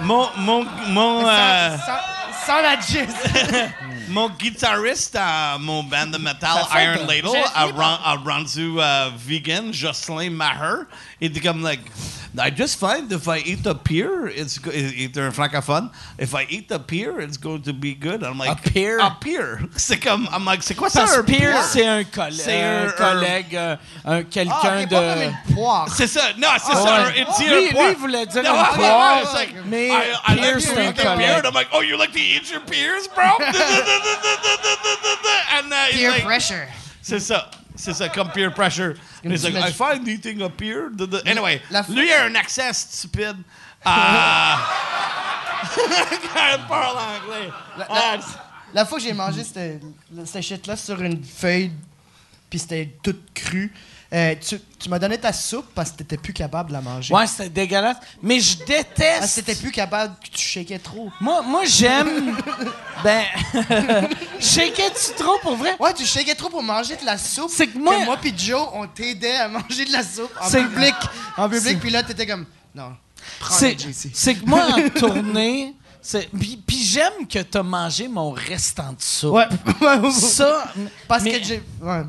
[0.00, 3.16] Mon, mon, mon, euh, Sans, sans- sans la gist.
[4.08, 10.84] mon guitariste à mon band de metal Iron Ladle a, rendu euh, vegan, Jocelyn Maher.
[11.20, 11.82] Il dit comme, like,
[12.38, 15.90] I just find if I eat a pear, it's go- il est un francophone.
[16.18, 18.22] If I eat a pear, it's going to be good.
[18.22, 18.98] I'm like, A pear?
[19.00, 19.60] A pear.
[19.76, 21.62] C'est comme, I'm like, c'est quoi ça, Parce un que Pierre, pear?
[21.64, 23.76] c'est un, coll- C'est un un- collègue, euh,
[24.06, 24.94] un, quelqu'un Ah, ok, de.
[24.94, 25.88] pas comme une poire.
[25.94, 26.90] C'est ça, non, c'est Ah, ça, ouais.
[26.90, 27.90] un- it's lui, un lui, poire.
[27.90, 29.92] il voulait dire No, une I- I- poire, I was like, mais I,
[30.28, 31.04] I like c'est to un eat a pear.
[31.14, 31.30] collègue.
[31.44, 33.24] And I'm like, oh, you like to eat your pears, bro?
[35.58, 36.66] and uh, he's Peer like, pressure.
[37.02, 37.50] C'est ça.
[37.74, 38.94] C'est ça, comme peer pressure.
[39.24, 40.90] He's like, I find eating a pear.
[40.96, 43.36] the- the- Anyway, lui, il a un accent stupide.
[43.84, 44.58] Ah.
[45.76, 47.48] il parle anglais.
[47.88, 48.16] Ah,
[48.74, 49.82] La fois que j'ai mangé cette,
[50.26, 51.72] cette shit-là sur une feuille,
[52.50, 53.72] puis c'était tout cru,
[54.12, 57.14] euh, tu, tu m'as donné ta soupe parce que t'étais plus capable de la manger.
[57.14, 57.96] Ouais, c'était dégueulasse.
[58.22, 59.34] Mais je Parce déteste.
[59.36, 61.10] que t'étais plus capable, que tu shakais trop.
[61.20, 62.36] Moi, moi j'aime.
[63.04, 63.24] ben.
[64.40, 65.76] Shakais-tu trop pour vrai?
[65.78, 67.50] Ouais, tu shakais trop pour manger de la soupe.
[67.50, 70.62] C'est que moi- moi pis Joe, on t'aidait à manger de la soupe en C'est-
[70.62, 70.94] public.
[71.36, 72.92] En public, puis là, t'étais comme, non,
[73.40, 75.74] prends C'est que moi, en tournée.
[76.00, 79.34] c'est- Puis, puis j'aime que t'as mangé mon restant de soupe.
[79.34, 79.46] Ouais.
[80.12, 80.64] Ça.
[81.08, 81.62] Parce mais, que j'ai.
[81.80, 82.02] Ouais.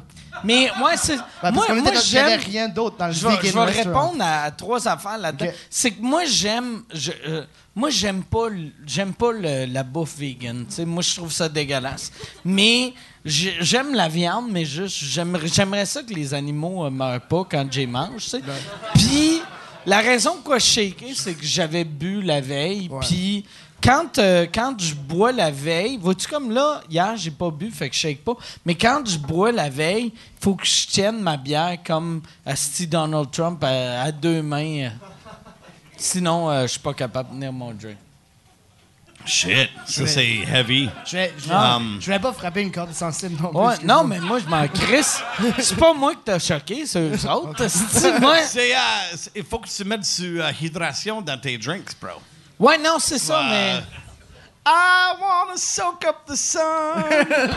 [0.43, 1.17] Mais moi, c'est.
[1.41, 2.39] Parce moi, moi j'aime.
[2.39, 5.51] rien d'autre dans le Je vais, je vais répondre à, trois affaires là-dedans.
[5.69, 6.83] C'est que moi j'aime
[7.27, 8.47] euh, moi j'aime pas
[8.85, 10.65] j'aime pas le- la bouffe vegan.
[10.67, 12.11] Tu sais, moi je trouve ça dégueulasse.
[12.43, 17.21] Mais j'ai- j'aime la viande, mais juste j'aimerais j'aimerais ça que les animaux euh, meurent
[17.21, 18.23] pas quand j'y mange.
[18.25, 18.41] sais.
[18.95, 19.41] Puis
[19.85, 22.89] la raison pourquoi je shakeais, c'est que j'avais bu la veille.
[23.01, 23.45] Puis
[23.83, 27.89] quand, euh, quand je bois la veille, vois-tu comme là, hier, j'ai pas bu, fait
[27.89, 28.33] que je shake pas.
[28.65, 33.29] Mais quand je bois la veille, faut que je tienne ma bière comme Asti Donald
[33.31, 34.91] Trump à, à deux mains.
[35.97, 37.97] Sinon, euh, je suis pas capable de tenir mon drink.
[39.25, 40.89] Shit, ça c'est heavy.
[41.05, 43.57] Je voulais, Um, je voulais pas frapper une corde sensible non plus.
[43.57, 45.21] Ouais, non, mais moi, je m'en crisse.
[45.59, 47.63] C'est pas moi que t'as choqué, c'est eux autres.
[47.63, 48.07] asti.
[48.19, 48.79] moi, C'est, euh,
[49.15, 52.19] c'est- il faut que tu mettes du euh, hydration dans tes drinks, bro.
[52.63, 53.83] Ouais, non, c'est ça, mais.
[54.65, 56.61] I wanna soak up the sun.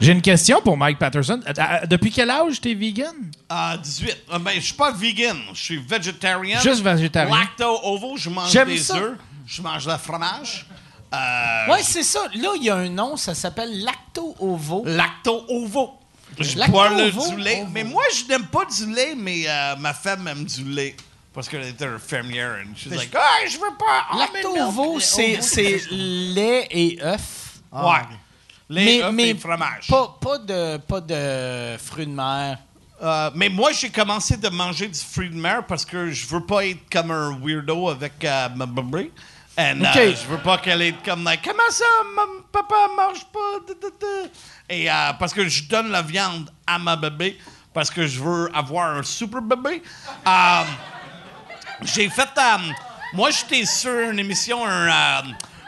[0.00, 1.40] J'ai une question pour Mike Patterson.
[1.46, 3.14] Euh, euh, Depuis quel âge t'es vegan?
[3.48, 4.16] Ah, 18.
[4.30, 5.36] Ah, ben, je suis pas vegan.
[5.54, 6.60] Je suis végétarien.
[6.60, 7.38] Juste végétarien.
[7.38, 9.16] Lacto-ovo, je mange J'aime des œufs.
[9.46, 10.66] Je mange le fromage.
[11.14, 12.20] Euh, Ouais, c'est ça.
[12.34, 14.82] Là, il y a un nom, ça s'appelle lacto-ovo.
[14.86, 15.92] Lacto-ovo.
[16.38, 17.64] Je Lacto bois le, du lait.
[17.72, 20.96] Mais moi, je n'aime pas du lait, mais euh, ma femme aime du lait.
[21.36, 22.56] Parce qu'elle était infirmière.
[22.66, 24.06] And she's like, ah, je veux pas.
[24.32, 25.02] milk.
[25.02, 27.58] c'est c'est lait et œuf.
[27.70, 28.00] Ouais.
[28.70, 29.86] Lait, Mais, œufs mais et fromage.
[29.88, 32.56] Pas, pas, de, pas de fruits de mer.
[33.02, 36.44] Euh, mais moi, j'ai commencé de manger du fruit de mer parce que je veux
[36.44, 39.12] pas être comme un weirdo avec euh, ma bébé.
[39.58, 39.96] And, Ok.
[39.96, 41.84] euh, je veux pas qu'elle ait comme like, comment ça,
[42.16, 43.60] mon papa mange pas.
[43.68, 44.30] da, da.
[44.70, 47.38] Et euh, parce que je donne la viande à ma bébé
[47.74, 49.82] parce que je veux avoir un super bébé.
[51.82, 52.28] Euh, j'ai fait.
[52.38, 52.72] euh,
[53.12, 55.22] moi, j'étais sur une émission, un, euh,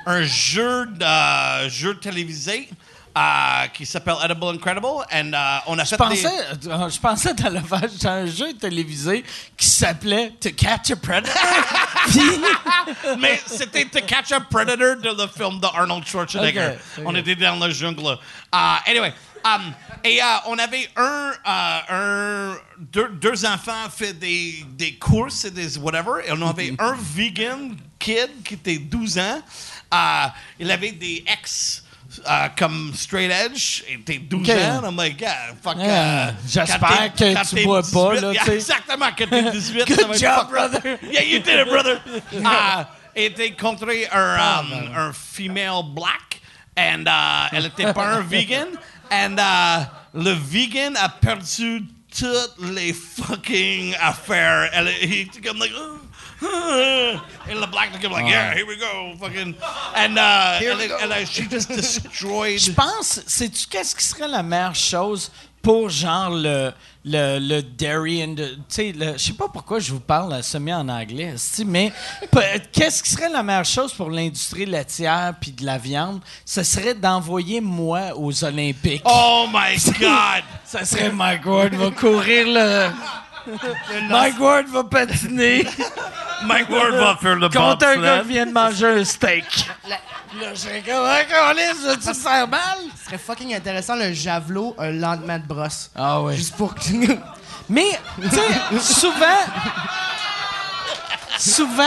[0.07, 2.69] un jeu, de, jeu télévisé
[3.17, 4.87] euh, qui s'appelle Edible Incredible.
[5.13, 6.29] And, euh, on a Je pensais,
[6.61, 6.69] des.
[6.69, 9.25] euh, je pensais dans le dans un jeu télévisé
[9.57, 11.35] qui s'appelait To Catch a Predator.
[13.19, 16.75] Mais c'était To Catch a Predator de le film de Arnold Schwarzenegger.
[17.05, 18.19] On était dans la jungle.
[18.53, 19.13] Uh, anyway,
[19.45, 19.73] um,
[20.05, 25.51] et uh, on avait un, uh, un deux, deux enfants fait des, des courses et
[25.51, 26.23] des whatever.
[26.27, 29.43] Et on avait un vegan kid qui était 12 ans.
[29.93, 30.29] Uh,
[30.59, 31.83] il avait des ex.
[32.27, 34.57] uh, comme straight edge, et t'es 12 Ok.
[34.57, 35.77] ans, I'm like, yeah, fuck.
[35.77, 38.55] Yeah, uh, j'espère t'es- que tu t'es bois pas, 18, là, yeah.
[38.55, 40.49] Exactement, quand t'es 18, Good job, fucked up.
[40.49, 40.99] brother.
[41.03, 42.01] Yeah, you did it, brother.
[42.45, 44.93] Ah, elle était contre un, Ah, um, ben.
[44.97, 46.41] un female black,
[46.77, 48.69] and uh, elle était pas un vegan,
[49.11, 54.71] and uh, le vegan a perdu toutes les fucking affaires.
[54.73, 55.99] Elle, il était comme like, oh,
[56.43, 57.21] oh.
[57.51, 59.55] and the black comme like, yeah, here we go, fucking,
[59.95, 62.59] and uh, elle, elle a- she just destroyed.
[62.61, 65.31] je pense, sais-tu qu'est-ce qui serait la meilleure chose
[65.63, 66.73] pour genre le
[67.09, 70.89] le, le dairy and tu sais je sais pas pourquoi je vous parle semi en
[70.89, 71.35] anglais
[71.67, 71.93] mais
[72.73, 76.21] qu'est-ce qui serait la meilleure chose pour l'industrie laitière puis de la viande?
[76.45, 79.03] Ce serait d'envoyer moi aux Olympiques.
[79.05, 80.45] Oh my God!
[80.65, 82.91] ça serait Mike Ward va courir le
[84.09, 85.67] Mike Ward va patiner
[86.45, 89.97] Mike Ward va faire le contre un gars vient de manger un steak là
[90.55, 92.79] je serais comme ah, Câlisse, tu te sers mal?
[92.99, 95.91] Ce serait fucking intéressant le javelot, un lendemain de brosse.
[95.95, 96.81] ah ouais Juste pour que.
[97.69, 99.25] Mais, tu sais, souvent.
[101.39, 101.83] souvent.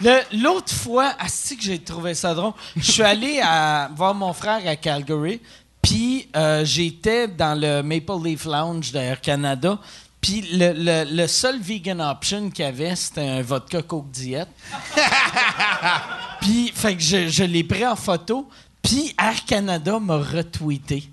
[0.00, 4.32] le- L'autre fois, asti que j'ai trouvé ça drôle, je suis allé à, voir mon
[4.32, 5.40] frère à Calgary,
[5.80, 9.78] puis euh, j'étais dans le Maple Leaf Lounge d'Air Canada,
[10.22, 14.46] puis le, le- le seul vegan option qu'il y avait, c'était un vodka Coke Diet.
[16.40, 18.48] puis, fait que je, je l'ai pris en photo,
[18.80, 21.10] puis Air Canada m'a retweeté.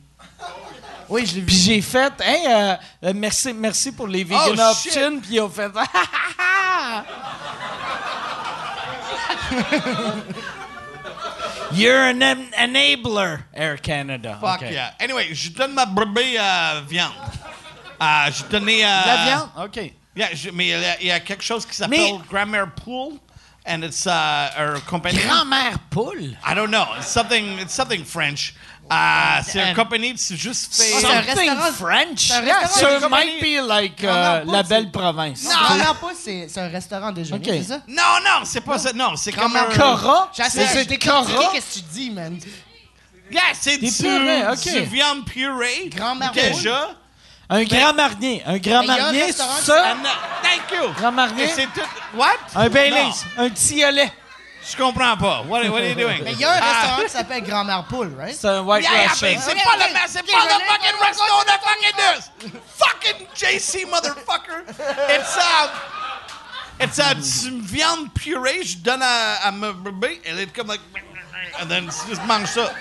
[1.10, 1.48] Oui, je l'ai vu.
[1.48, 5.20] Puis j'ai fait, hey, euh, euh, merci, merci pour les vegan Oh, options.
[5.20, 5.70] Puis ils ont fait,
[11.72, 14.38] You're an en- enabler, Air Canada.
[14.42, 14.94] Fuck yeah.
[15.00, 17.14] Anyway, je donne ma brebis euh, viande.
[18.02, 18.84] Euh, je donnais.
[18.84, 19.50] euh, La viande?
[19.66, 19.94] OK.
[20.16, 22.72] Yeah, je- mais il y, a, il y a quelque chose qui Mais- s'appelle Grandmère
[22.84, 23.14] Pool,
[23.68, 25.20] and it's uh, a compagnie.
[25.20, 26.36] Grand-mère poule?
[26.46, 26.86] I don't know.
[26.98, 27.60] It's something.
[27.60, 28.54] It's something French.
[28.92, 30.82] Uh, c'est une compagnie qui juste fait.
[30.82, 32.20] c'est un Something restaurant- French?
[32.28, 35.44] c'est un restaurant so de it might be like euh, Grand-mère la c'est- belle province.
[35.44, 37.56] Non, non, pas, c'est c'est un restaurant déjeuner, Ok.
[37.60, 37.82] c'est ça?
[37.88, 38.92] Non, non, c'est pas ça.
[38.94, 39.66] Non, c'est comme un.
[39.66, 40.32] Cora?
[40.36, 41.22] J'essaie C'est de Cora?
[41.22, 42.40] t'expliquer qu'est-ce que tu dis, man?
[43.32, 44.64] Yeah, c'est du, purées, ok.
[44.74, 45.90] du viande purée.
[45.96, 46.90] Grand-mère Déjà.
[47.50, 48.44] Un grand marnier.
[48.46, 49.94] Un grand a marnier, restaurant ça.
[49.96, 50.04] Uh,
[50.44, 50.94] thank you.
[50.94, 51.48] Grand marnier.
[51.48, 51.82] C'est tout.
[52.16, 52.38] What?
[52.56, 53.26] Un Baileys.
[53.38, 54.12] Un petit lait.
[54.70, 55.42] je comprends pas.
[55.48, 56.20] What, what are you doing?
[56.24, 58.36] Mais il y a un Ah, restaurant qui s'appelle Grand-mère Poule, right?
[58.40, 59.40] C'est un White Yeah, Russian.
[59.42, 62.52] c'est pas le c'est pas je le fucking je resto de fucking this.
[62.78, 64.64] Fucking JC motherfucker.
[65.10, 68.64] It's uh, it's uh, du viande purée.
[68.64, 70.22] Je donne à, à ma bébé.
[70.24, 70.82] Elle est comme like,
[71.60, 72.72] and then she just mange ça.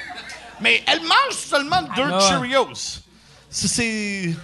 [0.61, 2.19] Mais elle mange seulement deux Ah.
[2.29, 2.75] Cheerios.
[3.51, 4.35] Ça, C'est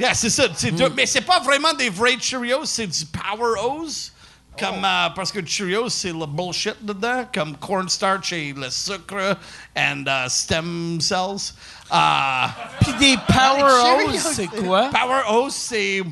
[0.00, 0.48] yeah, c'est ça.
[0.48, 2.64] deux- mais c'est pas vraiment des vrais Cheerios.
[2.64, 4.12] C'est du Power O's.
[4.58, 9.36] Comme, euh, parce que Cheerios, c'est le bullshit dedans, comme cornstarch et le sucre
[9.76, 11.54] and uh, stem cells.
[11.90, 12.48] Uh,
[12.82, 14.04] Puis des Power.
[14.08, 14.90] O's, c'est quoi?
[14.90, 16.02] Power O's, c'est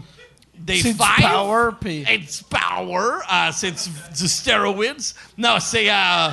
[0.57, 1.29] des C'est du five.
[1.31, 5.13] power, puis- Et du power, euh, c'est du, du steroids.
[5.37, 6.29] Non, c'est euh,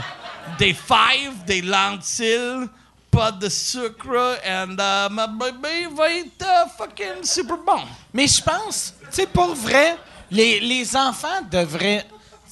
[0.60, 2.68] des five, des lentilles,
[3.16, 7.82] pas de sucre, and uh, ma bébé va être uh, fucking super bon.
[8.14, 9.98] Mais je pense, tu sais, pour vrai,
[10.30, 12.06] les, les enfants devraient.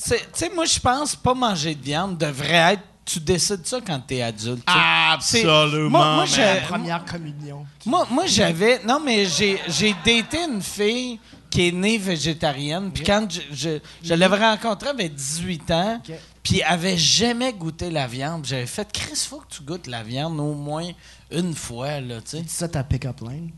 [0.04, 4.00] Tu sais, moi, je pense pas manger de viande devrait être tu décides ça quand
[4.00, 4.64] t'es adulte.
[4.66, 5.90] Absolument.
[5.90, 6.28] Moi- moi, man.
[6.28, 7.66] j'ai- La première communion.
[7.86, 8.80] Moi, moi j'avais.
[8.86, 11.20] Non, mais j'ai, j'ai daté une fille
[11.50, 12.92] qui est née végétarienne.
[12.94, 16.02] Puis quand je, je, je l'avais rencontrée, elle avait 18 ans.
[16.44, 18.46] Puis elle avait jamais goûté la viande.
[18.46, 20.90] J'avais fait, Chris, faut que tu goûtes la viande au moins
[21.32, 22.44] une fois, là, tu sais.
[22.48, 23.52] C'est ça ta pick-up line?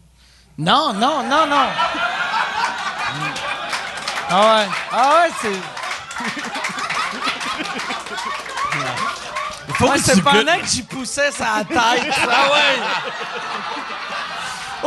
[0.57, 1.67] Non, non, non, non.
[4.29, 4.67] Ah ouais.
[4.91, 5.59] Ah ouais, c'est.
[9.77, 11.77] Que c'est tu pendant que j'y poussais sa tête.
[12.29, 12.79] ah ouais.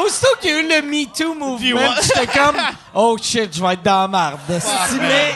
[0.03, 1.89] Aussitôt qu'il y a eu le Me Too mouvement, ouais.
[2.03, 2.57] j'étais comme,
[2.95, 4.39] oh shit, je vais être dans la marde.
[4.49, 5.35] Mais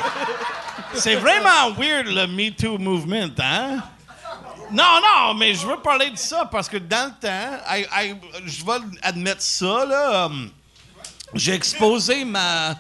[0.95, 3.79] C'est vraiment weird le Me Too movement, hein?
[4.71, 8.15] Non, non, mais je veux parler de ça parce que dans le temps, I- I-
[8.47, 10.27] je vais admettre ça, là.
[10.27, 10.51] um,
[11.35, 12.75] j'ai exposé ma,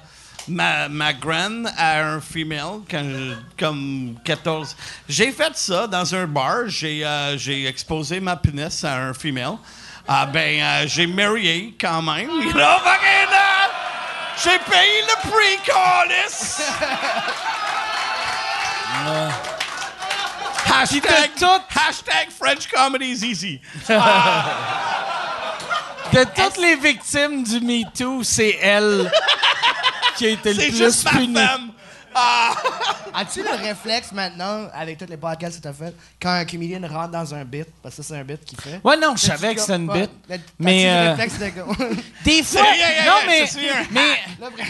[0.48, 4.74] ma, ma graine à un female quand je- comme 14.
[5.08, 6.66] J'ai fait ça dans un bar.
[6.68, 9.56] J'ai euh, j'ai exposé ma pénis à un female.
[10.08, 12.28] Ah ben, euh, j'ai marié quand même.
[12.30, 13.68] You know, fucking, euh,
[14.42, 16.62] j'ai payé le prix, Carlis!
[20.64, 21.30] Hashtag,
[21.68, 23.60] hashtag French comedy is easy.
[23.88, 25.58] Ah.
[26.12, 29.10] de toutes les victimes du Me Too, c'est elle
[30.16, 31.34] qui a été le C'est plus juste ma punie.
[32.14, 32.52] Ah,
[33.14, 36.80] As-tu le réflexe maintenant, avec tous les podcasts que tu as fait, quand un comédien
[36.88, 38.80] rentre dans un bit, parce que ça, c'est un bit qu'il fait?
[38.82, 40.10] Ouais, non, je savais que c'était une bite.
[40.58, 41.94] Mais, euh, le réflexe de?
[42.24, 43.48] Des fois, Yeah, yeah, yeah, non, mais,
[43.90, 44.00] mais,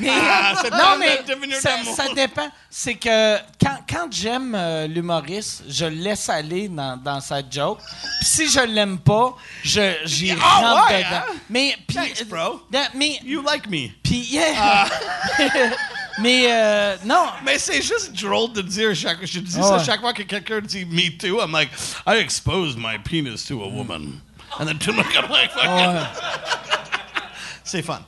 [0.01, 1.21] mais- Ah, c'est non, mais
[1.61, 2.49] ça, dépend.
[2.69, 7.79] C'est que quand, quand j'aime euh, l'humoriste, je le laisse aller dans, dans sa joke.
[8.21, 11.17] Puis si je l'aime pas, je j'y Ah, rentre ouais, dedans.
[11.17, 11.35] hein?
[11.51, 12.63] Mais Thanks, bro.
[12.75, 13.89] euh, mais you like me.
[14.03, 14.87] puis yeah.
[16.21, 17.27] mais euh, non.
[17.45, 19.25] Mais c'est juste drôle de dire chaque.
[19.25, 19.85] Je dis Ah ça ouais.
[19.85, 21.41] chaque fois que quelqu'un dit me too.
[21.41, 21.71] I'm like,
[22.07, 24.21] I exposed my penis to a woman.
[24.59, 27.23] And then tout le monde like, Ah it.
[27.65, 28.03] C'est fun.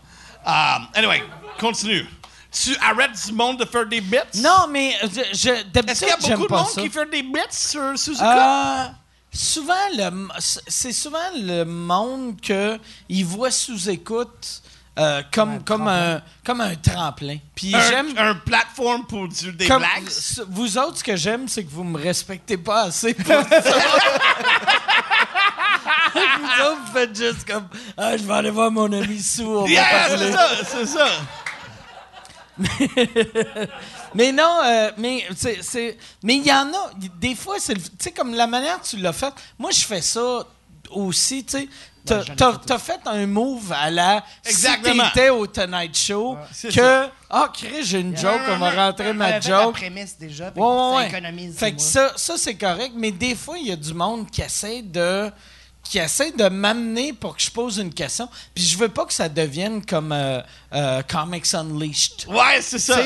[0.47, 1.23] Um, anyway,
[1.59, 2.07] continue.
[2.53, 4.19] Tu arrêtes du monde de faire des bits?
[4.37, 6.83] Non, mais je, je Est-ce qu'il y a d'habitude beaucoup de monde ça.
[6.83, 8.85] qui fait des bits sur Suzuka?
[8.85, 8.89] Euh,
[9.33, 12.79] souvent, le, c'est souvent le monde que
[13.09, 14.63] il voit sous écoute
[14.99, 17.39] euh, comme, comme, un, comme un tremplin.
[17.55, 18.15] Puis un, j'aime.
[18.17, 19.83] un plateforme pour dire des comme-
[20.49, 23.41] vous autres, ce que j'aime, c'est que vous me respectez pas assez pour ça.
[26.15, 27.67] vous autres, vous faites juste comme
[27.97, 31.07] Ah, je vais aller voir mon ami va Yeah, c'est ça, c'est ça.
[34.15, 36.91] Mais non, euh, mais c'est, c'est- mais il y en a.
[37.21, 39.35] Des fois, c'est, tu sais, comme la manière que tu l'as fait.
[39.59, 40.45] Moi, je fais ça
[40.91, 41.69] aussi, tu sais.
[42.07, 42.23] T'as,
[42.59, 45.05] t'as- fait un move à la Exactement.
[45.07, 49.13] si t'étais au Tonight Show c'est que ah Chris j'ai une joke on va rentrer
[49.15, 51.09] ma fait la joke prémisse déjà, Ouais, ouais, ça ouais.
[51.09, 51.57] économise.
[51.57, 54.43] Fait que ça, ça c'est correct, mais des fois, il y a du monde qui
[54.43, 55.31] essaie de
[55.85, 58.29] qui essaie de m'amener pour que je pose une question.
[58.55, 60.41] Puis je veux pas que ça devienne comme euh,
[60.73, 62.27] euh, Comics Unleashed.
[62.29, 62.99] Ouais, c'est ça.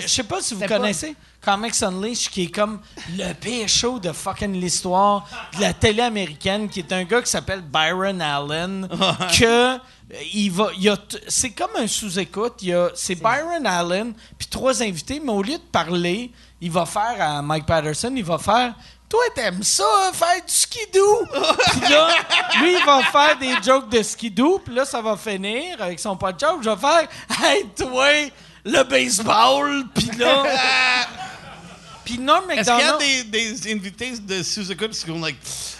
[0.00, 2.80] Je sais pas si vous pas- connaissez Comics Unleashed, qui est comme
[3.16, 7.30] le pire show de fucking l'histoire de la télé américaine, qui est un gars qui
[7.30, 8.88] s'appelle Byron Allen,
[9.38, 9.78] que euh,
[10.34, 10.92] il va, il
[11.28, 12.62] c'est comme un sous-écoute.
[12.94, 16.30] C'est Byron Allen puis trois invités, mais au lieu de parler,
[16.60, 18.74] il va faire à Mike Patterson, il va faire.
[19.08, 21.24] Toi, t'aimes ça, hein, faire du skidoo?
[21.70, 22.08] Puis là,
[22.60, 26.16] lui, il va faire des jokes de skidoo, puis là, ça va finir avec son
[26.16, 26.62] pas de joke.
[26.62, 27.08] Je vais faire,
[27.44, 28.08] hey, toi,
[28.64, 30.42] le baseball, puis là.
[32.04, 35.38] Puis Norm Est-ce qu'il y a des, des invités de sous-écoute qui sont like,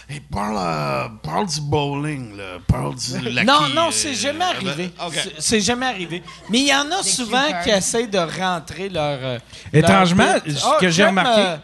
[0.08, 4.44] hey, parle, euh, parle du bowling, là, parle du laquis, Non, non, euh, c'est jamais
[4.44, 4.90] euh, arrivé.
[5.06, 5.12] OK.
[5.14, 6.24] C'est- C'est jamais arrivé.
[6.50, 9.18] Mais il y en a souvent qui essayent de rentrer leur.
[9.22, 9.38] euh,
[9.72, 11.56] Étrangement, leur ce Ah, que j'ai j'aime, remarqué, euh,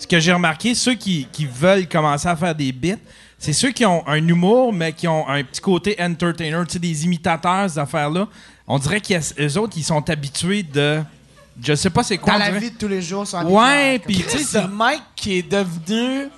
[0.00, 2.96] ce que j'ai remarqué, ceux qui, qui veulent commencer à faire des bits,
[3.38, 6.78] c'est ceux qui ont un humour, mais qui ont un petit côté entertainer, tu sais,
[6.78, 8.26] des imitateurs, ces affaires-là.
[8.66, 11.02] On dirait qu'eux autres, ils sont habitués de.
[11.62, 12.34] Je sais pas c'est quoi.
[12.34, 12.60] Dans la dirait.
[12.60, 16.28] vie de tous les jours, sans Ouais, puis tu sais, c'est- Mike qui est devenu.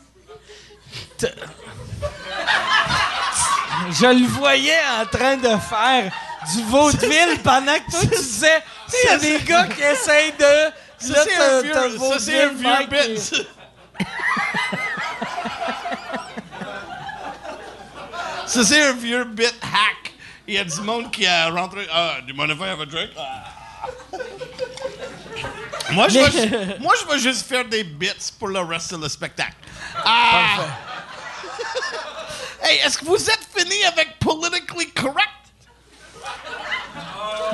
[3.91, 6.13] Je le voyais en train de faire
[6.55, 8.63] du vaudeville pendant que toi tu disais.
[9.05, 10.73] Il y a des gars qui essayent de.
[11.03, 13.47] Ça, c'est un vieux, ça, c'est un vieux bit.
[18.47, 20.13] Ça, c'est un vieux bit hack.
[20.47, 21.87] Il y a du monde qui a rentré.
[21.91, 23.11] Ah, du monde have a drink?
[23.17, 23.89] Ah.
[25.93, 29.57] moi, je vais, moi, je vais juste faire des bits pour le reste le spectacle.
[30.05, 30.67] Ah!
[32.63, 35.42] hey, est-ce que vous êtes fini avec Politically Correct?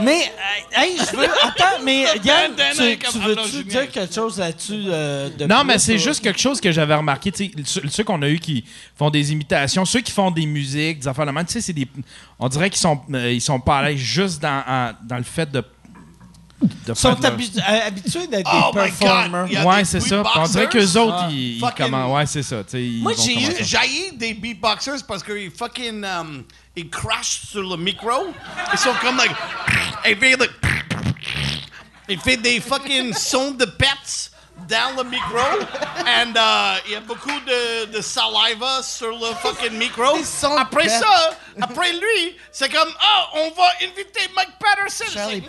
[0.01, 0.31] Mais,
[0.77, 1.24] euh, hey, je veux.
[1.43, 5.66] Attends, mais Yann, tu, tu non, veux-tu dire quelque chose là-dessus euh, de Non, plus,
[5.66, 6.03] mais c'est toi?
[6.05, 7.32] juste quelque chose que j'avais remarqué.
[7.32, 8.65] tu sais, Ceux, qu'on a eu qui
[8.97, 11.73] font des imitations, ceux qui font des musiques, des affaires de même, tu sais, c'est
[11.73, 11.89] des.
[12.39, 15.24] On dirait qu'ils sont, euh, ils sont pas à l'aise juste dans, en- dans le
[15.24, 15.65] fait de.
[16.60, 18.98] De Ils sont leur- euh, habitués d'être Oh des my God!
[18.98, 19.66] performers.
[19.66, 20.22] Ouais, c'est ça.
[20.36, 21.28] On dirait qu'eux autres, Ah.
[21.30, 22.56] ils, ils Fucking- comment- Ouais, c'est ça.
[22.74, 23.64] ils Moi, j'ai eu-.
[23.64, 26.05] J'ai des beatboxers parce qu'ils fucking.
[26.05, 26.44] Um,
[26.74, 28.32] ils crachent sur le micro.
[28.72, 29.30] Ils sont comme like.
[30.06, 30.51] Ils font like.
[32.09, 34.30] Ils font des fucking sons de pets
[34.68, 35.39] dans le micro.
[36.06, 40.16] And uh, il y a beaucoup de, de saliva sur le fucking micro.
[40.59, 41.30] Après ça,
[41.60, 45.05] après lui, c'est comme Oh, on va inviter Mike Patterson.
[45.12, 45.43] Charlie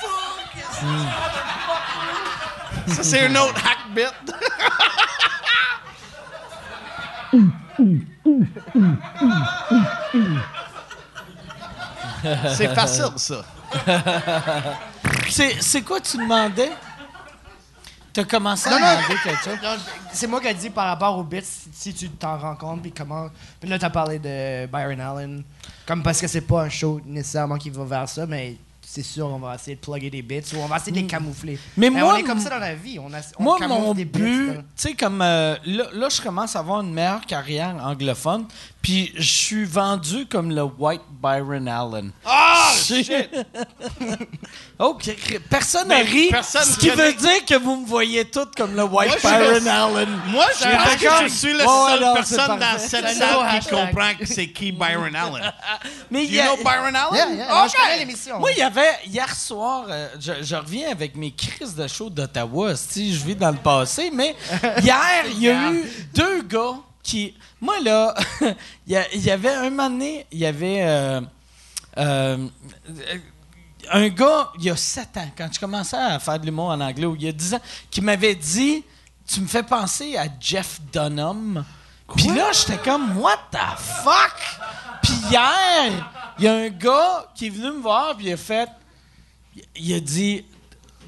[0.00, 0.54] fuck?
[2.94, 4.34] Ça, c'est un autre hack bit.
[12.54, 13.44] c'est facile, ça.
[15.28, 16.70] C'est c'est quoi tu demandais?
[18.12, 18.86] T'as commencé à Non, non.
[18.86, 19.58] demander quelque chose?
[20.12, 22.82] C'est moi qui ai dit par rapport aux bits, si, si tu t'en rends compte,
[22.82, 23.28] puis comment.
[23.60, 25.44] Puis là, t'as parlé de Byron Allen.
[25.86, 28.56] Comme parce que c'est pas un show nécessairement qui va vers ça, mais
[28.90, 31.06] c'est sûr, on va essayer de plugger des bits ou on va essayer de les
[31.06, 31.58] camoufler.
[31.76, 32.98] Mais moi, on est comme ça dans la vie.
[32.98, 36.22] On, a, on Moi, camoufle mon des but, tu sais, comme euh, là, là, je
[36.22, 38.46] commence à avoir une meilleure carrière anglophone,
[38.88, 42.10] puis je suis vendu comme le White Byron Allen.
[42.24, 43.28] Ah, Je- shit!
[44.78, 45.14] OK.
[45.50, 46.28] Personne n'a ri.
[46.30, 49.18] personne ce qui connaît- veut dire que vous me voyez toutes comme le White Moi,
[49.22, 50.08] je- Byron Allen.
[50.28, 53.86] Moi, je je suis la ouais, seule non, personne dans cette salle qui hashtag.
[53.92, 55.52] comprend que c'est qui Byron Allen.
[56.10, 57.14] Mais You know Byron Allen?
[57.14, 57.82] Yeah, yeah, moi, je Ok.
[57.82, 58.38] connais l'émission.
[58.38, 62.08] Moi, il y avait hier soir, euh, je, je reviens avec mes crises de show
[62.08, 64.34] d'Ottawa, si je vis dans le passé, mais
[64.82, 65.84] hier, il y a eu
[66.14, 66.76] deux gars
[67.08, 67.34] qui.
[67.60, 68.14] Moi, là,
[68.86, 68.92] il
[69.24, 70.82] y, avait un moment donné, il y avait.
[70.82, 71.20] euh,
[71.96, 72.46] euh,
[73.90, 76.80] un gars, il y a sept ans, quand je commençais à faire de l'humour en
[76.80, 77.60] anglais, ou il y a dix ans,
[77.90, 78.84] qui m'avait dit
[79.26, 81.64] Tu me fais penser à Jeff Dunham.
[82.16, 84.36] Puis là, j'étais comme What the fuck?
[85.02, 88.36] Puis hier, il y a un gars qui est venu me voir, puis il a
[88.36, 88.68] fait
[89.74, 90.44] il a dit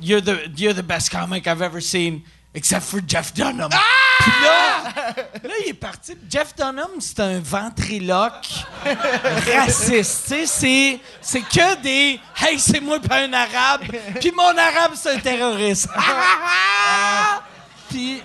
[0.01, 2.22] you're the, you're the best comic I've ever seen,
[2.55, 3.70] except for Jeff Dunham.
[4.20, 4.82] Puis là,
[5.44, 6.16] là, il est parti.
[6.28, 8.48] Jeff Dunham, c'est un ventriloque
[9.55, 10.34] raciste.
[10.47, 13.82] C'est, c'est que des Hey, c'est moi pas un arabe.
[14.20, 15.88] Puis mon arabe, c'est un terroriste.
[17.88, 18.22] Puis.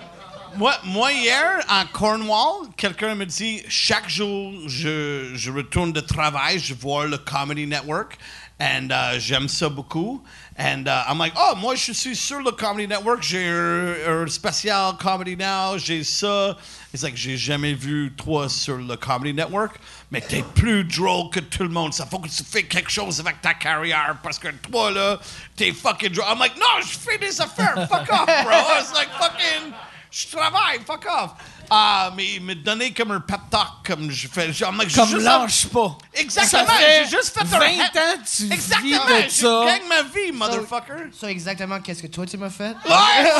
[0.56, 6.58] Moi, moi, hier, en Cornwall, quelqu'un me dit chaque jour, je, je retourne de travail,
[6.58, 8.16] je vois le Comedy Network,
[8.58, 10.22] and uh, j'aime ça beaucoup.
[10.58, 14.96] And uh, I'm like, oh, moi, je suis sur le Comedy Network, j'ai un, spécial
[14.96, 16.56] Comedy Now, j'ai ça.
[16.94, 19.78] It's like, j'ai jamais vu toi sur le Comedy Network,
[20.10, 21.92] mais t'es plus drôle que tout le monde.
[21.92, 25.18] Ça faut que tu fais quelque chose avec ta carrière, parce que toi, là,
[25.56, 26.26] t'es fucking drôle.
[26.26, 28.94] I'm like, non, je fais des affaires, fuck off, bro.
[28.94, 29.74] Like, fucking.
[30.10, 31.32] Je travaille, fuck off.
[31.70, 34.52] Ah, mais me donnait comme un pep talk, comme je fais.
[34.52, 35.98] Genre, mec, Comme juste- lâche pas.
[36.14, 39.28] Exactement, Ça fait j'ai juste fait un 20 head- ans tu vis Exactement, de je
[39.30, 39.64] ça.
[39.66, 41.10] gagne ma vie, motherfucker.
[41.20, 42.74] Ça, exactement, qu'est-ce que toi, tu m'as fait?
[42.88, 43.26] Ouais.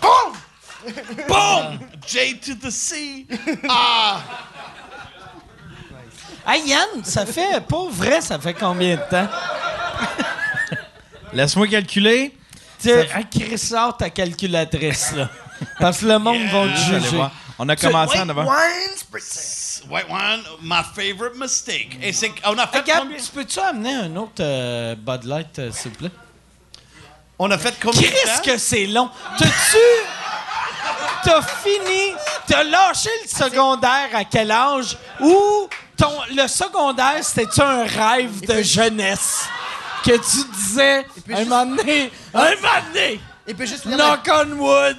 [0.00, 0.32] Boom!
[1.28, 1.78] Boom!
[2.06, 3.26] J to the C.
[3.68, 4.20] Ah,
[6.46, 9.26] Hey Yann, ça fait, pour vrai, ça fait combien de temps?
[11.32, 12.36] Laisse-moi calculer.
[12.84, 15.28] Tu Chris, sort ta calculatrice, là.
[15.78, 17.16] Parce que le monde va te juger.
[17.16, 17.30] voir.
[17.58, 18.44] On a commencé en avant.
[18.44, 21.98] white wine, my favorite mistake.
[22.02, 23.16] Et c'est, on a fait Hey, Gab, combien?
[23.16, 26.10] tu peux-tu amener un autre euh, Bud Light, euh, s'il vous plaît?
[27.38, 28.42] On a fait combien temps?
[28.44, 29.08] que c'est long.
[29.38, 29.76] T'as-tu...
[31.24, 32.14] T'as fini...
[32.46, 34.98] T'as lâché le secondaire à quel âge?
[35.20, 39.46] Ou ton, le secondaire, c'était-tu un rêve de jeunesse?
[40.04, 44.52] Que tu disais, un juste- moment donné, un moment donné, Il peut juste knock on
[44.58, 44.96] wood,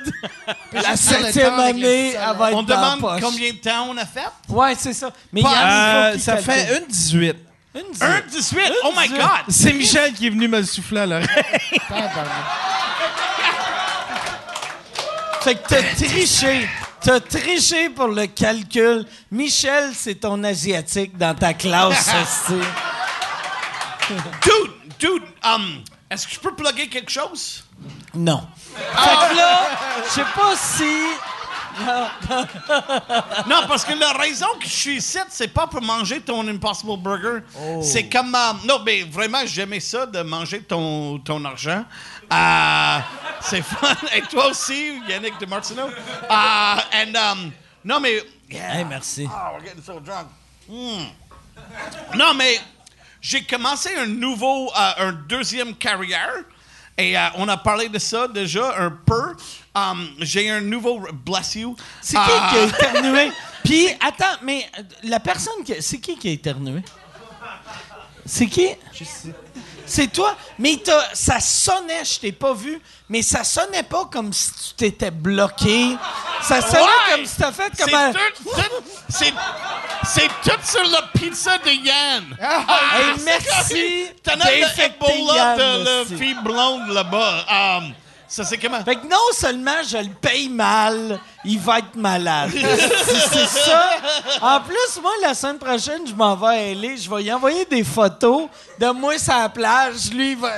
[0.72, 3.22] la septième année, elle va être On la demande poche.
[3.22, 4.26] combien de temps on a fait?
[4.50, 5.10] Ouais, c'est ça.
[5.34, 6.54] Mais Pas- Euh, ça calcule.
[6.54, 7.36] fait une 18.
[7.76, 8.72] Une dix- Un 18!
[8.86, 9.28] Oh my God!
[9.50, 11.28] C'est Michel qui est venu me le souffler à l'oreille.
[15.42, 16.68] Fait que t'as triché.
[17.02, 19.06] T'as triché pour le calcul.
[19.32, 22.60] Michel, c'est ton asiatique dans ta classe, esti.
[24.10, 27.64] Dude, dude, um, est-ce que je peux plugger quelque chose?
[28.14, 28.48] Non.
[28.76, 29.60] Fait que là,
[30.06, 30.84] je sais pas si...
[33.48, 36.98] Non, parce que la raison que je suis ici, c'est pas pour manger ton Impossible
[36.98, 37.40] Burger.
[37.60, 37.82] Oh.
[37.84, 38.34] C'est comme.
[38.34, 41.84] euh, non, mais vraiment, j'aimais ça de manger ton, ton argent.
[42.32, 43.00] Euh,
[43.42, 43.94] c'est fun.
[44.16, 45.88] Et toi aussi, Yannick de Martineau?
[45.88, 47.52] Euh, and, um,
[47.84, 48.24] non, mais.
[48.50, 49.28] Hey, merci.
[49.30, 50.28] Oh, we're getting so drunk.
[52.16, 52.60] Non, mais
[53.28, 56.44] j'ai commencé un nouveau, euh, un deuxième carrière.
[56.96, 59.36] Et euh, on a parlé de ça déjà un peu.
[59.74, 61.02] Um, j'ai un nouveau.
[61.26, 61.76] Bless you.
[62.02, 63.32] C'est qui qui a éternué?
[63.64, 65.74] Puis, attends, mais euh, la personne qui.
[65.82, 66.84] C'est qui qui a éternué?
[68.28, 68.70] C'est qui?
[69.86, 70.36] C'est toi?
[70.60, 70.80] Mais
[71.14, 75.96] ça sonnait, je t'ai pas vu, mais ça sonnait pas comme si tu t'étais bloqué.
[76.42, 77.16] Ça sonnait Ouais!
[77.16, 78.14] comme si t'as fait comme un.
[79.10, 79.32] c'est,
[80.44, 82.38] tout sur la pizza de Yann.
[82.40, 84.08] Hey, merci!
[84.24, 87.46] T'en as le Ebola de la fille blonde là-bas.
[87.80, 87.94] Um,
[88.28, 88.84] ça, c'est comment?
[88.84, 92.52] Fait que non seulement je le paye mal, il va être malade.
[93.32, 93.98] c'est ça.
[94.42, 96.96] En plus, moi, la semaine prochaine, je m'en vais à LA.
[96.96, 98.48] Je vais y envoyer des photos
[98.80, 100.12] de moi sur la plage.
[100.12, 100.52] Lui, il va.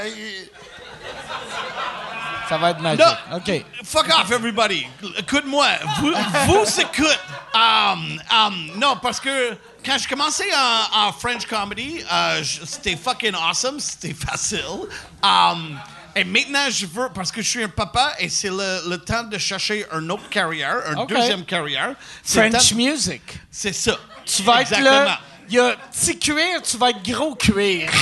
[2.47, 3.05] Ça va être magique.
[3.33, 3.65] OK.
[3.83, 4.87] Fuck off, everybody.
[5.17, 5.67] Écoute-moi.
[5.99, 6.13] Vous,
[6.47, 7.19] vous écoute.
[7.53, 13.33] Um, um, non, parce que quand je commençais en, en French comedy, euh, c'était fucking
[13.35, 13.79] awesome.
[13.79, 14.87] C'était facile.
[15.21, 15.77] Um,
[16.17, 19.23] et maintenant, je veux, parce que je suis un papa et c'est le, le temps
[19.23, 21.09] de chercher un autre carrière, un OK.
[21.09, 21.93] deuxième carrière.
[22.23, 23.21] French music.
[23.51, 23.97] C'est ça.
[24.25, 25.19] Tu vas être là.
[25.49, 27.89] Il y a petit cuir, tu vas être gros cuir.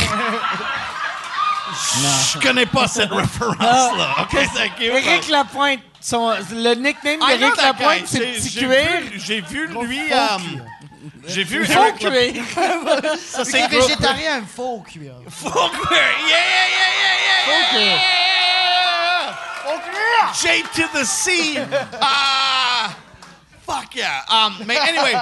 [2.34, 4.16] Je connais pas cette référence-là.
[4.22, 4.94] OK, thank you.
[4.96, 5.80] Éric Lapointe.
[6.00, 7.58] son- le nickname d'Éric.
[7.58, 9.02] Lapointe, c'est petit cuir.
[9.16, 10.00] J'ai vu lui.
[10.14, 10.62] um,
[11.28, 12.44] J'ai vu Faux Eric cuir.
[13.20, 13.82] Ça, C'est c'est gros.
[13.82, 15.14] végétarien, un faux cuir.
[15.30, 15.92] Faux cuir.
[15.92, 17.98] Yeah, yeah, yeah, yeah, yeah, Faux yeah, cuir.
[17.98, 19.36] yeah.
[20.34, 21.58] J to the C.
[22.02, 22.90] Ah,
[23.66, 24.24] fuck yeah.
[24.30, 25.14] Um, mais anyway,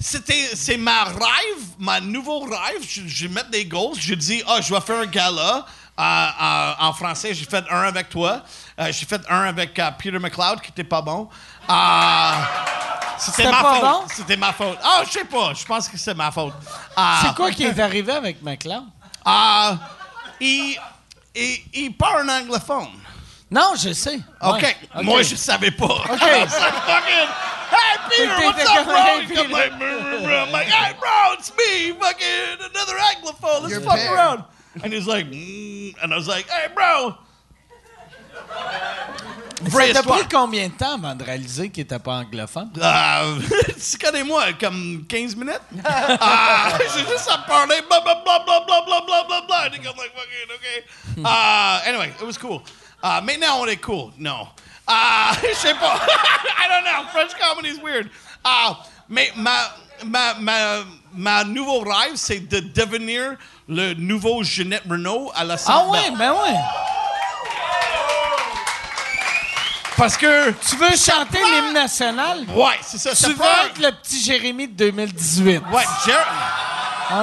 [0.00, 2.82] c'était, c'est ma rêve, ma nouveau rêve.
[2.88, 3.96] Je, je vais mettre des goals.
[3.98, 5.66] Je dis, ah, je vais faire un gala.
[5.98, 8.42] euh, euh, en français, j'ai fait un avec toi.
[8.80, 11.28] Euh, j'ai fait un avec Peter McLeod, qui était pas bon.
[11.70, 12.32] Euh,
[13.18, 13.82] c'était ma pas faute.
[13.82, 14.04] bon?
[14.08, 14.78] C'était ma faute.
[14.82, 15.52] Ah, je sais pas.
[15.54, 16.54] Je pense que c'est ma faute.
[16.96, 18.84] Ah, C'est quoi qui est arrivé avec McLeod?
[19.24, 19.76] ah,
[20.40, 20.76] il,
[21.34, 22.88] il, il parle en anglophone.
[23.50, 24.18] Non, je sais.
[24.40, 24.62] OK.
[24.62, 24.76] Ouais.
[25.02, 25.84] Moi, je savais pas.
[25.84, 26.10] OK.
[26.10, 26.20] OK.
[27.74, 28.94] Hey, Peter, T'étais what's comme, up, bro?
[28.96, 29.42] hey, He Peter.
[29.42, 30.42] come like, brr, brr, brr.
[30.44, 33.62] I'm like, hey, bro, it's me, fucking another anglophone.
[33.62, 34.14] Let's Your fuck pair.
[34.14, 34.44] around.
[34.84, 37.16] And he's like, mm, and I was like, hey, bro.
[39.70, 42.70] Ça t'a pris combien de temps avant de réaliser qu'il n'était pas anglophone?
[42.76, 43.40] Euh,
[43.90, 45.60] tu connais-moi, comme 15 minutes?
[45.84, 51.22] ah, j'ai juste à parler, blablabla, blablabla, blablabla, and it goes like, fucking, okay.
[51.24, 52.62] Uh, anyway, it was cool.
[53.02, 54.12] Uh, maintenant, on est cool.
[54.18, 54.48] Non.
[54.88, 56.00] Uh, je sais pas.
[56.58, 57.08] I don't know.
[57.12, 58.10] French comedy is weird.
[58.44, 58.74] Uh,
[59.08, 59.70] mais ma,
[60.04, 60.84] ma, ma,
[61.14, 63.36] ma nouveau rêve, c'est de devenir
[63.68, 66.02] le nouveau Jeanette Renault à la Sainte-Belle.
[66.04, 66.91] Ah oui, ben oui.
[69.96, 70.50] Parce que...
[70.52, 72.44] Tu veux chanter l'hymne national?
[72.54, 73.14] Ouais, c'est ça.
[73.14, 75.62] ça Tu veux être le petit Jérémy de 2018.
[75.72, 76.26] Ouais, Jer-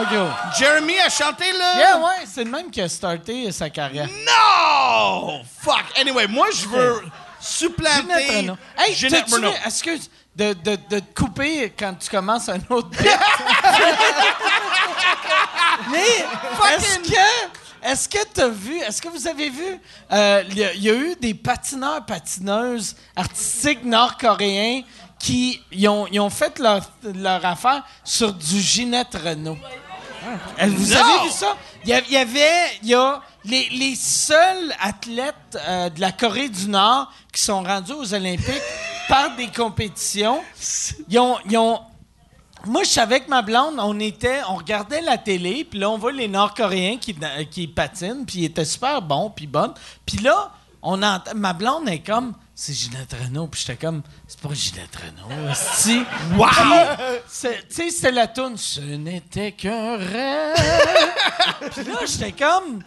[0.09, 0.29] gros.
[0.57, 1.77] Jeremy a chanté le...
[1.79, 4.07] Yeah, ouais, c'est le même qui a starté sa carrière.
[4.07, 5.41] No!
[5.61, 5.83] Fuck!
[5.99, 7.01] Anyway, moi, je veux
[7.39, 8.51] supplanter.
[8.77, 9.53] Hey, Jeanette t'as-tu Renault.
[9.65, 12.89] excuse, de, de, de te couper quand tu commences un autre.
[15.91, 16.25] Mais,
[16.75, 17.15] est-ce que,
[17.83, 19.79] est-ce que t'as vu, est-ce que vous avez vu,
[20.11, 24.81] euh, il y, a- y eu des patineurs, patineuses artistiques nord-coréens
[25.19, 26.81] qui ils ont, fait leur,
[27.15, 29.57] leur affaire sur du Ginette Renault.
[30.61, 30.99] Euh, Vous Non!
[30.99, 31.55] avez vu ça?
[31.85, 36.11] Il y il y avait, il y a les, les seuls athlètes euh, de la
[36.11, 38.61] Corée du Nord qui sont rendus aux Olympiques
[39.07, 40.41] par des compétitions.
[41.09, 41.79] Ils ont, ils ont-
[42.65, 45.97] moi, je savais que ma blonde, on était, on regardait la télé, puis là, on
[45.97, 47.15] voit les Nord-Coréens qui,
[47.49, 49.73] qui patinent, puis ils étaient super bons, puis bonnes.
[50.05, 54.39] Puis là, on entend, ma blonde est comme, c'est Ginette Renault, puis j'étais comme, c'est
[54.41, 55.99] pas Ginette Renault, si.
[56.35, 56.47] Wow!
[57.25, 60.57] Tu sais, c'était la tune, ce n'était qu'un rêve.
[61.71, 62.83] puis là, j'étais comme,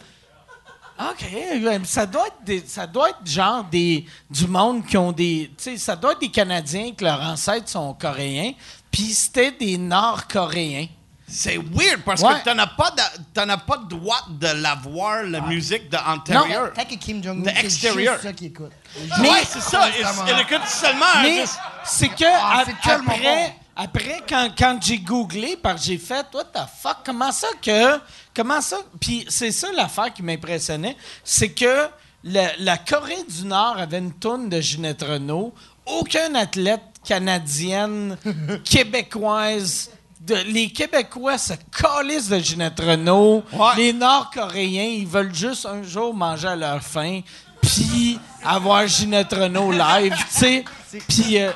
[0.99, 1.25] OK,
[1.63, 5.49] ben, ça doit être des- ça doit être genre des du monde qui ont des
[5.57, 8.51] tu sais ça doit être des Canadiens que leurs ancêtres sont coréens,
[8.93, 10.87] puis c'était des Nord-coréens.
[11.27, 12.39] C'est weird parce Ouais.
[12.39, 13.01] que t'en as pas de,
[13.33, 16.71] t'en as pas de droit de l'avoir la musique de antérieur.
[16.73, 18.71] Tant que Kim Jong-un, De c'est juste ça qu'il écoute.
[19.19, 19.87] Mais- ouais, c'est ça.
[19.89, 21.05] Il, écoute seulement.
[21.23, 25.81] Mais juste- c'est que Ah, ap- c'est tellement après après quand, quand j'ai googlé parce
[25.81, 27.99] que j'ai fait what the fuck comment ça que
[28.35, 28.77] comment ça?
[29.01, 31.87] Puis c'est ça l'affaire qui m'impressionnait c'est que
[32.23, 35.55] la, la Corée du Nord avait une tonne de Ginette Renault
[35.87, 38.17] aucun athlète canadienne
[38.63, 39.89] québécoise
[40.21, 43.43] de- les Québécois se calissent de Ginette Renault.
[43.51, 43.75] Ouais.
[43.77, 47.19] Les Nord-Coréens, ils veulent juste un jour manger à leur faim,
[47.61, 50.63] puis avoir Ginette Renault live, tu sais.
[51.09, 51.51] Puis, euh,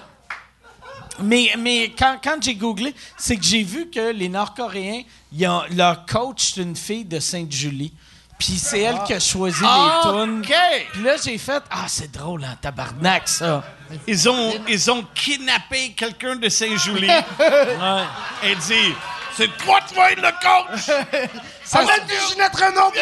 [1.19, 5.01] Mais, mais quand, quand j'ai googlé, c'est que j'ai vu que les Nord-Coréens,
[5.31, 7.91] ils ont- leur coach, c'est une fille de Sainte-Julie.
[8.38, 10.39] Puis c'est elle qui a choisi Ah, les tunes.
[10.39, 10.53] OK.
[10.93, 13.64] Puis là, j'ai fait Ah, c'est drôle en tabarnak, ça.
[14.05, 17.09] Ils ont, ils ont kidnappé quelqu'un de Saint-Julie
[18.43, 18.93] et dit
[19.35, 21.30] C'est toi qui vas être le coach!
[21.64, 21.81] Ça,
[22.30, 22.93] Ginette Renault,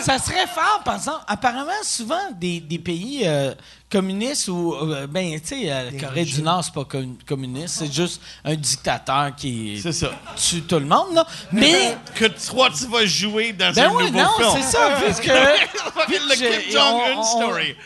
[0.00, 1.24] ça serait fort, par exemple.
[1.26, 3.52] Apparemment, souvent, des, des pays euh,
[3.92, 4.74] communistes ou.
[4.74, 8.20] euh, ben, tu sais, euh, la Corée du Nord, c'est pas com- communiste, c'est juste
[8.44, 10.10] un dictateur qui C'est ça.
[10.36, 11.26] tue tout le monde, là.
[11.52, 11.96] Mais.
[12.14, 14.62] Que toi, tu vas jouer dans Ben un oui, nouveau non, film.
[14.62, 15.26] c'est ça, puisque.
[15.26, 17.76] Le Kim Jong-un on- on- story.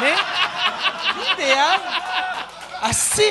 [0.00, 0.12] Mais
[1.36, 1.80] l'idéal.
[2.82, 3.22] Ah, si,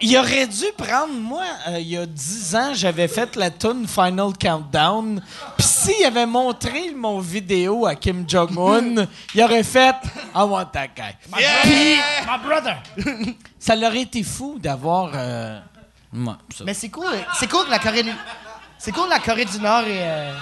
[0.00, 1.12] il aurait dû prendre.
[1.12, 5.22] Moi, euh, il y a 10 ans, j'avais fait la tune Final Countdown.
[5.56, 9.94] Puis s'il avait montré mon vidéo à Kim Jong-un, il aurait fait
[10.34, 11.14] I want that guy.
[11.32, 11.96] Puis
[12.26, 12.76] My brother.
[13.58, 15.10] ça l'aurait été fou d'avoir.
[15.14, 15.58] euh,
[16.12, 16.64] ouais, ça.
[16.64, 17.06] Mais c'est cool.
[17.38, 18.12] C'est cool que la Corée du...
[18.78, 20.02] C'est cool que la Corée du Nord est...
[20.02, 20.34] euh,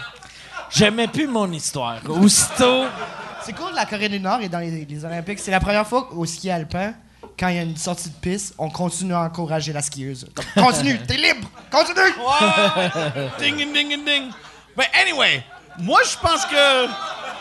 [0.71, 1.99] J'aimais plus mon histoire.
[2.09, 2.85] Aussitôt.
[3.45, 5.39] C'est cool que la Corée du Nord est dans les, les Olympiques.
[5.39, 6.95] C'est la première fois au ski alpin,
[7.39, 10.27] quand il y a une sortie de piste, on continue à encourager la skieuse.
[10.35, 11.49] Comme, Continue, t'es libre!
[11.71, 12.13] Continue!
[13.39, 14.31] ding ding and ding.
[14.77, 15.45] But anyway,
[15.79, 16.87] moi, je pense que.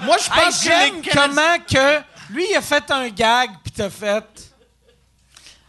[0.06, 3.50] Moi, je Hey, pense que les Canadiens- comment que lui il a fait un gag
[3.64, 4.24] puis t'as fait.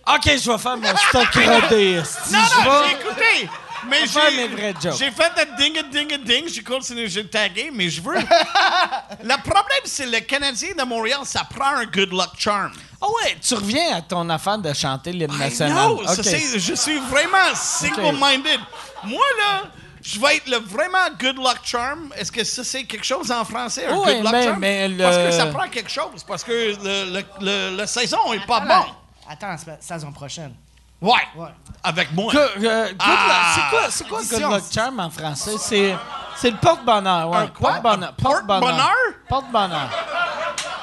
[0.07, 1.97] Ok, je vais faire mon stock rodé.
[1.97, 2.03] Non,
[2.33, 3.49] je non, vais- j'ai écouté.
[3.89, 4.95] Mais j'ai, vrais jokes.
[4.99, 6.49] j'ai fait le ding and ding and ding.
[6.49, 8.15] J'ai continué, j'ai tagué, mais je veux.
[9.23, 12.73] le problème, c'est le Canadien de Montréal, ça prend un good luck charm.
[13.01, 15.93] Ah ouais, tu reviens à ton affaire de chanter l'hymne national.
[16.23, 18.61] c'est- je suis vraiment single-minded.
[19.05, 19.65] Moi, là,
[20.03, 22.13] je vais être le vraiment good luck charm.
[22.17, 24.59] Est-ce que ça, c'est quelque chose en français, un Oui, good luck mais- charm?
[24.61, 28.33] mais le- Parce que ça prend quelque chose, parce que le, le, le- la saison
[28.33, 28.85] est pas bon.
[29.29, 30.55] Attends, la saison prochaine.
[31.01, 31.49] Ouais, Ouais.
[31.83, 32.33] avec moi.
[32.33, 33.27] Que- euh, good Ah!
[33.29, 35.57] luck- c'est quoi, c'est quoi good luck charm en français?
[35.59, 35.95] C'est,
[36.37, 37.29] c'est le porte-bonheur.
[37.29, 37.37] Ouais.
[37.39, 37.73] Un quoi?
[37.75, 38.09] Porte-bonheur.
[38.11, 38.91] Un porte-bonheur?
[39.29, 39.91] Porte-bonheur.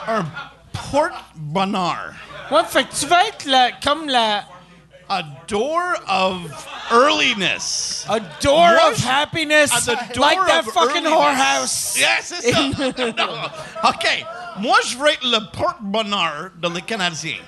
[0.07, 0.25] Un
[0.91, 2.13] porte-bonheur.
[2.51, 4.43] Ouais, fait que tu vas être la, comme la.
[5.09, 6.37] A door of
[6.89, 8.05] earliness.
[8.07, 11.11] A door Moi, of happiness, At the door like that of fucking earliness.
[11.11, 11.97] whorehouse.
[11.99, 12.59] Yeah, c'est ça.
[13.89, 14.25] OK.
[14.59, 17.39] Moi, je veux être le porte-bonheur de les Canadiens.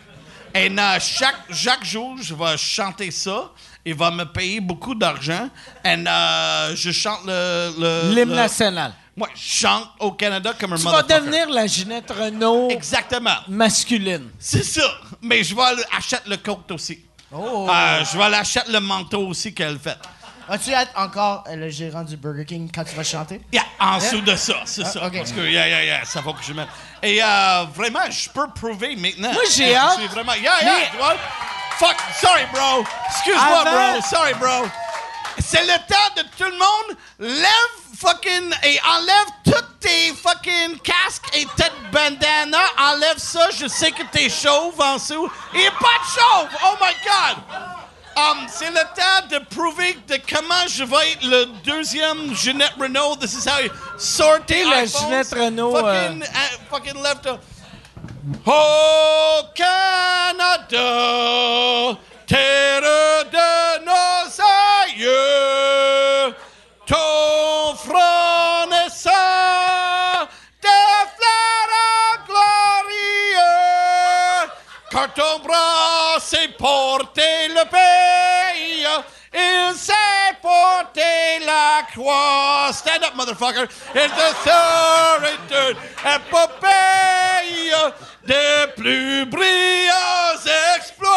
[0.55, 0.69] Et
[0.99, 3.51] chaque, chaque jour, je vais chanter ça.
[3.85, 5.49] Il va me payer beaucoup d'argent.
[5.84, 8.13] Et euh, je chante le...
[8.13, 8.93] L'hymne le- national.
[9.15, 13.35] Moi, je chante au Canada comme un Tu vas devenir la Ginette Renault Exactement.
[13.47, 14.30] masculine.
[14.39, 14.81] C'est ça.
[15.21, 15.61] Mais je vais
[15.95, 16.99] acheter le coat aussi.
[17.31, 17.67] Oh.
[17.69, 19.97] Euh, je vais aller acheter le manteau aussi qu'elle fait.
[20.49, 23.41] As-tu hâte encore euh, le gérant du Burger King quand tu vas chanter?
[23.51, 25.05] Yeah, en dessous de ça, c'est Ah, ça.
[25.07, 25.17] ok.
[25.17, 26.67] Parce que, yeah, yeah, yeah, ça faut que je mette.
[27.01, 29.31] Et euh, vraiment, je peux prouver maintenant.
[29.33, 29.93] Moi, j'ai que je hâte.
[29.99, 30.33] suis vraiment.
[30.33, 31.15] Yeah, yeah, Mais- tu vois?
[31.77, 32.83] Fuck, sorry, bro.
[33.09, 34.01] Excuse-moi, Avant- bro.
[34.01, 34.67] Sorry, bro.
[35.39, 36.97] C'est le temps de tout le monde.
[37.19, 42.59] Lève fucking et enlève toutes tes fucking casques et tête bandana.
[42.79, 43.47] Enlève ça.
[43.57, 45.29] Je sais que t'es chauve en dessous.
[45.55, 46.49] Il est pas de chauve.
[46.65, 47.43] Oh my God.
[48.15, 53.15] Um, c'est le temps de prouver de comment je vais être le deuxième Jeanette Renault.
[53.19, 54.85] This is how you sort tes la.
[54.85, 57.26] Ginette Renault, Fucking, uh, fucking left.
[57.26, 57.38] uh,
[58.45, 60.77] Oh Canada,
[62.27, 62.81] terre
[63.31, 64.41] de nos
[64.85, 65.11] aïeux,
[81.91, 82.71] croix.
[82.73, 83.65] Stand up, motherfucker.
[83.95, 87.13] It's the third épopée
[88.25, 90.45] des plus brillants
[90.75, 91.13] exploits.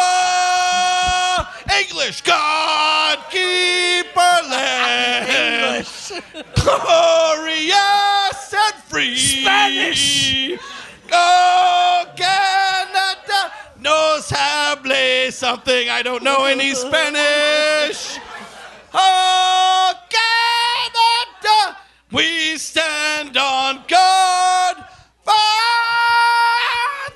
[1.79, 5.85] English, God keep our land.
[6.55, 7.73] Glorious
[8.53, 9.17] and free.
[9.17, 10.59] Spanish.
[11.11, 15.89] Oh, Canada knows habla something.
[15.89, 18.19] I don't know any Spanish.
[18.93, 19.93] Oh,
[22.17, 24.77] we stand on guard
[25.23, 25.33] for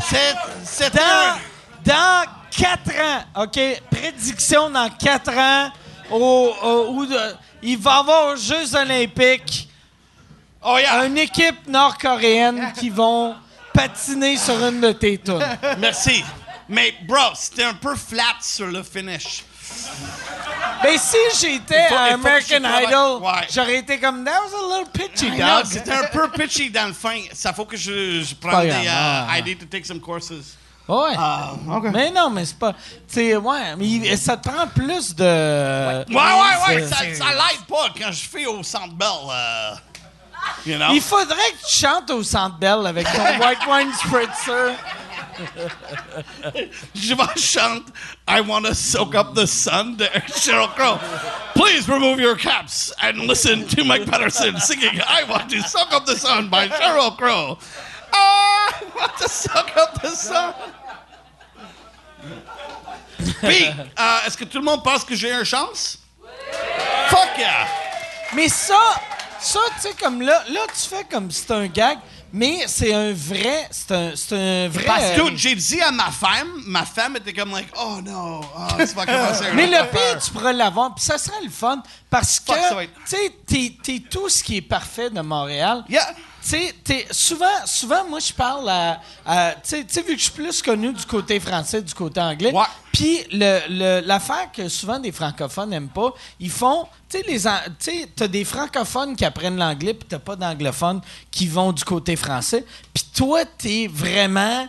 [0.09, 1.39] C'est, c'est Dans, un-
[1.85, 3.59] dans 4 ans, OK?
[3.91, 5.73] Prédiction dans 4 ans,
[6.13, 7.05] au, au-
[7.63, 9.69] il va y avoir aux Jeux Olympiques
[10.63, 11.05] Oh yeah.
[11.07, 13.35] une équipe nord-coréenne qui vont
[13.77, 15.45] patiner sur une de tes tunes.
[15.79, 16.25] Merci.
[16.69, 19.45] Mais bro, c'était un peu flat sur le finish.
[20.83, 22.63] Ben, si j'étais à American.
[22.65, 23.47] Idol, Ouais.
[23.53, 25.65] j'aurais été comme, that was a little pitchy, dog.
[25.65, 27.19] C'était un peu pitchy dans le fin.
[27.33, 28.71] Ça faut que je, prenne des.
[28.87, 28.91] euh,
[29.29, 30.31] ah, I need to take some courses.
[30.89, 31.15] Ouais.
[31.17, 31.53] Ah,
[31.93, 32.73] Mais non, mais c'est pas.
[32.73, 32.79] Tu
[33.09, 35.25] sais, ouais, mais ça te prend plus de.
[35.25, 36.87] Ouais, ouais, ouais.
[36.87, 39.09] Ça, ça l'aide pas quand je fais au Centre Bell.
[39.31, 39.75] euh,
[40.67, 40.93] you know?
[40.93, 44.75] Il faudrait que tu chantes au Centre Bell avec ton White Wine Spritzer.
[46.95, 47.93] Je vais chanter
[48.27, 50.99] I want to soak up the sun de Sheryl Crow.
[51.55, 56.07] Please remove your caps and listen to Mike Patterson singing I want to soak up
[56.07, 57.59] the sun by Sheryl Crow.
[58.13, 60.55] I want to soak up the sun.
[63.41, 63.67] Puis,
[63.99, 65.99] euh, est-ce que tout le monde pense que j'ai une chance?
[67.09, 67.67] Fuck yeah!
[68.35, 68.79] Mais ça,
[69.41, 71.99] ça, tu sais, comme là, là, tu fais comme si c'était un gag,
[72.33, 73.69] mais c'est un vrai.
[73.71, 74.85] C'est un, c'est un vrai.
[74.85, 78.41] Parce euh, que j'ai dit à ma femme, ma femme était comme like, oh no,
[78.43, 79.45] oh, tu vas commencer.
[79.55, 82.89] Mais le pire, tu pourrais l'avoir, puis ça serait le fun, parce que, Fuck, tu
[83.05, 85.85] sais, t'es, t'es tout ce qui est parfait de Montréal.
[85.89, 86.15] Yeah.
[86.49, 89.01] Tu sais, souvent, souvent, moi, je parle à.
[89.25, 92.53] à- tu sais- vu que je suis plus connu du côté français, du côté anglais.
[92.53, 92.63] Ouais.
[92.93, 96.87] Puis le- le- l'affaire que souvent des francophones n'aiment pas, ils font.
[97.11, 100.37] Tu sais, les an- tu sais, t'as des francophones qui apprennent l'anglais, puis t'as pas
[100.37, 101.01] d'anglophones
[101.31, 102.65] qui vont du côté français.
[102.95, 104.69] Puis toi, t'es vraiment.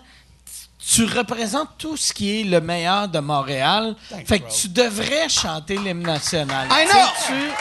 [0.90, 3.96] Tu représentes tout ce qui est le meilleur de Montréal.
[4.26, 6.68] fait que tu devrais chanter l'hymne national.
[6.72, 7.00] I know.
[7.28, 7.52] tu-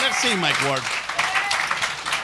[0.00, 0.82] Merci, Mike Ward.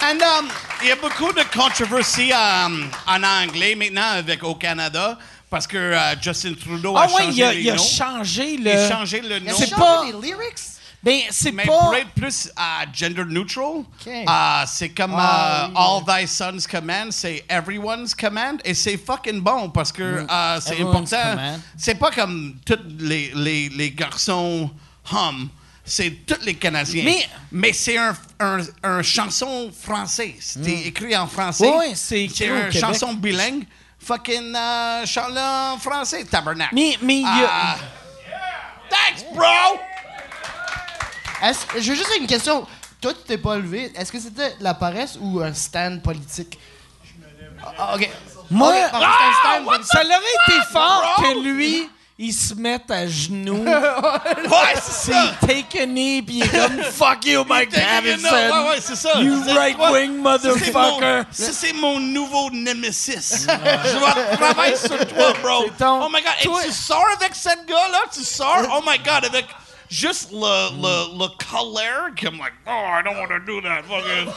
[0.02, 0.48] And, um,
[0.82, 5.76] il y a beaucoup de controversies um, en anglais maintenant avec au Canada parce que
[5.76, 7.82] euh, Justin Trudeau Ah a ouais, changé il a, les il a noms.
[7.82, 8.70] changé le.
[8.70, 9.54] Il a changé le nom.
[9.56, 10.58] C'est pas- les lyrics?
[11.02, 11.78] Ben, c'est Mais pas.
[11.78, 12.62] pour être plus euh,
[12.92, 15.74] gender neutral, euh, c'est comme Ah, euh, oui.
[15.76, 20.80] All Thy Son's Command, c'est Everyone's Command, et c'est fucking bon parce que euh, c'est
[20.80, 21.36] important.
[21.76, 24.68] C'est pas comme tous les, les, les garçons
[25.12, 25.48] hum,
[25.86, 27.04] c'est tous les Canadiens.
[27.04, 30.34] Mais- Mais c'est un, un, un chanson français.
[30.40, 31.68] C'était écrit en français.
[31.68, 33.64] Ouais, c'est une chanson bilingue.
[33.98, 36.74] Fucking euh, chante en français, tabernacle.
[36.74, 37.76] Mais, mais il y a- Ah.
[38.90, 39.78] Thanks, bro!
[41.42, 42.66] Est-ce- Je veux juste une question.
[43.00, 43.92] Toi, tu t'es pas levé.
[43.96, 46.58] Est-ce que c'était la paresse ou un stand politique?
[47.78, 48.08] Ah, ok.
[48.50, 49.06] Moi, Ok, parfait,
[49.42, 49.92] c'est un stand politique.
[49.92, 51.88] ça l'aurait été fort que lui,
[52.18, 53.62] il se mette à genoux.
[53.64, 55.34] Ouais, c'est ça!
[55.42, 58.48] Il take a knee, puis il est comme fuck you, Mike Take a knee, Patterson.
[58.48, 59.20] non, ouais, ouais, c'est ça.
[59.20, 60.32] You right-wing quoi?
[60.32, 60.72] Motherfucker.
[60.72, 63.46] mon- Ça, c'est mon nouveau nemesis.
[63.48, 65.64] Je vais travailler sur toi, bro.
[65.66, 66.32] C'est ton- Oh my God.
[66.40, 68.00] Et toi- tu sors avec cette gars-là?
[68.12, 68.58] Tu sors?
[68.60, 68.66] Euh.
[68.76, 69.46] Oh my God, avec
[69.90, 70.36] juste le,
[70.82, 72.08] le, le colère.
[72.22, 73.82] Comme like, oh, I don't want to do that.
[73.82, 74.32] Fucking...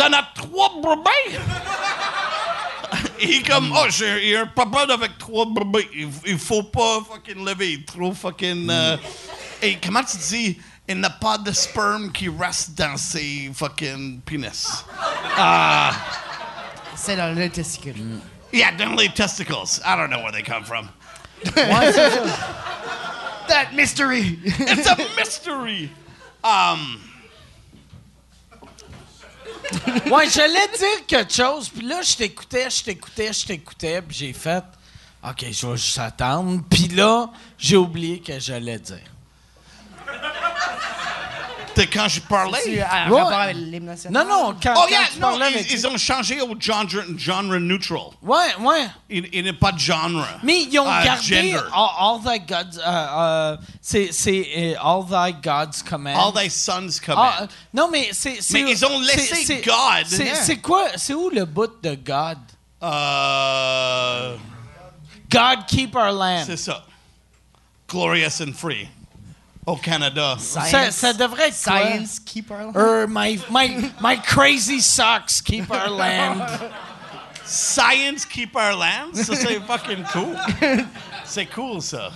[0.00, 1.36] T'en as trois brebis?
[3.20, 5.86] Il est comme, oh, j'ai il y a un papa avec trois brebis.
[5.94, 7.84] Il, il faut pas fucking lever.
[7.84, 8.70] Trop fucking.
[8.70, 8.96] euh,
[9.60, 10.58] Et comment tu dis,
[10.88, 14.84] il n'y a pas de sperme qui reste dans ses fucking pénis?
[16.96, 18.20] C'est dans le testicule.
[18.54, 19.52] Yeah, dans les testicles.
[19.84, 20.88] I don't know where they come from.
[23.48, 24.38] That mystery!
[24.44, 25.90] It's a mystery.
[26.42, 27.00] Um,
[30.10, 34.32] Ouais, j'allais dire quelque chose, puis là, je t'écoutais, je t'écoutais, je t'écoutais, puis j'ai
[34.32, 34.64] fait
[35.22, 36.62] OK, je vais juste attendre.
[36.70, 37.28] Puis là,
[37.58, 38.98] j'ai oublié que j'allais dire.
[41.76, 42.58] De quand je parlais.
[42.64, 42.82] Tu Ouais.
[42.82, 44.26] rapport avec l'hymne national?
[44.26, 46.54] Non, non, quand, Oh quand yeah, tu non, parlais ils, avec ils ont changé au
[46.60, 46.84] genre,
[47.16, 48.00] genre neutral.
[48.22, 48.86] Ouais, ouais.
[49.08, 50.08] Il, il n'est pas de genre.
[50.42, 51.60] Mais ils ont Ah, gardé gender.
[51.72, 52.78] all, all Thy God's.
[52.78, 56.16] euh, euh, c'est c'est, euh, All Thy God's Command.
[56.16, 57.32] All thy sons Ah, command.
[57.42, 58.38] euh, non, mais c'est.
[58.52, 60.06] Mais ils ont laissé God.
[60.06, 60.34] C'est Yeah.
[60.36, 60.86] c'est quoi?
[60.96, 62.38] C'est où le bout de God?
[62.82, 64.36] Euh,
[65.30, 66.44] God keep our land.
[66.46, 66.84] c'est ça.
[67.88, 68.88] Glorious and free.
[69.66, 70.36] Au Canada.
[70.38, 71.80] Ça, ça devrait être quoi?
[71.80, 72.72] Science keeper.
[72.74, 76.42] Er, my, my, my crazy socks keep our land.
[77.44, 79.14] Science keep our land?
[79.14, 80.36] Ça, c'est fucking cool.
[81.24, 82.10] C'est cool, ça.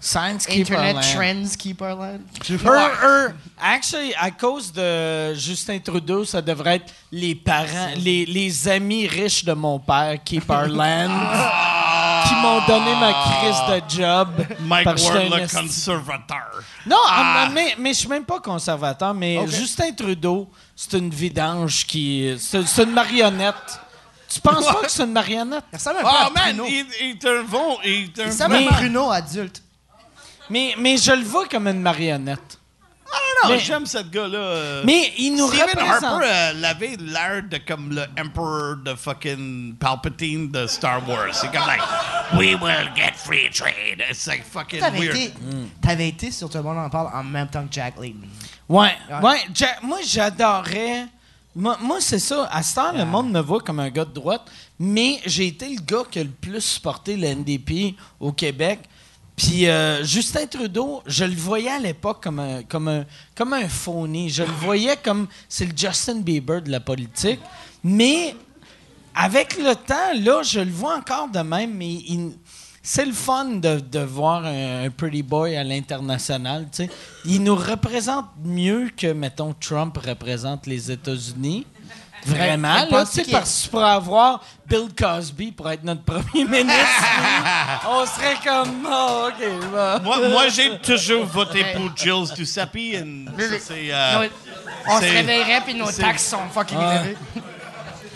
[0.00, 1.14] Science keep our Internet land.
[1.14, 2.20] trends keep our land.
[2.48, 2.56] Er,
[3.02, 9.06] er, actually, à cause de Justin Trudeau, ça devrait être les parents, les, les amis
[9.06, 11.97] riches de mon père, Keep Our Land, qui
[12.40, 14.28] m'ont donné ma crise de job.
[14.60, 16.50] Mike parce que j'étais Ward, le esti- conservateur.
[16.86, 17.48] Non, Ah.
[17.52, 22.36] mais, mais je suis même pas conservateur, mais Justin Trudeau, c'est une vidange qui.
[22.38, 23.80] C'est c'est une marionnette.
[24.28, 25.64] Tu penses pas que c'est une marionnette?
[25.72, 26.64] Il ressemble un peu Oh à man, Bruno.
[26.68, 27.78] il, il est un bon.
[27.84, 29.62] Il est un Il ressemble Mais- à Bruno adulte.
[30.50, 32.58] Mais, mais je le vois comme une marionnette.
[33.10, 34.36] Ah non, Mais- j'aime cette gars-là.
[34.38, 34.82] euh.
[34.84, 36.04] Mais il nous Stephen représente.
[36.04, 41.28] Harper euh, avait l'air de comme le Emperor de fucking Palpatine de Star Wars.
[41.32, 41.80] C'est comme like,
[42.36, 44.02] we will get free trade.
[44.10, 45.16] It's like fucking T'avais weird.
[45.16, 45.32] été,
[45.80, 48.18] t'avais été sur Tout le monde en parle en même temps que Jack Layton.
[48.68, 49.20] Ouais, Ouais.
[49.22, 49.38] ouais.
[49.54, 51.06] Ja- moi, j'adorais.
[51.56, 52.48] Moi, moi, c'est ça.
[52.52, 54.42] À ce temps, le monde me voit comme un gars de droite,
[54.78, 58.80] mais j'ai été le gars qui a le plus supporté le NDP au Québec.
[59.34, 63.68] Puis euh, Justin Trudeau, je le voyais à l'époque comme un, comme, un, comme un
[63.68, 64.28] phony.
[64.30, 67.40] Je le voyais comme c'est le Justin Bieber de la politique.
[67.82, 68.34] Mais
[69.14, 72.32] avec le temps, là, je le vois encore de même, mais il-
[72.82, 76.66] c'est le fun de, de voir un, un pretty boy à l'international.
[76.72, 76.90] tu sais.
[77.26, 81.66] Il nous représente mieux que, mettons, Trump représente les États-Unis.
[82.26, 86.44] Vraiment, là, tu sais, parce que tu pourrais avoir Bill Cosby pour être notre premier
[86.64, 87.04] ministre.
[87.88, 90.00] on serait comme, oh, OK, bah.
[90.02, 92.76] Moi, moi j'ai toujours voté pour Gilles Duceppe.
[92.76, 93.04] et
[93.38, 94.28] ça, c'est, euh.
[94.88, 96.96] On se réveillerait puis nos taxes sont fucking Ouais.
[96.96, 97.16] élevées.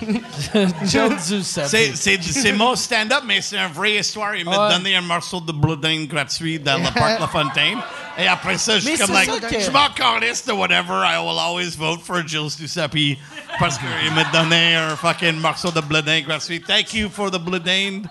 [1.24, 4.34] C'est, mon stand-up, mais c'est une vraie histoire.
[4.36, 4.74] Il m'a Ouais.
[4.76, 7.78] donné un morceau de Bloodine gratuit dans le parc La Fontaine.
[8.18, 11.04] Et après ça, je suis comme, like, que- je m'en calisse de whatever.
[11.06, 13.18] I will always vote for Gilles Duceppe.
[13.58, 16.60] Parce qu'il m'a donné un fucking morceau de Bloodine gratuit.
[16.60, 18.06] Thank you for the Bloodine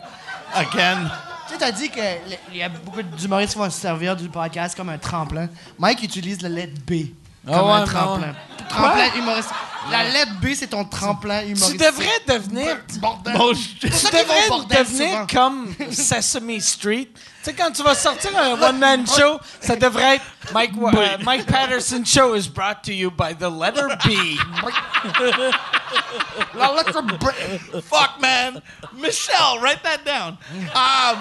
[0.54, 1.10] again.
[1.48, 4.76] Tu sais, t'as dit qu'il y a beaucoup d'humoristes qui vont se servir du podcast
[4.76, 5.50] comme un tremplin.
[5.78, 7.08] Mike utilise la lettre B
[7.46, 8.36] comme Ah un tremplin.
[8.70, 9.56] Tremplin humoristique.
[9.90, 11.80] La lettre B, c'est ton tremplin Tu humoristique.
[11.80, 13.34] devrais devenir Bordel.
[13.36, 15.28] Bon, C'est tu devrais devenir souvent.
[15.28, 17.10] comme Sesame Street.
[17.44, 21.46] Tu sais, quand tu vas sortir un one-man show, ça devrait être Mike, euh, Mike
[21.48, 24.38] Patterson Show is brought to you by the letter B.
[26.56, 27.14] La lettre B.
[27.90, 28.62] Fuck, man.
[28.94, 30.38] Michelle, write that down.
[30.76, 31.18] Um,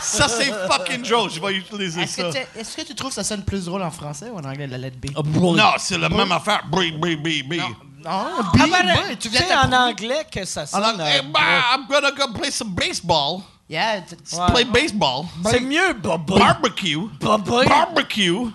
[0.00, 1.30] ça, c'est fucking drôle.
[1.30, 2.30] Je vais utiliser Est-ce ça.
[2.30, 4.66] que, est-ce que tu trouves que ça sonne plus drôle en français ou en anglais,
[4.66, 5.10] la lettre B?
[5.14, 6.62] Non, c'est la même affaire.
[6.70, 7.54] B, B, B, B.
[7.58, 10.82] Non, B, Ah, ben, B, tu viens sais, en anglais que ça sonne.
[10.82, 11.40] Alors, euh, hey, bah,
[11.74, 13.42] I'm gonna go play some baseball.
[13.70, 14.16] Yeah, t-
[14.52, 15.26] Play baseball.
[15.48, 16.38] c'est mieux, Bubba.
[16.38, 16.98] Barbecue.
[17.20, 17.64] Bubba.
[17.64, 18.50] Barbecue.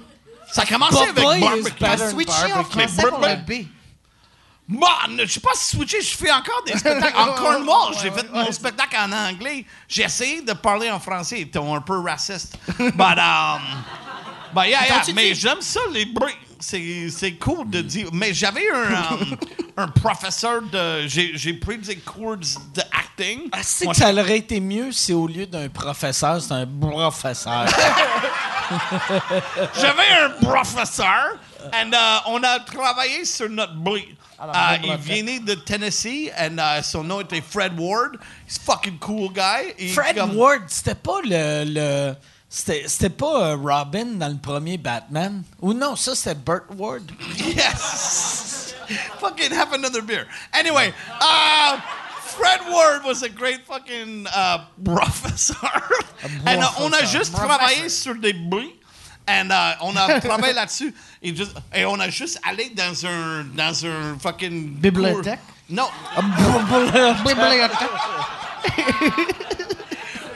[0.51, 2.09] Ça a commencé avec barbecue.
[2.09, 2.79] switcher en barbecue.
[2.79, 3.63] français pour le Barbecue.
[3.63, 3.67] B.
[4.67, 4.89] Moi,
[5.19, 7.17] je sais pas si switcher, je fais encore des spectacles.
[7.17, 9.65] En Cornwall, j'ai fait mon spectacle en anglais.
[9.87, 11.39] J'ai essayé de parler en français.
[11.39, 12.57] Ils étaient un peu racistes.
[12.77, 13.61] But, um,
[14.53, 15.01] but yeah, yeah.
[15.15, 16.33] Mais j'aime ça, les bruits.
[16.67, 18.09] C'est, c'est cool de dire.
[18.11, 19.37] Mais j'avais un, um,
[19.77, 21.07] un professeur de.
[21.07, 23.49] J'ai, j'ai pris des cours de acting.
[23.51, 26.65] Ah, c'est Moi, que ça aurait été mieux si au lieu d'un professeur, c'est un
[26.65, 27.65] professeur.
[29.79, 31.37] J'avais un professeur
[31.73, 34.15] and uh, on a travaillé sur notre bruit.
[34.39, 38.17] Alors, Uh, il venait de Tennessee and uh, son nom était Fred Ward.
[38.47, 39.73] He's a fucking cool guy.
[39.77, 41.63] Il- Fred comme- Ward, c'était pas le.
[41.65, 42.15] le
[42.55, 45.43] c'était, pas euh, Robin dans le premier Batman?
[45.61, 47.11] Ou non, ça c'était Burt Ward.
[47.37, 48.73] Yes.
[49.19, 50.25] fucking have another beer.
[50.53, 51.79] Anyway, uh,
[52.21, 55.55] Fred Ward was a great fucking uh, professor.
[56.45, 58.79] and uh, on a juste travaillé sur des bruits.
[59.27, 60.93] And uh, on a travaillé là-dessus.
[61.21, 64.75] Et, on a juste allé dans un, dans un fucking...
[64.79, 65.39] Bibliothèque?
[65.39, 65.89] cours- Non.
[67.25, 67.89] Bibliothèque.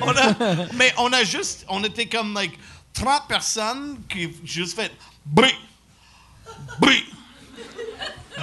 [0.09, 1.65] On a- mais on a juste...
[1.67, 2.57] On était comme, like,
[2.93, 4.91] 30 personnes qui juste fait...
[5.25, 5.53] Bruit.
[6.79, 7.05] Bruit.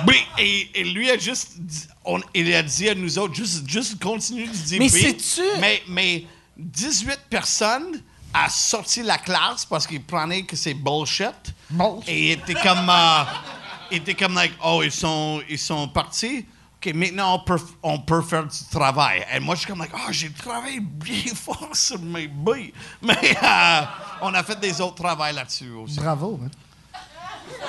[0.07, 3.69] Oui, et, et lui a juste dit, on- il a dit à nous autres, juste,
[3.69, 6.27] juste continue de dire Mais sais-tu- Mais, mais
[6.59, 8.03] 18 personnes
[8.35, 11.33] a sorti la classe parce qu'ils prenaient que c'est bullshit.
[11.71, 12.09] Bullshit.
[12.09, 13.23] Et il était comme, euh,
[13.91, 16.45] il était comme, like, oh, ils sont, ils sont partis.
[16.87, 19.25] OK, maintenant, on peut, on peut faire du travail.
[19.35, 22.73] Et moi, je suis comme, like, oh, j'ai travaillé bien fort sur mes billes.
[23.03, 23.81] Mais euh,
[24.23, 25.97] on a fait des autres travails là-dessus aussi.
[25.99, 26.41] Bravo.
[26.45, 26.49] hein.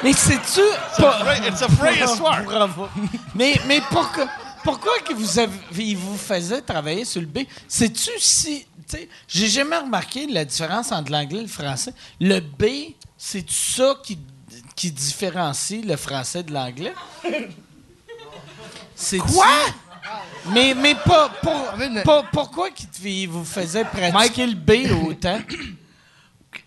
[0.04, 0.62] Mais sais-tu.
[1.02, 2.44] Vrai- It's a vraie histoire.
[2.44, 2.88] Bravo.
[3.36, 4.28] Mais, mais pourquoi,
[4.64, 7.40] pourquoi que vous avez, il vous faisait travailler sur le B?
[7.68, 8.66] Sais-tu si.
[8.90, 11.94] tu sais, J'ai jamais remarqué la différence entre l'anglais et le français.
[12.20, 14.18] Le B, c'est ça qui,
[14.76, 16.94] qui différencie le français de l'anglais?
[19.00, 19.46] C'est Quoi?
[20.50, 21.68] Mais, mais pas, pour,
[22.04, 25.40] pas- pourquoi qu'il vous faisait pratiquer le B autant?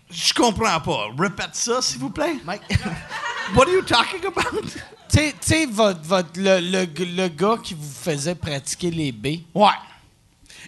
[0.09, 1.07] Je comprends pas.
[1.17, 2.35] Répète ça, s'il vous plaît.
[2.45, 2.61] Mike?
[3.55, 4.61] What are you talking about?
[5.09, 9.11] Tu sais- tu sais, votre, votre- le, le, le gars qui vous faisait pratiquer les
[9.11, 9.27] B.
[9.53, 9.67] Ouais.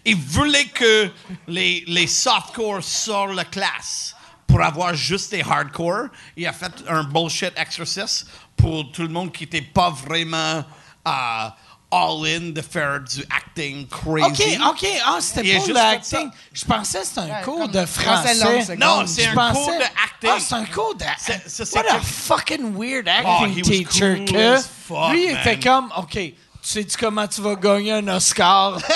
[0.03, 1.09] Il voulait que
[1.47, 4.15] les, les softcore sortent la classe
[4.47, 6.07] pour avoir juste des hardcore.
[6.35, 8.25] Il a fait un bullshit exercice
[8.57, 10.65] pour tout le monde qui n'était pas vraiment
[11.07, 11.49] euh,
[11.91, 14.57] all-in de faire du acting crazy.
[14.57, 14.87] OK, OK.
[15.05, 16.29] Ah, c'était pour juste l'acting.
[16.51, 18.75] Je pensais que c'était un Ouais, cours de français français.
[18.77, 20.29] Non, c'est Je un pensais- cours de acting.
[20.31, 21.03] Ah, c'est un cours de
[21.75, 24.53] What a que- fucking weird Oh, acting was teacher cool que...
[24.55, 28.79] as fuck, lui, il était comme, OK, tu sais-tu comment tu vas gagner un Oscar?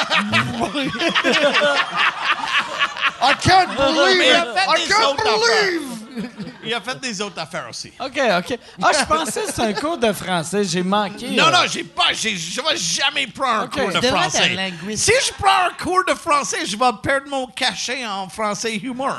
[3.19, 6.46] I can't believe I can't believe!
[6.67, 7.91] Il a fait des autres affaires aussi.
[7.99, 8.59] OK, OK.
[8.81, 10.63] Ah, je pensais que c'était un cours de français.
[10.63, 11.29] J'ai manqué.
[11.29, 14.71] Non, euh, non, j'ai pas, j'ai, je vais jamais prendre un cours de français.
[14.95, 19.15] Si je prends un cours de français, je vais perdre mon cachet en français humour.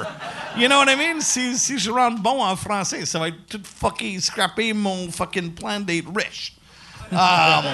[0.56, 1.20] You know what I mean?
[1.20, 5.54] Si, si je rentre bon en français, ça va être tout fucking scraper mon fucking
[5.54, 6.52] plan d'être riche.
[7.10, 7.64] Um,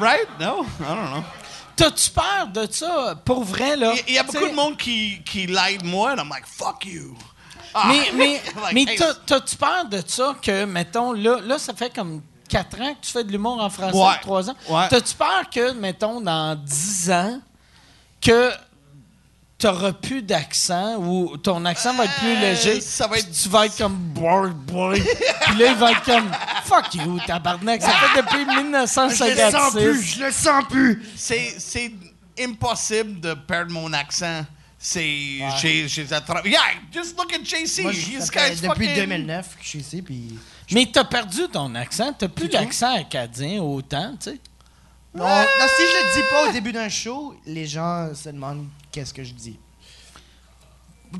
[0.00, 0.28] right?
[0.40, 0.66] No?
[0.80, 1.24] I don't know.
[1.76, 3.16] T'as-tu peur de ça?
[3.24, 3.94] Pour vrai, là?
[4.06, 7.16] Il y, a beaucoup de monde qui, qui l'aide moi, and I'm like, fuck you.
[7.74, 7.88] Ah.
[7.88, 8.42] Mais, mais,
[8.72, 8.96] Like, mais
[9.26, 13.10] t'as-tu peur de ça que, mettons, là, là, ça fait comme 4 ans que tu
[13.12, 14.20] fais de l'humour en français, Ouais.
[14.22, 14.54] 3 ans.
[14.68, 14.88] Ouais.
[14.88, 17.40] T'as-tu peur que, mettons, dans 10 ans,
[18.20, 18.50] que
[19.58, 22.80] t'auras plus d'accent ou ton accent va être plus Euh, léger?
[22.80, 25.00] ça va être- puis Tu vas être comme boy, boy.
[25.42, 26.30] puis là, il va être comme
[26.64, 27.80] fuck you, tabarnak.
[27.82, 29.50] Ça fait depuis Je le 1956.
[29.52, 31.02] sens plus, je le sens plus!
[31.16, 31.92] c'est
[32.38, 34.44] impossible de perdre mon accent.
[34.86, 36.50] C'est, j'ai, j'ai attrapé.
[36.50, 36.60] Yeah,
[36.92, 37.80] just look at JC.
[37.84, 40.38] Moi, guy's depuis fucking- 2009 que je suis ici, puis...
[40.72, 42.12] Mais t'as perdu ton accent.
[42.12, 44.40] T'as plus l'accent acadien autant, tu sais.
[45.14, 48.66] Non, non, si je le dis pas au début d'un show, les gens se demandent
[48.92, 49.58] qu'est-ce que je dis.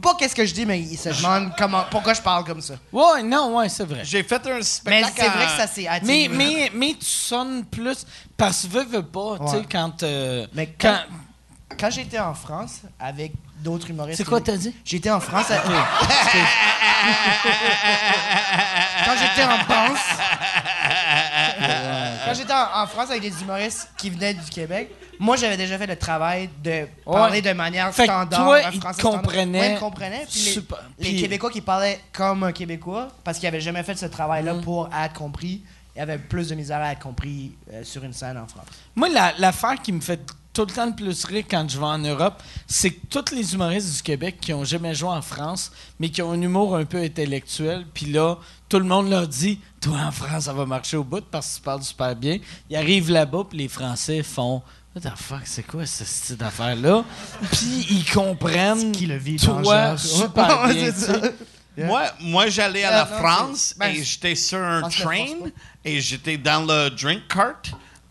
[0.02, 2.74] Pas qu'est-ce que je dis, mais ils se demandent comment, pourquoi je parle comme ça.
[2.92, 4.02] Ouais, non, ouais, c'est vrai.
[4.04, 5.12] J'ai fait un Mais spectacle.
[5.16, 8.04] c'est vrai que ça s'est Mais, mais, mais tu sonnes plus.
[8.36, 9.66] Parce que veux, veux pas, tu sais, Ouais.
[9.72, 10.02] quand.
[10.02, 14.18] euh, Mais quand quand- Quand j'étais en France avec d'autres humoristes...
[14.18, 14.74] c'est quoi t'as dit?
[14.84, 15.50] J'étais en France...
[15.50, 15.58] à-
[19.04, 19.98] Quand j'étais en France...
[22.26, 25.78] Quand j'étais en, en France avec des humoristes qui venaient du Québec, moi, j'avais déjà
[25.78, 28.44] fait le travail de parler de manière Fait que standard.
[28.44, 29.22] toi, un ils français standard.
[29.22, 30.26] comprenaient Ouais, ils me comprenaient.
[30.30, 30.78] Puis les, super.
[30.98, 34.54] les Puis- Québécois qui parlaient comme un Québécois, parce qu'ils n'avaient jamais fait ce travail-là
[34.54, 34.60] Mm.
[34.62, 35.62] pour être compris,
[35.94, 38.66] ils avaient plus de misère à être compris euh, sur une scène en France.
[38.96, 40.20] Moi, la- l'affaire qui me fait
[40.54, 43.52] tout le temps le plus rire quand je vais en Europe, c'est que tous les
[43.54, 46.84] humoristes du Québec qui ont jamais joué en France, mais qui ont un humour un
[46.84, 48.36] peu intellectuel, puis là,
[48.68, 51.56] tout le monde leur dit Toi, en France, ça va marcher au bout parce que
[51.56, 52.38] tu parles super bien.
[52.70, 54.62] Ils arrivent là-bas, puis les Français font
[54.94, 57.02] What the fuck, c'est quoi ce style d'affaire-là?
[57.50, 60.92] Puis ils comprennent Qui le vit toi super bien.
[60.92, 61.14] ça.
[61.76, 65.26] Moi, moi j'allais à Ah, la non, France ben, et j'étais sur un train
[65.84, 67.62] et j'étais dans le drink cart.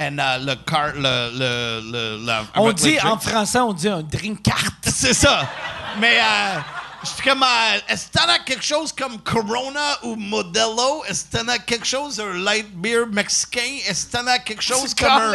[0.01, 1.01] Euh, le cart, le,
[1.37, 4.71] le, le, la- On dit, en français, on dit un drink cart.
[4.83, 5.47] C'est ça.
[5.99, 6.59] Mais euh,
[7.03, 11.03] j'étais comme, euh, est-ce que t'en as quelque chose comme Corona ou Modelo?
[11.05, 13.79] Est-ce que t'en as quelque chose, un light beer mexicain?
[13.87, 15.33] Est-ce que t'en as quelque chose comme un...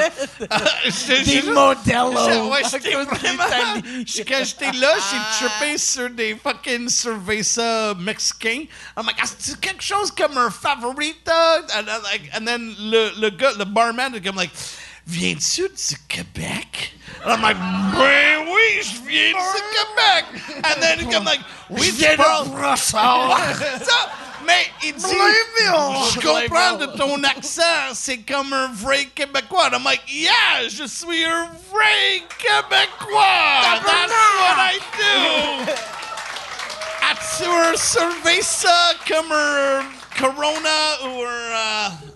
[0.85, 2.51] J'étais Des Modelo.
[2.51, 3.45] Ouais, j'étais vraiment...
[3.49, 8.65] Quand j'étais là, j'ai trippé sur des fucking cerveza mexicains.
[8.97, 11.61] I'm like, c'est quelque chose comme un favorita?
[11.77, 14.53] And, like, and then le, le gars, le barman, est comme like,
[15.09, 16.93] viens-tu du Québec?
[17.25, 20.25] And I'm like, ben oui, je viens du Québec.
[20.65, 21.41] And then comme like,
[21.71, 22.47] oui, tu parles...
[22.77, 24.11] Ça.
[24.47, 29.71] Mais il dit, je comprends de ton accent, c'est comme un vrai Québécois.
[29.73, 33.61] I'm like, yeah, je suis un vrai Québécois.
[33.63, 35.73] That's what I do.
[37.11, 39.83] As-tu un cerveza comme un
[40.19, 41.27] Corona ou un...
[41.27, 42.08] Euh,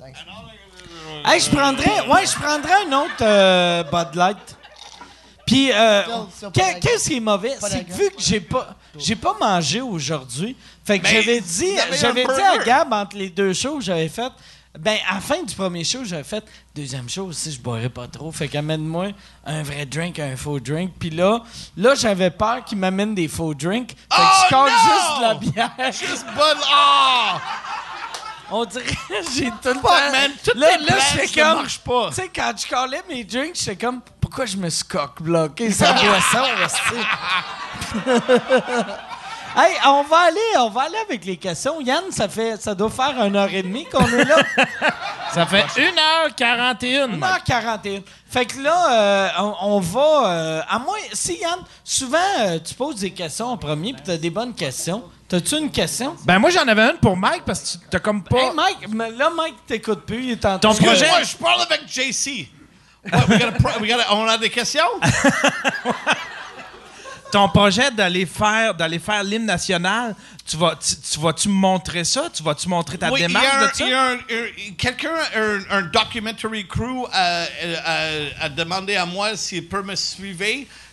[1.24, 4.56] Hey, je prendrais, ouais, je prendrais un autre euh, Bud Light.
[5.46, 6.02] Puis, euh,
[6.52, 10.98] qu'est-ce qui est mauvais, c'est que vu que j'ai pas, j'ai pas mangé aujourd'hui, fait
[10.98, 12.64] que j'avais dit, j'avais un dit à.
[12.64, 14.32] Gab entre les deux shows, j'avais fait,
[14.78, 16.44] ben à la fin du premier show, j'avais fait
[16.74, 19.08] deuxième show aussi, je boirais pas trop, fait qu'amène-moi
[19.44, 20.92] un vrai drink, un faux drink.
[20.98, 21.42] Puis là,
[21.76, 24.76] là j'avais peur qu'il m'amène des faux drinks, fait que Oh, je colle non!
[24.88, 25.92] juste de la bière.
[25.92, 26.58] Juste Bud...
[26.72, 27.36] Oh!
[28.54, 28.84] On dirait
[29.34, 30.12] j'ai tout le temps.
[30.12, 30.94] man, toutes là, là,
[31.34, 31.62] comme.
[31.62, 32.08] marchent pas.
[32.10, 35.92] Tu sais, quand je collais mes drinks, j'étais comme, pourquoi je me suis cock-bloqué sa
[35.94, 36.44] boisson?
[39.54, 41.78] Hey, on va aller, on va aller avec les questions.
[41.82, 44.36] Yann, ça fait, ça doit faire une heure et demie qu'on est là.
[45.34, 47.18] Ça fait 1h41.
[47.20, 48.02] 1h41.
[48.30, 50.30] Fait que là, euh, on, on va.
[50.30, 50.96] euh, à moins.
[51.12, 54.54] Si Yann, souvent, euh, tu poses des questions en premier, puis tu as des bonnes
[54.54, 55.02] questions.
[55.32, 56.14] T'as-tu une question?
[56.26, 58.36] Ben, moi, j'en avais une pour Mike parce que tu- t'as comme pas.
[58.38, 60.24] Hey, Mike, mais là, Mike t'écoute plus.
[60.24, 62.50] Il est en Ton train de- projet- Moi, je parle avec JC.
[63.10, 64.84] What, we gotta pro- we gotta- on a des questions?
[67.32, 70.14] ton projet d'aller faire d'aller faire l'hymne national,
[70.46, 73.24] tu vas tu, tu vas-tu me montrer ça, tu vas tu montrer ta Oui, il
[73.24, 73.84] y démarche a un- de ça?
[73.86, 77.44] il y a un- un- quelqu'un, un, un documentary crew a,
[77.84, 80.44] a- a demandé à moi s'il peut me suivre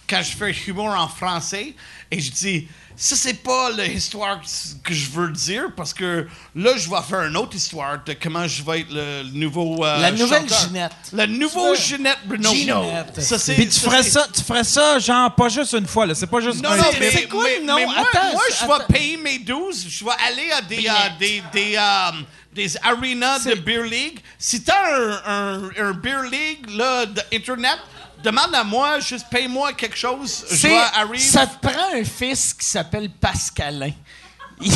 [0.10, 1.76] quand je fais humour en français
[2.10, 2.68] et je dis
[3.02, 4.42] ça c'est pas l'histoire
[4.84, 8.46] que je veux dire parce que là je vais faire une autre histoire de comment
[8.46, 10.68] je vais être le nouveau euh, La nouvelle chanteur.
[10.68, 10.92] Ginette.
[11.14, 12.54] Le nouveau Ginette Renault.
[12.54, 13.22] Ginette.
[13.22, 16.14] Ça c'est Puis tu ferais ça, tu ferais ça, genre, pas juste une fois, là.
[16.14, 17.76] C'est pas juste non, un non, mais, c'est quoi mais- nom?
[17.78, 20.92] mais moi, Attends, moi, je vais payer mes 12, je vais aller à des, euh,
[21.20, 22.12] des, des, euh,
[22.54, 24.20] des arenas de beer league.
[24.38, 27.78] Si t'as un, un, un beer league là, d'Internet,
[28.24, 31.18] demande à moi, juste paye-moi quelque chose, je C'est-.
[31.20, 33.92] Ça te prend un fils qui s'appelle Pascalin.
[34.62, 34.72] Il-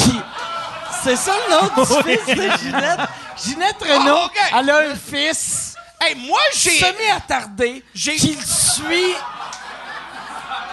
[1.03, 2.99] C'est ça le nom du fils de Ginette?
[3.44, 4.40] Ginette Renault, Oh, ok.
[4.60, 6.80] elle a un fils Hey, moi, j'ai...
[6.80, 9.15] semi-attardé J'ai- qui le suit.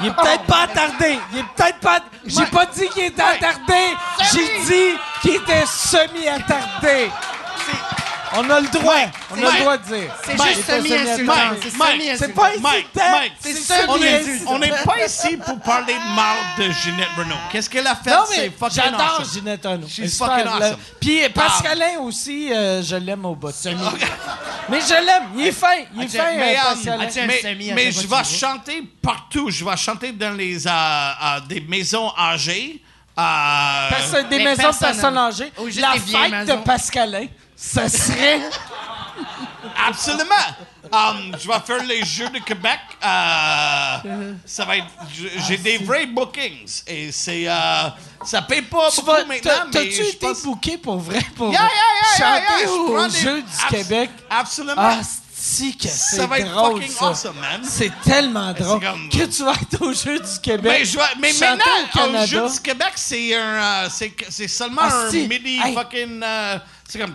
[0.01, 1.19] Il est peut-être pas attardé.
[1.33, 2.01] Il est peut-être pas.
[2.25, 3.95] J'ai pas dit qu'il était attardé.
[4.33, 7.11] J'ai dit qu'il était semi-attardé.
[8.37, 8.95] On a le droit.
[9.33, 9.53] On a Mike.
[9.55, 10.15] le droit de dire.
[10.25, 11.35] C'est Mike, juste semi-insultant.
[11.63, 12.17] C'est Mike, semi-insultant.
[12.19, 13.11] C'est pas Mike, insultant.
[13.19, 14.53] Mike, c'est c'est on est, semi-insultant.
[14.55, 17.35] on n'est pas ici pour parler de mal de Ginette Renault.
[17.51, 18.11] Qu'est-ce qu'elle a fait?
[18.11, 19.33] Non, c'est mais fucking j'adore awesome.
[19.35, 19.89] Ginette Renault.
[19.89, 20.77] She's fucking awesome.
[21.01, 23.51] Puis Pascalin aussi, euh, je l'aime au bout.
[24.69, 25.25] Mais je l'aime.
[25.37, 25.67] Il est fin.
[25.97, 27.27] Il est fin, mais, euh, euh, Pascalin.
[27.27, 29.51] mais, semi à mais je vais chanter partout.
[29.51, 32.81] Je vais chanter dans les euh, euh, des maisons âgées.
[33.19, 35.53] Euh, des Mais maisons de personne- personnes âgées.
[35.79, 36.55] La fête de.
[36.65, 37.27] Pascalin,
[37.61, 38.41] ça serait...
[39.87, 40.35] absolument.
[40.93, 42.81] Um, je vais faire les Jeux de Québec.
[43.05, 44.87] Euh, ça va être.
[45.47, 47.45] J'ai des vrais bookings et c'est.
[47.47, 47.89] Euh,
[48.25, 50.43] ça paye pas Tu beaucoup vas- maintenant, T'as-tu été pense.
[50.43, 51.69] booké pour vrai pour Yeah, yeah,
[52.19, 54.11] yeah, chanter aux des- Jeux du abs- Québec?
[54.29, 54.75] Absolument.
[54.77, 55.01] Ah,
[55.33, 57.07] si que c'est ça va être drôle, fucking ça.
[57.07, 57.61] awesome, man.
[57.63, 60.73] C'est tellement drôle comme- que tu vas être aux Jeux du Québec.
[60.81, 61.47] Mais, je vais- mais chanter
[61.95, 63.89] maintenant, au au Jeux du Québec, c'est un, euh,
[64.49, 65.75] seulement Ah, un midi Hey.
[65.75, 66.23] fucking.
[66.91, 67.15] C'est comme.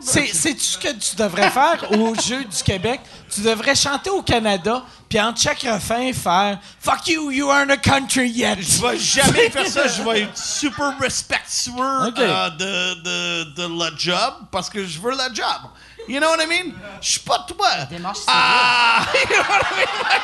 [0.00, 3.00] C'est, sais-tu ce que tu devrais faire aux Jeux du Québec?
[3.32, 7.76] Tu devrais chanter au Canada, puis entre chaque refrain, faire «Fuck you, you aren't a
[7.76, 9.86] country yet!» Je vais jamais faire ça.
[9.86, 12.18] Je vais être super respectueux Ok.
[12.18, 15.70] euh, de, de, de la job parce que je veux la job.
[16.08, 16.72] You know what I mean?
[17.00, 17.84] Je suis pas toi.
[17.88, 19.06] démarche Ah!
[19.14, 19.88] You know what I mean?
[20.02, 20.22] Like,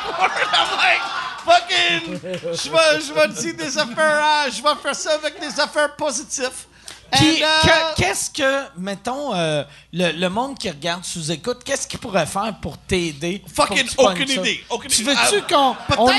[0.51, 1.01] I'm like,
[1.45, 2.19] fucking.
[2.53, 4.45] Je vais, je vais dire des affaires.
[4.47, 6.65] euh, je vais faire ça avec des affaires positives.
[7.11, 9.63] Puis, uh, que- qu'est-ce que, mettons, euh,
[9.93, 13.43] le, le monde qui regarde sous écoute, qu'est-ce qu'il pourrait faire pour t'aider?
[13.53, 14.63] Fucking aucune idée.
[14.69, 15.75] Aucune Tu veux-tu Euh, qu'on.
[15.97, 16.11] on-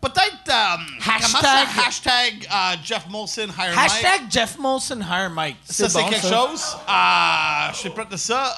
[0.00, 0.36] Peut-être.
[0.46, 0.76] Ça?
[1.00, 2.48] Hashtag- Hashtag
[2.84, 3.78] Jeff Molson, hire Mike?
[3.90, 5.56] Hashtag Jeff Molson Hire Mike.
[5.68, 6.28] Ça, c'est quelque ça.
[6.36, 6.76] chose.
[6.88, 8.54] Euh, je suis prêt de ça.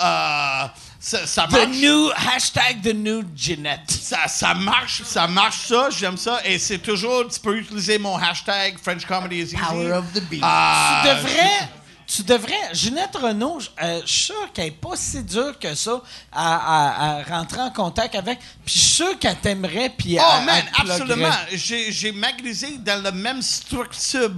[0.65, 0.69] Euh,
[1.01, 1.77] ça, ça The marche.
[1.77, 3.91] new, hashtag the new Jeanette.
[3.91, 6.41] Ça, ça marche, ça marche ça, j'aime ça.
[6.45, 9.57] Et c'est toujours, tu peux utiliser mon hashtag French Comedy is Easy.
[9.57, 10.43] Power of the beat.
[10.43, 11.69] Euh, tu devrais.
[12.11, 12.73] Tu devrais.
[12.75, 16.01] Ginette Renault, je euh, je suis sûr qu'elle n'est pas si dure que ça
[16.33, 18.39] à, à- à rentrer en contact avec.
[18.65, 19.91] Puis je suis sûr qu'elle t'aimerait.
[19.91, 21.31] Puis Oh elle- man, elle absolument.
[21.53, 24.31] J'ai magasiné dans le même structure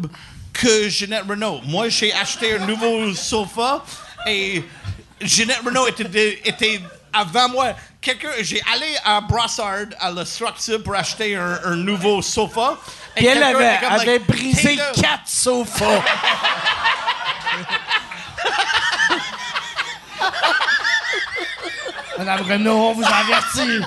[0.52, 1.60] que Jeanette Renault.
[1.64, 3.84] Moi, j'ai acheté un nouveau sofa
[4.26, 4.64] et
[5.20, 6.80] Jeanette Renault était, était
[7.12, 7.74] avant moi.
[8.00, 12.78] Quelqu'un, j'ai allé à Brassard à la structure pour acheter un, un nouveau sofa.
[13.16, 16.02] Et elle avait, comme, avait like, brisé quatre sofas.
[22.18, 23.80] Madame Renault, on vous avertit.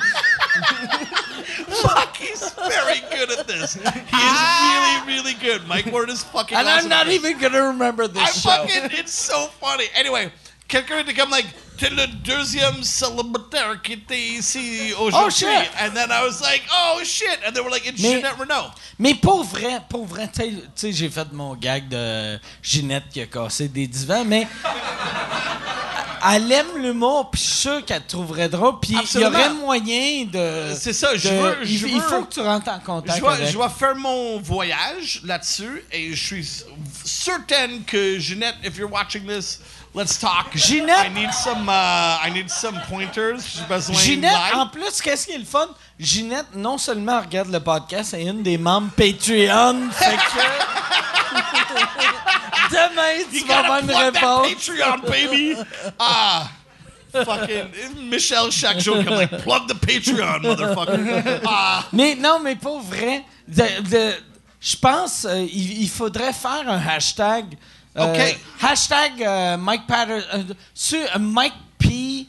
[1.81, 3.75] Fuck, he's very good at this.
[3.75, 5.67] He is really, really good.
[5.67, 8.49] Mike Ward is fucking And awesome I'm not even gonna remember I this show.
[8.49, 9.85] fucking, it's so funny.
[9.93, 10.31] Anyway,
[10.73, 11.45] quelqu'un était comme like,
[11.77, 15.19] t'es le deuxième célibataire qui était ici aujourd'hui.
[15.25, 15.71] Oh, shit.
[15.79, 17.27] And then I was like, oh shit.
[17.47, 18.71] And they were like, it's Mais- Jeanette Renault.
[18.97, 20.41] Mais pour vrai, pour vrai, tu
[20.75, 24.47] sais- j'ai fait mon gag de Ginette qui a cassé des divans, mais
[26.33, 30.25] elle aime l'humour, puis je suis sûr qu'elle trouverait drôle, puis il y aurait moyen
[30.25, 30.73] de...
[30.75, 32.85] C'est ça, je de- veux- il, je il veux- faut que tu rentres en Je
[32.85, 33.49] contact vais, avec.
[33.51, 36.63] je vais faire mon voyage là-dessus et je suis
[37.03, 39.59] certaine que Jeanette, if you're watching this,
[39.93, 40.51] let's talk.
[40.55, 43.61] Ginette- I need some, uh, I need some pointers.
[43.91, 45.67] Ginette, en plus, qu'est-ce qui est le fun?
[45.99, 50.43] Ginette, non seulement regarde le podcast, elle est une des membres Patreon, fait que...
[52.71, 54.47] Demain, tu You vas avoir une réponse.
[54.53, 55.55] Patreon, baby.
[55.99, 56.47] Ah,
[57.13, 61.41] fucking Michelle chaque jour comme like plug the Patreon, motherfucker.
[61.47, 63.23] Ah, Mais non, mais pas vrai.
[63.47, 67.55] Je pense euh, il, il faudrait faire un hashtag.
[67.97, 68.17] Euh, OK.
[68.19, 70.45] Uh, hashtag euh, Mike Patterson.
[70.93, 72.27] euh, uh, Mike P.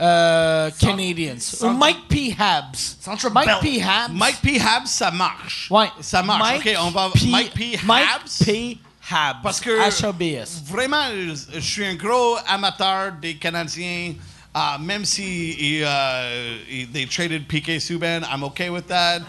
[0.00, 1.54] euh, Canadians.
[1.62, 2.34] Ou Mike P.
[2.38, 2.96] Habs.
[3.32, 3.60] Mike Belt.
[3.60, 3.80] P.
[3.82, 4.10] Habs.
[4.12, 4.58] Mike P.
[4.60, 5.68] Habs, ça marche.
[5.70, 5.88] Ouais.
[6.00, 6.40] Ça marche.
[6.64, 7.26] Mike OK, on va P.
[7.28, 7.74] Mike P.
[7.76, 7.84] Habs.
[7.84, 8.08] Mike.
[8.44, 8.78] P.
[9.10, 9.42] Habs.
[9.42, 10.62] Parce que- H-A-B-S.
[10.66, 11.04] Vraiment,
[11.52, 14.14] je suis un gros amateur des Canadiens.
[14.56, 19.22] Uh, même si euh, il- they traded PK Subban, I'm okay with that.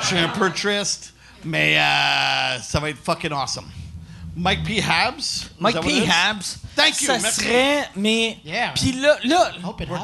[0.00, 1.14] Je suis un peu triste,
[1.44, 3.66] mais euh, ça va être fucking awesome.
[4.36, 4.80] Mike P.
[4.80, 5.48] Habs?
[5.60, 6.04] Mike P.
[6.06, 6.58] Habs.
[6.74, 7.40] Thank you, Ça merci.
[7.42, 8.38] serait, mais.
[8.44, 8.72] Yeah.
[8.74, 9.52] Puis là, là,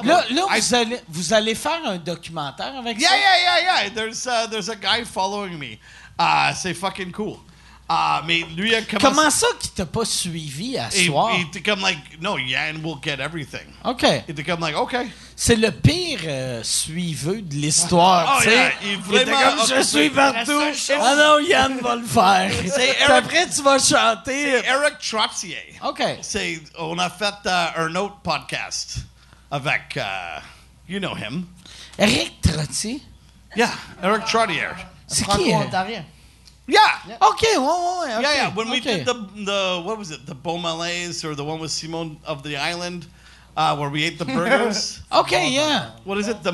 [0.04, 3.16] là, là, vous, allez, vous allez faire un documentaire avec Yeah, ça?
[3.16, 3.90] yeah, yeah, yeah.
[3.90, 5.78] There's uh, there's a guy following me.
[6.18, 7.38] Uh, c'est fucking cool.
[7.88, 9.04] Uh, mais lui a commencé.
[9.04, 11.32] Comment ça qu'il t'a pas suivi à soir?
[11.36, 13.66] il était comme like, no, Yann will get everything.
[13.84, 14.04] OK.
[14.28, 15.08] Il était comme like, okay.
[15.42, 18.54] C'est le pire euh, suiveux de l'histoire, Oh, tu sais.
[18.56, 20.60] yeah, il est était comme, je suis partout.
[21.00, 22.50] Ah non, Yann va le faire.
[22.78, 24.60] Eric- après, tu vas chanter.
[24.60, 25.56] C'est Eric Tropsier.
[25.82, 26.02] OK.
[26.20, 28.96] C'est, on a fait euh, un autre podcast
[29.50, 30.38] avec, euh,
[30.86, 31.46] you know him.
[31.98, 33.00] Eric Trottier?
[33.56, 33.70] Yeah,
[34.02, 34.68] Eric Trottier.
[35.06, 35.30] C'est qui?
[35.30, 35.54] euh?
[35.54, 36.04] Franco-ontarien.
[36.68, 37.16] Yeah.
[37.22, 38.14] OK, ouais, ouais, ouais.
[38.16, 38.22] OK.
[38.22, 38.48] Yeah, yeah.
[38.54, 38.84] When we OK.
[38.84, 39.14] did the
[39.46, 43.06] the what was it, the Beaumalaise or the one with Simone of the Island,
[43.60, 45.00] uh, where we ate the burgers?
[45.12, 45.90] OK, yeah.
[46.04, 46.42] what is it?
[46.42, 46.52] The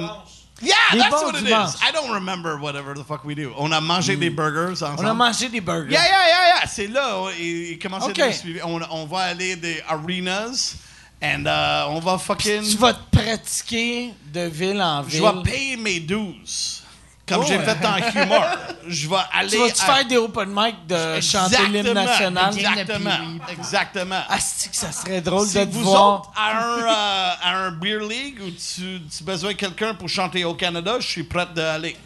[0.63, 1.75] yeah, that's bons what it dimanches.
[1.75, 1.81] is.
[1.83, 3.53] I don't remember whatever the fuck we do.
[3.59, 5.05] On a mangé des burgers ensemble.
[5.05, 5.93] On a mangé des burgers.
[5.93, 6.67] Yeah, yeah, yeah, yeah.
[6.67, 8.19] C'est là, il, il commençait Ok.
[8.19, 8.61] à nous suivre.
[8.67, 10.77] On, on va aller des arenas
[11.23, 12.63] and uh, on va fucking.
[12.63, 15.23] Tu vas te pratiquer de ville en Je ville.
[15.23, 16.83] vais payer mes dues.
[17.29, 17.65] Comme Oh, j'ai ouais.
[17.65, 18.45] fait en humor.
[18.87, 19.51] Je vais aller.
[19.51, 22.55] Tu vas-tu à- faire des open mic de chanter l'hymne Exactement, national?
[22.57, 23.11] Exactement.
[23.51, 24.21] Exactement.
[24.29, 26.21] Asti que ça serait drôle Si de te vous voir.
[26.21, 29.95] autres, à un, euh, à un beer league où tu, tu as besoin de quelqu'un
[29.95, 31.97] pour chanter au Canada, je suis prêt d'aller.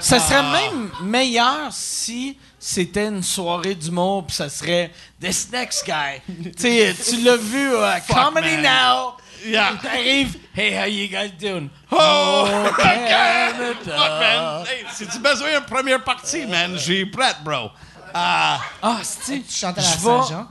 [0.00, 0.52] Ça serait Ah.
[0.70, 6.52] même meilleur si c'était une soirée d'humour puis ça serait This Next Guy.
[6.58, 8.62] tu l'as vu à Comedy man.
[8.64, 9.12] Now.
[9.46, 9.76] Yeah.
[9.80, 11.70] T'arrives, hey, how you guys doing?
[11.92, 13.74] Oh, Canada.
[13.84, 14.66] Fuck, man.
[14.66, 17.70] Hey, si tu as besoin d'une première partie, man, j'ai prêt, bro.
[18.14, 20.48] Ah, Ah, c'est Tu chantes à la Saint-Jean.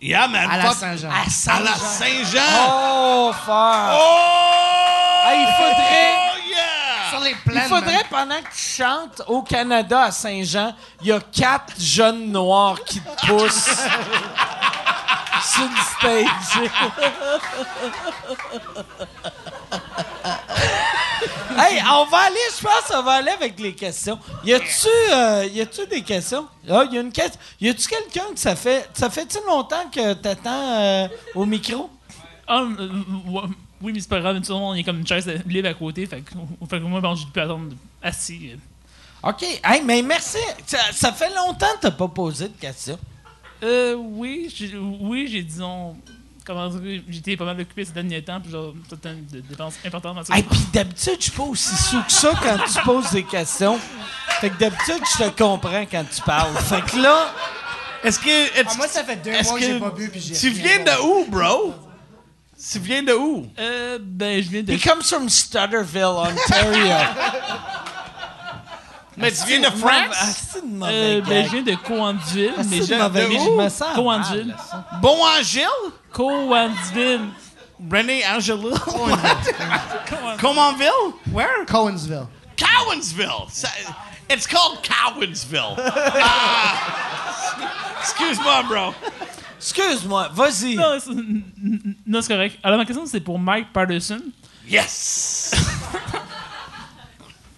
[0.00, 0.50] yeah, man.
[0.50, 0.76] À la fuck.
[0.76, 1.08] Saint-Jean.
[1.10, 2.40] À À la Saint-Jean.
[2.68, 3.98] Oh, fort.
[3.98, 5.24] Oh!
[5.24, 7.10] Ah, il faudrait- Oh, yeah!
[7.10, 7.68] Sur les Il plaines.
[7.68, 8.04] faudrait, man.
[8.10, 13.00] pendant que tu chantes au Canada, à Saint-Jean, il y a quatre jeunes noirs qui
[13.00, 13.76] te poussent
[15.42, 16.68] sur le stage.
[21.56, 24.18] hey, on va aller, je pense qu'on va aller avec les questions.
[24.44, 26.46] Y a-tu, euh, y a-tu des questions?
[26.68, 27.40] Ah, y a une question.
[27.60, 31.90] Y a-tu quelqu'un que ça fait, ça fait-tu longtemps que t'attends euh, au micro?
[32.46, 32.88] Ah, euh,
[33.26, 33.42] ouais,
[33.80, 35.68] oui, mais c'est pas grave, tout le monde, il y a comme une chaise libre
[35.68, 36.32] à côté, fait que,
[36.68, 38.52] fait que moi, bon, j'ai pu attendre assis.
[38.52, 39.30] euh.
[39.30, 39.42] OK.
[39.64, 40.38] Hey, mais merci.
[40.66, 42.98] Ça, ça fait longtemps que t'as pas posé de questions.
[43.62, 45.96] Euh, oui, j'ai, oui, j'ai, disons,
[46.44, 50.24] comment dire, j'étais pas mal occupé ces derniers temps, puis genre, de dépenses importantes dans
[50.24, 50.36] ça.
[50.36, 53.78] Hey, puis d'habitude, je suis pas aussi sous que ça quand tu poses des questions.
[54.40, 56.56] Fait que d'habitude, je te comprends quand tu parles.
[56.58, 57.34] Fait que là,
[58.04, 58.60] Est-ce que.
[58.60, 60.08] Ah, moi, ça fait deux est-ce mois que j'ai pas bu.
[60.08, 61.74] puis j'ai Tu viens de où, bro?
[62.70, 63.46] Tu viens de où?
[63.58, 64.72] Euh, ben, je viens de.
[64.72, 66.94] he comes from Stutterville, Ontario.
[69.18, 70.36] Mais tu viens de Ah, France?
[70.52, 72.84] c'est une mauvaise Euh, ben, je viens de Coandville, Ah, mais de?
[72.86, 74.46] Je me sens Coandville.
[74.48, 74.86] mal, ça.
[75.02, 75.66] Bon Angile?
[76.12, 77.20] Coandville.
[77.90, 78.70] René Angelou?
[80.40, 81.14] Comonville?
[81.32, 81.64] Where?
[81.66, 82.26] Cowansville.
[82.56, 83.46] Cowansville.
[83.50, 83.68] Ça-
[84.30, 85.76] It's called Cowansville.
[86.20, 86.74] Ah.
[88.00, 88.94] Excuse-moi, bro.
[89.58, 90.76] Excuse-moi, vas-y.
[90.76, 91.10] Non, c'est,
[92.06, 92.58] non, c'est correct.
[92.62, 94.20] Alors, ma question, c'est pour Mike Patterson.
[94.68, 95.52] Yes.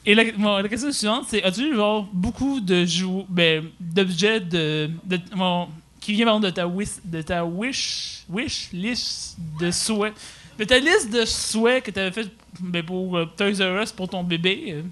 [0.06, 0.24] Et la,
[0.68, 4.90] question suivante, c'est as-tu genre, beaucoup de jou- ben, d'objets de,
[5.36, 5.68] bon,
[6.01, 10.14] qui viennent pardon, de ta wish, de ta wish, wish list de souhaits,
[10.59, 13.93] de ta liste de souhaits que tu avais fait ben, pour euh, Toys R Us
[13.93, 14.74] pour ton bébé?
[14.77, 14.82] euh?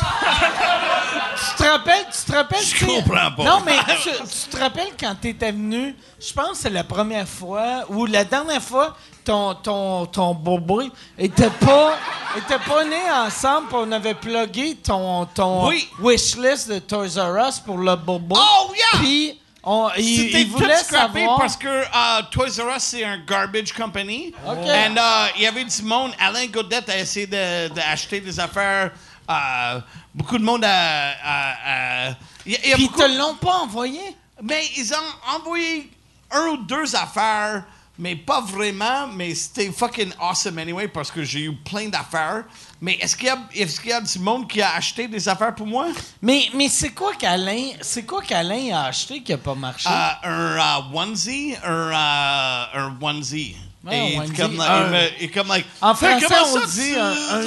[1.10, 2.64] Tu te rappelles, tu te rappelles.
[2.64, 3.44] Je tu comprends pas.
[3.44, 7.28] Non, mais tu, tu te rappelles quand t'étais venu, je pense que c'est la première
[7.28, 10.82] fois ou la dernière fois, ton, ton, ton bobo
[11.18, 11.94] était pas,
[12.36, 15.88] était pas né ensemble, on avait plugué ton, ton Oui.
[16.00, 18.36] wishlist de Toys R Us pour le bobo.
[18.38, 19.00] Oh, yeah!
[19.00, 21.38] Puis, on, il, il voulait savoir.
[21.38, 24.32] parce que uh, Toys R Us, c'est un garbage company.
[24.46, 24.56] OK.
[24.56, 26.12] And uh, il y avait du monde.
[26.18, 28.92] Alain Godette a essayé d'acheter de, d'acheter des affaires.
[29.28, 29.80] uh,
[30.18, 32.10] beaucoup de monde a.
[32.44, 34.00] ils beaucoup- te l'ont pas envoyé?
[34.42, 35.90] Mais ils ont envoyé
[36.30, 37.64] un ou deux affaires,
[37.98, 39.06] mais pas vraiment.
[39.08, 42.44] Mais c'était fucking awesome anyway parce que j'ai eu plein d'affaires.
[42.80, 45.28] Mais est-ce qu'il y, a- est-ce qu'il y a du monde qui a acheté des
[45.28, 45.86] affaires pour moi?
[46.22, 49.88] Mais, mais c'est quoi qu'Alain, c'est quoi qu'Alain a acheté qui a pas marché?
[49.88, 53.56] Uh, un uh, onesie, un, uh, un onesie.
[53.84, 54.32] Ouais, Et onesie.
[54.34, 57.46] comme, Un- et comme, like, En français, on dit un- un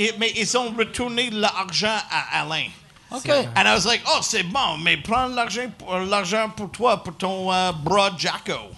[0.00, 2.68] Et- mais ils ont retourné l'argent à Alain.
[3.10, 3.28] OK.
[3.28, 7.16] And I was like, oh, c'est bon, mais prends l'argent pour, l'argent pour toi, pour
[7.16, 8.70] ton euh, bras Jacko.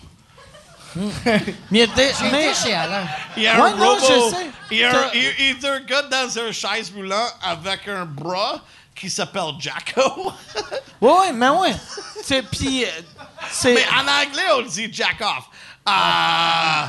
[0.97, 1.41] Mais,
[1.71, 3.07] il J'ai mais- chez Alain.
[3.37, 4.31] Il y a Ouais, un non, robot.
[4.31, 4.47] je sais.
[4.73, 7.89] Il y a un, il- il y a un gars dans un chaise roulant avec
[7.89, 8.61] un bras
[8.95, 10.33] qui s'appelle Jacko.
[11.01, 11.73] Ouais, ouais, mais ouais.
[12.23, 12.89] C'est puis euh,
[13.51, 15.47] c'est Mais en anglais, on dit jack off.
[15.85, 16.89] Ah,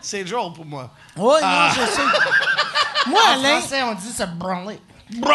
[0.00, 0.90] c'est drôle pour moi.
[1.18, 1.70] Ouais, Ah.
[1.76, 2.02] non, je sais.
[3.06, 4.80] Moi, En Alain, français, on dit se branler.
[5.16, 5.30] Bro,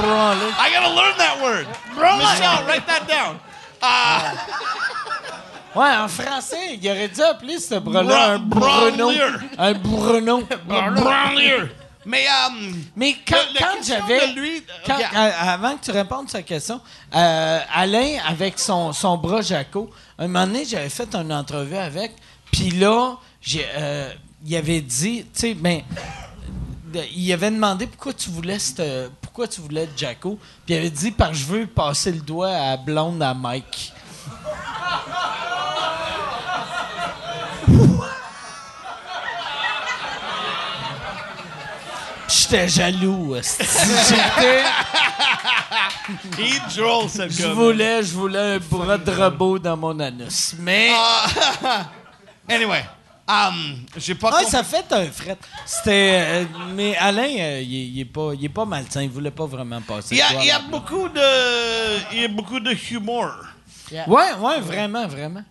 [0.00, 0.46] branlé.
[0.58, 1.66] I gotta learn that word.
[1.96, 3.36] Michelle, write that down.
[3.82, 4.32] Ah,
[5.74, 9.10] Ouais, en français, il aurait dû appeler ce bras-là un Bruno.
[9.58, 10.42] Un Bruno.
[10.68, 11.62] branlier.
[12.06, 14.26] Mais euh, Mais quand, quand question j'avais.
[14.34, 14.98] lui, quand-
[15.40, 16.80] avant que tu répondes à sa question,
[17.14, 22.12] euh, Alain, avec son, son bras Jaco, un moment donné, j'avais fait une entrevue avec,
[22.52, 23.14] puis là,
[23.44, 24.10] j'ai, euh,
[24.46, 25.82] il avait dit, tu sais, ben.
[27.12, 30.90] Il avait demandé pourquoi tu voulais cette- pourquoi tu voulais être Jaco, puis il avait
[30.90, 33.92] dit parce que je veux passer le doigt à blonde à Mike.
[42.28, 43.36] J'étais jaloux.
[43.36, 44.62] J'étais.
[46.38, 50.54] il drôle, ce Je voulais, je voulais un bras de robot dans mon anus.
[50.58, 50.90] Mais.
[50.92, 51.26] Ah,
[52.48, 52.84] anyway,
[53.28, 54.50] um, j'ai pas Ah, compris.
[54.50, 55.38] ça fait un fret.
[55.64, 56.20] C'était.
[56.24, 56.44] euh,
[56.74, 59.02] mais Alain, euh, il, est- il est pas, il est pas malsain.
[59.02, 60.14] Il voulait pas vraiment passer.
[60.14, 60.64] Il y a, il y a là.
[60.70, 63.30] beaucoup de, il y a beaucoup de humour.
[63.92, 65.42] Ouais, ouais, vraiment, vraiment.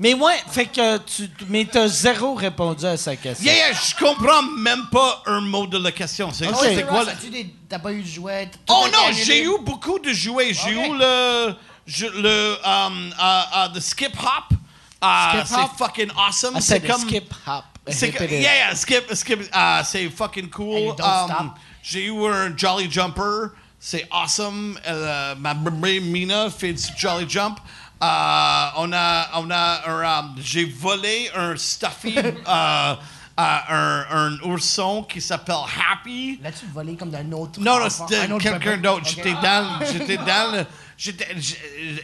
[0.00, 1.28] Mais ouais, fait que tu.
[1.48, 3.44] Mais t'as zéro répondu à sa question.
[3.44, 6.30] Yeah, yeah, je comprends même pas un mot de la question.
[6.32, 6.56] C'est Ok.
[6.62, 7.04] c'est quoi?
[7.04, 8.46] des- T'as pas eu de jouets?
[8.46, 10.54] tout Oh non, j'ai eu beaucoup de jouets.
[10.54, 10.86] J'ai Ok.
[10.86, 11.54] eu le,
[11.86, 14.56] je- le, um, uh, uh, the skip hop.
[15.00, 15.70] Uh, Skip hop?
[15.70, 16.54] c'est fucking awesome.
[16.60, 17.00] C'est c'est comme.
[17.02, 17.64] skip hop.
[17.90, 20.76] C'est yeah, yeah, skip, skip, uh, c'est fucking cool.
[20.76, 21.58] Hey, don't Um, stop.
[21.94, 24.78] Eu un Jolly Jumper, c'est awesome.
[24.86, 27.58] Euh, ma Mina fait du Jolly Jump.
[28.02, 32.94] Euh, on a, on a, un, um, j'ai volé un stuffy, euh, euh,
[33.38, 35.56] un, un ourson qui s'appelle
[35.90, 36.38] Happy.
[36.42, 39.06] L'as-tu volé comme d'un autre Non, non, c'était Un quelqu'un d'autre.
[39.08, 40.87] J'étais dans, j'étais dans le, j'étais, j'-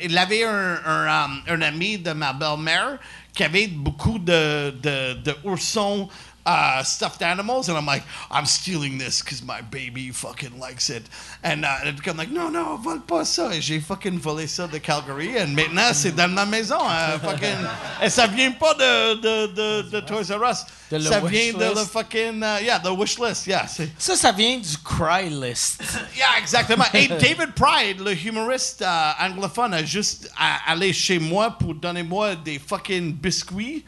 [0.03, 2.99] il avait un, un, um, un ami de ma belle-mère
[3.33, 6.09] qui avait beaucoup de, de, de oursons
[6.47, 11.05] uh, stuffed animals, and I'm like, I'm stealing this because my baby fucking likes it.
[11.43, 13.55] And uh, and I'm like, no, no, vole pas ça.
[13.55, 16.79] Et j'ai fucking volé ça de Calgary, et maintenant c'est dans ma maison.
[16.89, 17.57] euh, fucking,
[18.03, 20.65] et ça vient pas de, de, de, de Toys R Us.
[20.91, 21.77] De ça vient de list.
[21.77, 23.67] le fucking, uh, yeah, the wish list, yeah.
[23.99, 25.83] Ça, ça vient du cry list.
[26.17, 26.85] Yeah, exactement.
[26.93, 30.31] Et David Pride, le humoriste euh, anglophone, a juste
[30.67, 33.85] allé chez moi pour donner moi des fucking biscuits.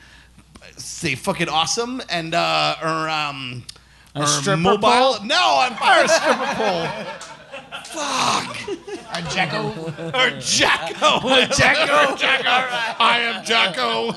[0.88, 2.00] C'est fucking awesome.
[2.08, 3.62] And uh, un, um,
[4.14, 4.78] Un stripper mobile.
[4.88, 5.26] pole?
[5.26, 6.88] No, I'm pas un stripper pole.
[9.12, 9.92] Un Jacko.
[10.14, 11.28] Un Jacko.
[11.28, 12.16] Un Jacko.
[12.18, 12.56] Jacko.
[13.00, 14.14] I am Jacko.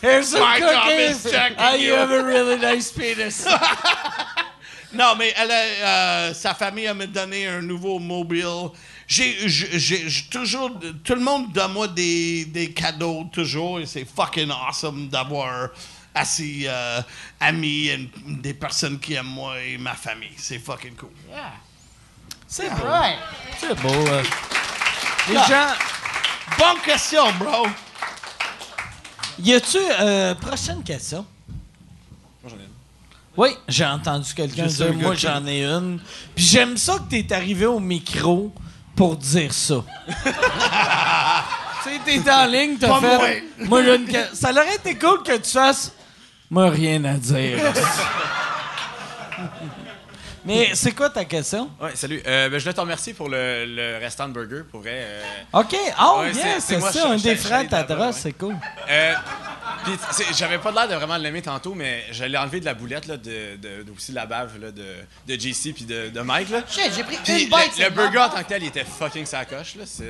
[0.00, 1.24] Here's some My job cookies.
[1.26, 1.94] is checking Ah, you you.
[1.94, 3.46] have a really nice penis.
[4.96, 5.54] Non, mais elle a,
[6.28, 8.70] euh, sa famille a me donné un nouveau mobile.
[9.08, 10.70] J'ai, j'ai- j'ai- j'ai toujours,
[11.02, 15.70] tout le monde donne moi des, des cadeaux toujours et c'est fucking awesome d'avoir
[16.14, 17.00] assez euh,
[17.40, 20.32] amis et des personnes qui aiment moi et ma famille.
[20.36, 21.10] C'est fucking cool.
[22.46, 22.84] C'est beau.
[22.84, 23.18] Right.
[23.58, 23.88] C'est beau.
[23.92, 24.22] euh.
[25.28, 25.46] Les Là.
[25.48, 25.74] gens.
[26.58, 27.66] Bonne question, bro.
[29.40, 29.78] Y a-tu.
[30.00, 31.26] euh, prochaine question?
[32.42, 32.68] Moi, j'en ai une.
[33.36, 35.98] Oui, j'ai entendu quelqu'un dire Moi, j'en ai une.
[36.36, 38.52] Puis j'aime ça que t'es arrivé au micro
[38.94, 39.82] pour dire ça.
[40.06, 43.44] tu sais, t'es en ligne, t'as fait.
[43.58, 45.92] Moi, j'ai une que- Ça aurait été cool que tu fasses.
[46.54, 47.58] Moi, rien à dire.
[50.44, 51.68] Mais c'est quoi ta question?
[51.80, 52.22] Ouais, salut.
[52.24, 54.92] Euh, ben, je voulais te remercier pour le, le restant de burger, pour vrai.
[55.02, 55.22] euh,
[55.54, 55.74] OK.
[56.00, 58.12] Oh, Ouais, yes, c'est- ça, je- un je- des frères Tadros, ouais.
[58.12, 58.54] c'est cool.
[58.88, 59.14] Euh,
[60.36, 63.16] j'avais pas l'air de vraiment l'aimer tantôt, mais je l'ai enlevé de la boulette, là,
[63.16, 64.84] de, de, de- aussi de la bave là, de,
[65.26, 66.50] de JC puis de, de Mike.
[66.50, 66.60] Là.
[66.68, 67.78] Shit, j'ai pris une bite.
[67.78, 68.20] le, burger bon.
[68.24, 69.74] en tant que tel, il était fucking sacoche.
[69.74, 69.84] Là.
[69.86, 70.04] Ça,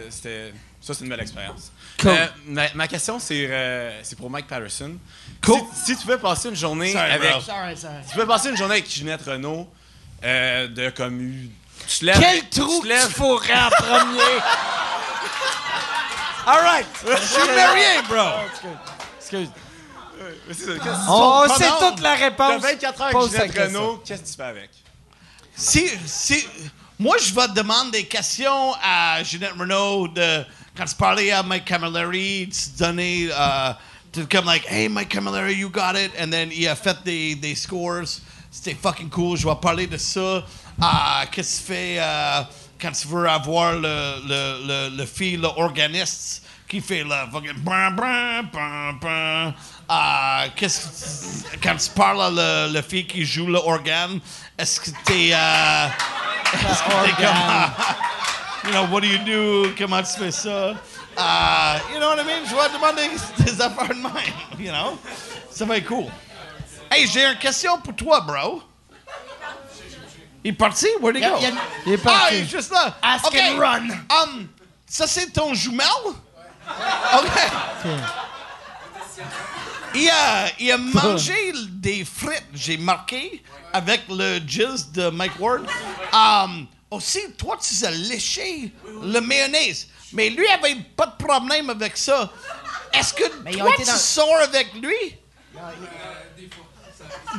[0.93, 1.73] c'est une belle expérience.
[2.01, 2.11] Cool.
[2.11, 4.97] Euh, ma, ma question, c'est, euh, c'est pour Mike Patterson.
[5.45, 5.61] Cool.
[5.75, 7.31] Si, si tu veux passer une journée Sorry, avec...
[7.43, 7.95] Sorry, sorry.
[8.11, 9.69] Tu peux passer une journée avec Ginette Renault
[10.25, 11.33] euh, de comme...
[11.87, 12.19] Tu te lèves...
[12.19, 14.21] Quel trou tu te lèves- tu fourrais en premier?
[16.47, 16.87] All right.
[17.07, 18.41] Je suis marié, bro.
[19.19, 19.49] Excuse.
[20.51, 21.55] C'est ça, qu'est-ce que tu- Oh, Pardon.
[21.59, 22.63] c'est toute la réponse.
[22.63, 23.67] 24 heures Pose avec Ginette.
[23.69, 24.71] Renault, qu'est-ce que tu fais avec?
[25.57, 26.47] Si, si,
[26.99, 30.45] moi, je vais demander des questions à Jeanette Renault de,
[30.77, 33.73] quand tu parlais à Mike Camilleri, tu donnais, euh,
[34.13, 36.13] tu comme like, hey, Mike Camilleri, you got it.
[36.21, 38.21] And then il a fait des, des scores.
[38.51, 39.37] C'était fucking cool.
[39.37, 40.21] Je vais parler de ça.
[40.21, 40.43] Euh,
[41.31, 42.43] Qu'est-ce que tu fais euh,
[42.81, 47.63] quand tu veux avoir le, le, le, le fil, l'organiste qui fait le fucking
[50.57, 54.19] qu'est-ce que quand tu parles à le, le fille qui joue l'organe,
[54.59, 55.87] est-ce que t'es euh,
[56.53, 57.35] est-ce que t'es comme
[58.67, 59.71] you know what do you do?
[59.79, 60.75] Comment tu fais ça
[61.17, 62.45] Euh, you know what I mean?
[62.45, 63.09] Je vais demander
[63.45, 64.13] des affaires de même
[64.59, 64.99] you know?
[65.51, 66.07] Ça va être cool
[66.91, 68.63] hey j'ai une question pour toi bro
[70.47, 70.87] il est parti?
[71.01, 71.37] Where'd he go?
[71.41, 71.55] il
[71.87, 72.35] Il est ah parti.
[72.35, 73.35] il est juste là Ask Ok.
[73.41, 73.89] and run.
[74.11, 74.49] Um,
[74.87, 75.87] ça, c'est ton jumelle?
[77.15, 77.31] OK.
[79.95, 81.35] Il a, il a mangé
[81.71, 83.43] des frites, j'ai marqué,
[83.73, 85.63] avec le jizz de Mike Ward.
[86.13, 88.73] Um, aussi, toi, tu as léché
[89.03, 89.89] le mayonnaise.
[90.13, 92.31] Mais lui avait pas de problème avec ça.
[92.93, 95.17] Est-ce que Mais toi, tu dans- sors avec lui?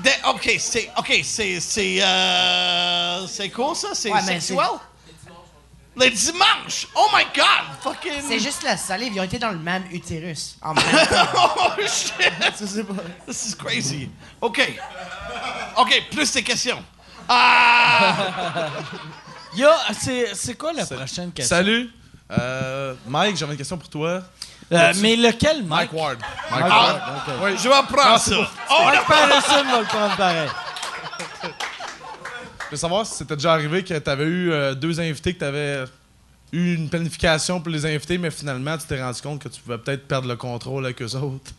[0.03, 0.90] De- OK, c'est...
[0.98, 1.60] OK, c'est...
[1.61, 2.02] C'est...
[2.02, 3.90] Euh, c'est cool, ça?
[3.94, 4.68] C'est Ouais, mais sexuel?
[5.98, 6.88] Les dimanches!
[6.95, 7.45] Oh my God!
[7.82, 8.22] Fucking...
[8.27, 9.14] C'est juste la salive.
[9.15, 10.57] Ils ont été dans le même utérus.
[10.61, 11.27] En même temps.
[11.57, 12.34] oh shit!
[13.26, 14.10] This is crazy.
[14.41, 14.61] OK.
[15.77, 16.84] OK, plus de questions.
[17.30, 18.69] Ah!
[19.99, 21.56] C'est c'est quoi la prochaine question?
[21.57, 21.90] Salut.
[22.32, 24.22] Euh, Mike, j'avais une question pour toi.
[24.72, 25.91] Euh, mais lequel, Mike?
[25.91, 26.18] Mike Ward.
[26.49, 27.40] Mike Ah, Ward.
[27.44, 27.52] Oui.
[27.61, 28.36] je vais prendre ça.
[28.72, 30.49] Oh Mike Patterson va le prendre pareil.
[31.44, 35.40] Je veux savoir si c'était déjà arrivé que tu avais eu euh, deux invités, que
[35.40, 35.86] tu avais
[36.52, 39.77] eu une planification pour les invités, mais finalement, tu t'es rendu compte que tu pouvais
[39.77, 41.52] peut-être perdre le contrôle avec eux autres.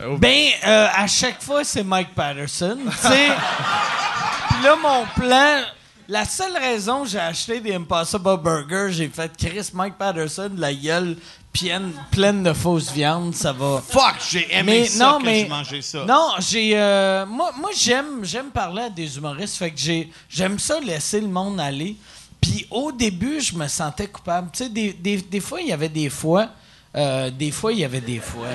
[0.00, 2.78] Euh, Ben, euh, à chaque fois, c'est Mike Patterson.
[2.90, 3.28] Tu sais.
[4.48, 5.60] Puis là, mon plan.
[6.08, 10.72] La seule raison que j'ai acheté des Impossible Burgers, j'ai fait Chris Mike Patterson, la
[10.72, 11.16] gueule
[11.52, 13.82] pleine, pleine de fausses viandes, ça va.
[13.88, 16.04] Fuck, j'ai aimé Mais ça non, mais j'ai mangé ça.
[16.04, 20.58] non, j'ai euh, moi, moi j'aime j'aime parler à des humoristes, fait que j'ai j'aime
[20.58, 21.96] ça laisser le monde aller.
[22.40, 24.50] Puis au début, je me sentais coupable.
[24.52, 26.50] Tu sais, des, des, des fois il y avait des fois,
[26.94, 28.46] euh, des fois il y avait des fois.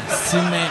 [0.49, 0.67] Mais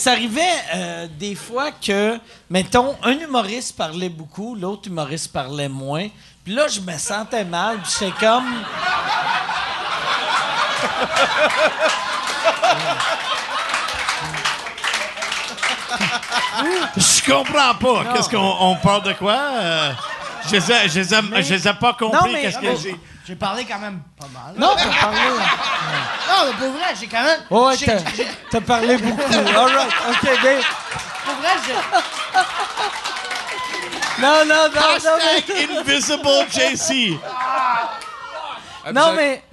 [0.00, 0.40] ça arrivait
[0.74, 2.18] euh, des fois que,
[2.48, 6.08] mettons, un humoriste parlait beaucoup, l'autre humoriste parlait moins.
[6.44, 7.78] Puis là, je me sentais mal.
[7.82, 8.46] Puis j'étais comme.
[16.96, 18.04] Je comprends pas.
[18.14, 19.36] Qu'est-ce qu'on on parle de quoi?
[19.54, 19.92] Euh,
[20.46, 22.18] je les ai- je les ai- je les ai pas compris.
[22.20, 22.96] Non, mais- Qu'est-ce que j'ai...
[23.30, 24.54] J'ai parlé quand même pas mal.
[24.58, 25.18] Non, t'as parlé.
[25.28, 27.40] Non, mais pour vrai, j'ai quand même.
[27.48, 29.22] Ouais, j'ai- t'as, j'ai- t'as parlé beaucoup.
[29.32, 29.92] All right.
[30.10, 30.60] OK, ben.
[31.24, 31.74] Pour vrai, j'ai.
[34.20, 35.44] Non, non, non, non, Hashtag
[35.78, 37.18] Invisible JC.
[38.84, 39.44] Ah, non, mais.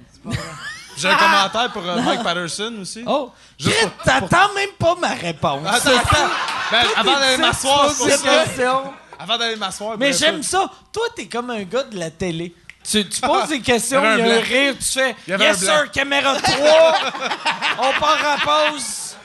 [0.96, 3.04] J'ai un commentaire pour euh, Mike Patterson aussi.
[3.06, 3.30] Oh,
[3.60, 5.62] Juste Chris, pour- t'attends même pas ma réponse.
[5.68, 6.16] Attends, C'est attends.
[6.16, 6.30] ça.
[6.72, 8.10] Ben, Toi, avant d'aller m'asseoir, c'est pour
[8.56, 8.84] ça.
[9.20, 9.96] Avant d'aller m'asseoir.
[9.98, 10.68] Mais j'aime ça.
[10.92, 12.52] Toi, t'es comme un gars de la télé.
[12.90, 15.16] Tu, tu poses des questions, Il y il y avait a un rire, tu fais
[15.26, 16.56] Yes sir, caméra 3,
[17.78, 19.16] on part à pause.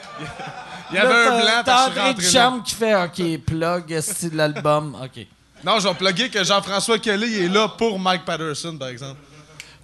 [0.91, 2.13] Il y avait Là, un blanc, T'as André.
[2.13, 4.97] Duchamp qui fait OK, plug, style l'album.
[5.01, 5.25] OK.
[5.63, 9.19] Non, je vais plugger que Jean-François Kelly est là pour Mike Patterson, par exemple.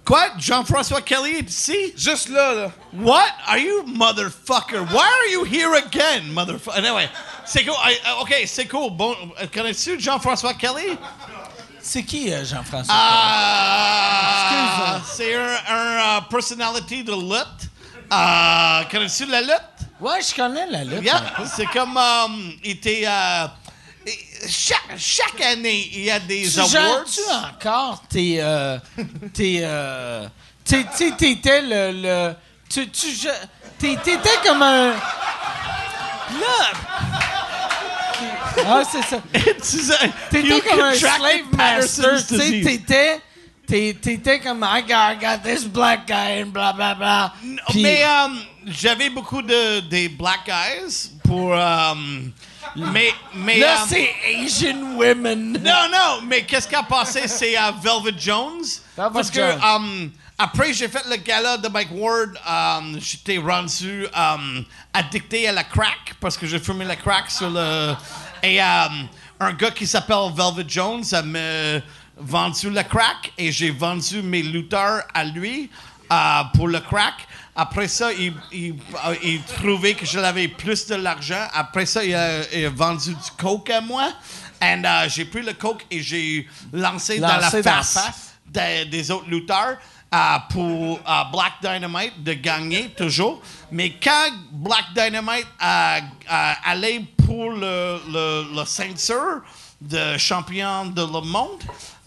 [0.04, 0.26] Quoi?
[0.38, 1.92] Jean-François Kelly est ici?
[1.96, 2.70] Juste là, là.
[2.92, 3.22] What?
[3.46, 4.82] Are you motherfucker?
[4.90, 6.76] Why are you here again, motherfucker?
[6.76, 7.08] Anyway,
[7.46, 7.74] c'est cool.
[7.84, 8.90] I- OK, c'est cool.
[8.92, 10.96] Bon, euh, connais-tu Jean-François Kelly?
[11.82, 12.94] C'est qui, euh, Jean-François?
[12.96, 17.70] Ah, c'est un, un, euh, personality de lutte.
[18.12, 19.62] Euh, connais-tu la lutte?
[20.00, 21.02] Ouais, je connais la lutte.
[21.02, 21.22] Yeah,
[21.54, 23.06] c'est comme um, il était
[24.48, 26.70] chaque, chaque année il y a des Tu awards.
[26.70, 27.20] gères-tu
[27.54, 28.40] encore tes.
[28.40, 28.78] Euh,
[29.34, 29.60] tes.
[29.62, 30.26] Euh,
[30.64, 31.92] t'étais le.
[31.92, 32.34] le
[32.68, 33.06] tu, tu,
[33.78, 34.90] t'étais comme un.
[34.92, 34.96] Là!
[38.66, 39.20] Ah, c'est ça.
[40.30, 42.26] T'étais comme un slave master.
[42.26, 43.20] Tu sais, t'étais.
[43.66, 47.32] T'étais comme I got, I got this black guy and bla bla bla.
[47.68, 52.32] Puis- Mais um, j'avais beaucoup de des black guys pour um,
[52.74, 54.10] mais mais là, um, c'est
[54.42, 55.52] Asian women.
[55.52, 58.64] Non, non, mais qu'est-ce qui a passé, c'est à Velvet Jones.
[58.96, 59.60] Velvet parce que Jones.
[59.64, 62.30] um, après, j'ai fait le gala de Mike Ward.
[62.48, 67.50] um, J'étais rendu um, addicté à la crack parce que j'ai fumé la crack sur
[67.50, 67.94] le.
[68.42, 69.08] Et um,
[69.38, 71.80] un gars qui s'appelle Velvet Jones a me
[72.16, 75.70] vendu la crack et j'ai vendu mes lutteurs à lui
[76.12, 77.26] euh, pour le crack.
[77.56, 78.74] Après ça, il, il,
[79.06, 81.46] euh, il trouvait que je l'avais plus de l'argent.
[81.52, 84.08] Après ça, il a, il a vendu du coke à moi.
[84.62, 88.34] Et euh, j'ai pris le coke et j'ai lancé, dans la Lancé dans la face,
[88.46, 89.78] des, des autres lutteurs
[90.14, 90.18] euh,
[90.50, 93.40] pour euh, Black Dynamite de gagner toujours.
[93.72, 99.40] Mais quand Black Dynamite a, a allé pour le, le, le ceinture
[99.80, 101.62] de champion de le monde,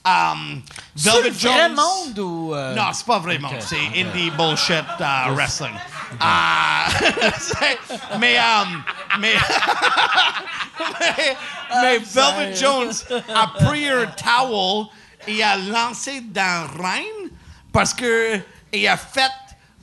[0.06, 0.62] Um,
[0.98, 1.76] C'est le vrai Jones.
[1.76, 2.54] monde ou.
[2.54, 3.54] euh, Non, c'est pas vrai monde.
[3.62, 5.72] C'est indie bullshit uh, wrestling.
[7.40, 7.80] C'est-
[8.20, 8.84] mais, um,
[9.20, 9.36] mais,
[11.00, 11.38] mais,
[11.82, 12.92] mais Velvet Jones
[13.34, 14.88] a pris un towel
[15.26, 17.30] et a lancé dans Rhine
[17.72, 18.42] parce que
[18.74, 19.32] il a fait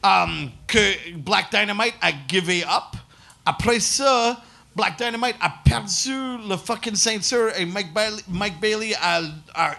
[0.04, 2.94] um, que Black Dynamite a given up.
[3.46, 4.36] Après ça,
[4.80, 9.20] Black Dynamite a perdu le fucking ceinture et Mike Bailey, a,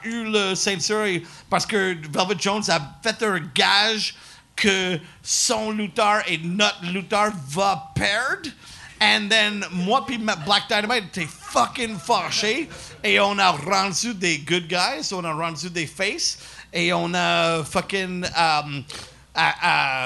[0.04, 1.08] eu le ceinture
[1.50, 4.14] parce que Velvet Jones a fait un gage
[4.56, 8.52] que son lutteur et notre lutteur va perdre.
[9.02, 12.70] And then, moi puis Black Dynamite était fucking fâché
[13.04, 16.38] et on a rendu des good guys, on a rendu des faces
[16.72, 18.84] et on a fucking um,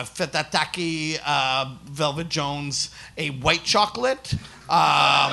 [0.06, 2.72] fait attaquer uh, Velvet Jones
[3.18, 4.36] et White Chocolate.
[4.70, 5.32] Um,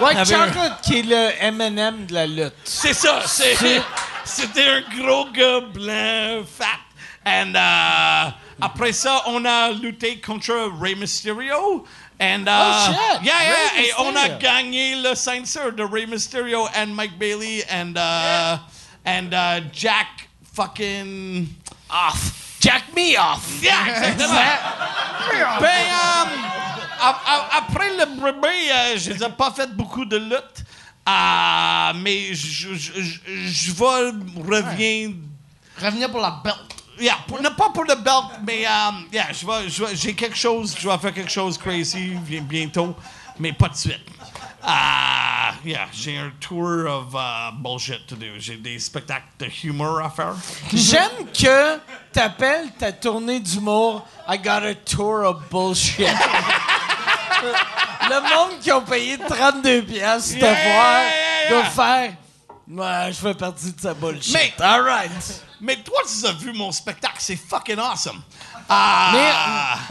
[0.00, 2.52] White avait Chocolate qui est le M&M de la lutte.
[2.64, 3.56] c'est ça, c'est-
[4.24, 6.80] c'était un gros gars blanc, fat.
[7.26, 11.86] And uh, après ça, on a lutté contre Rey Mysterio.
[12.20, 13.22] And, uh, Oh, shit!
[13.24, 17.64] Yeah, yeah, Rey et on a gagné le ceinture de Rey Mysterio and Mike Bailey
[17.70, 18.58] and, uh,
[19.06, 21.48] and uh, Jack fucking
[21.90, 22.56] off.
[22.60, 23.44] Jack me off!
[23.62, 25.60] Yeah, exactement.
[25.60, 26.28] ben, um,
[27.00, 30.64] après le bébé, euh, je n'ai pas fait beaucoup de lutte.
[31.06, 33.84] Ah, mais je, je, je, je vais
[34.56, 35.10] revenir.
[35.82, 36.56] Revenir pour la belt.
[36.98, 40.14] Yeah, pour, non, pas pour le belt, mais um, yeah, je vais- je vais- j'ai
[40.14, 42.94] quelque chose, je vais faire quelque chose crazy bien- bientôt,
[43.38, 43.98] mais pas de suite.
[44.62, 48.26] Ah, yeah, j'ai un tour of uh, bullshit to do.
[48.38, 50.34] J'ai des spectacles de humour à faire.
[50.72, 51.78] J'aime que
[52.12, 56.06] t'appelles ta tournée d'humour I got a tour of bullshit.
[58.10, 61.70] Le monde qui ont payé 32 piastres de te Yeah, voir yeah, doit yeah.
[61.70, 62.12] faire
[62.66, 64.32] Ouais, je fais partie de sa bullshit.
[64.32, 65.42] Mais- All right.
[65.60, 68.22] Mais toi, tu as vu mon spectacle, c'est fucking awesome.
[68.68, 69.10] Ah,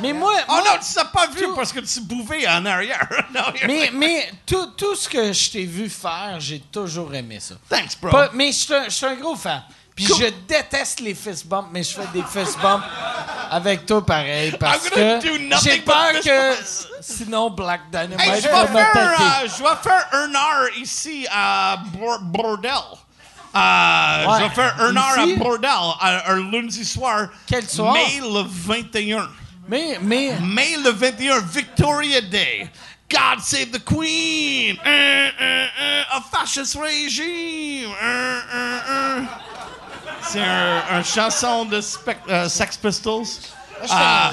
[0.01, 2.65] Mais, mais moi, Oh moi- non, tu l'as pas vu parce que tu bouffais en
[2.65, 3.07] arrière.
[3.33, 7.55] Non, mais, mais tout, tout ce que je t'ai vu faire, j'ai toujours aimé ça.
[7.69, 8.09] Thanks, bro.
[8.11, 9.63] Pas- mais je suis un- je suis un gros fan.
[9.95, 12.83] Puis je déteste les fist bumps, mais je fais des fist bumps
[13.51, 15.19] avec toi pareil parce que
[15.63, 16.55] j'ai peur que
[17.01, 19.23] sinon Black Dynamite Hey, je va vais, faire, m'attaquer.
[19.23, 22.71] euh, je vais faire un heure ici à Bor- Bordel.
[23.55, 24.37] Euh, Ouais.
[24.39, 25.33] Je vais faire un heure Ici?
[25.33, 25.69] à Bordel
[26.01, 27.27] un, un lundi soir.
[27.45, 27.93] Quel soir?
[27.93, 29.29] Mai le 21.
[29.67, 32.67] Mais, mais, Mai le 21, Victoria Day.
[33.11, 34.75] God save the Queen.
[34.83, 37.91] Un, un, un, a fascist regime.
[40.25, 43.25] C'est un, un chanson de spec- euh, Sex Pistols.
[43.89, 44.31] Ah.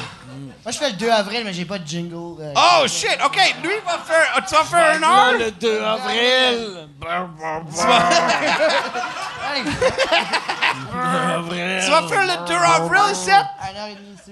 [0.64, 2.40] Moi, je fais le 2 avril, mais j'ai pas de jingle.
[2.42, 4.44] euh, Oh shit, ok, lui va faire.
[4.46, 5.38] Tu vas faire un heure?
[5.38, 6.88] le 2 avril.
[11.84, 13.44] Tu vas faire le 2 avril, ouais.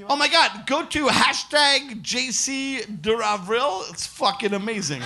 [0.09, 3.83] Oh my god, go to hashtag JC 2 avril.
[3.91, 5.03] It's fucking amazing.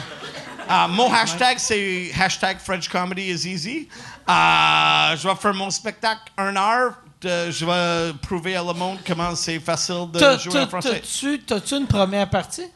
[0.69, 3.89] Uh, mon hashtag, c'est hashtag French Comedy is easy.
[4.28, 6.94] Uh, je vais faire mon spectacle un heure.
[7.23, 10.66] De- je vais prouver à le monde comment c'est facile de T'as- jouer en t'as-
[10.69, 11.01] français.
[11.01, 12.66] T'as-tu t'as-tu une première partie?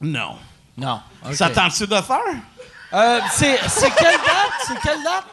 [0.00, 0.36] Non.
[0.76, 1.00] Non.
[1.26, 1.34] ok.
[1.34, 2.18] Ça tente-tu de faire?
[2.92, 4.52] Euh, c'est c'est quelle date?
[4.66, 5.24] C'est quelle date?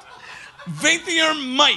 [0.67, 1.75] 21 mai.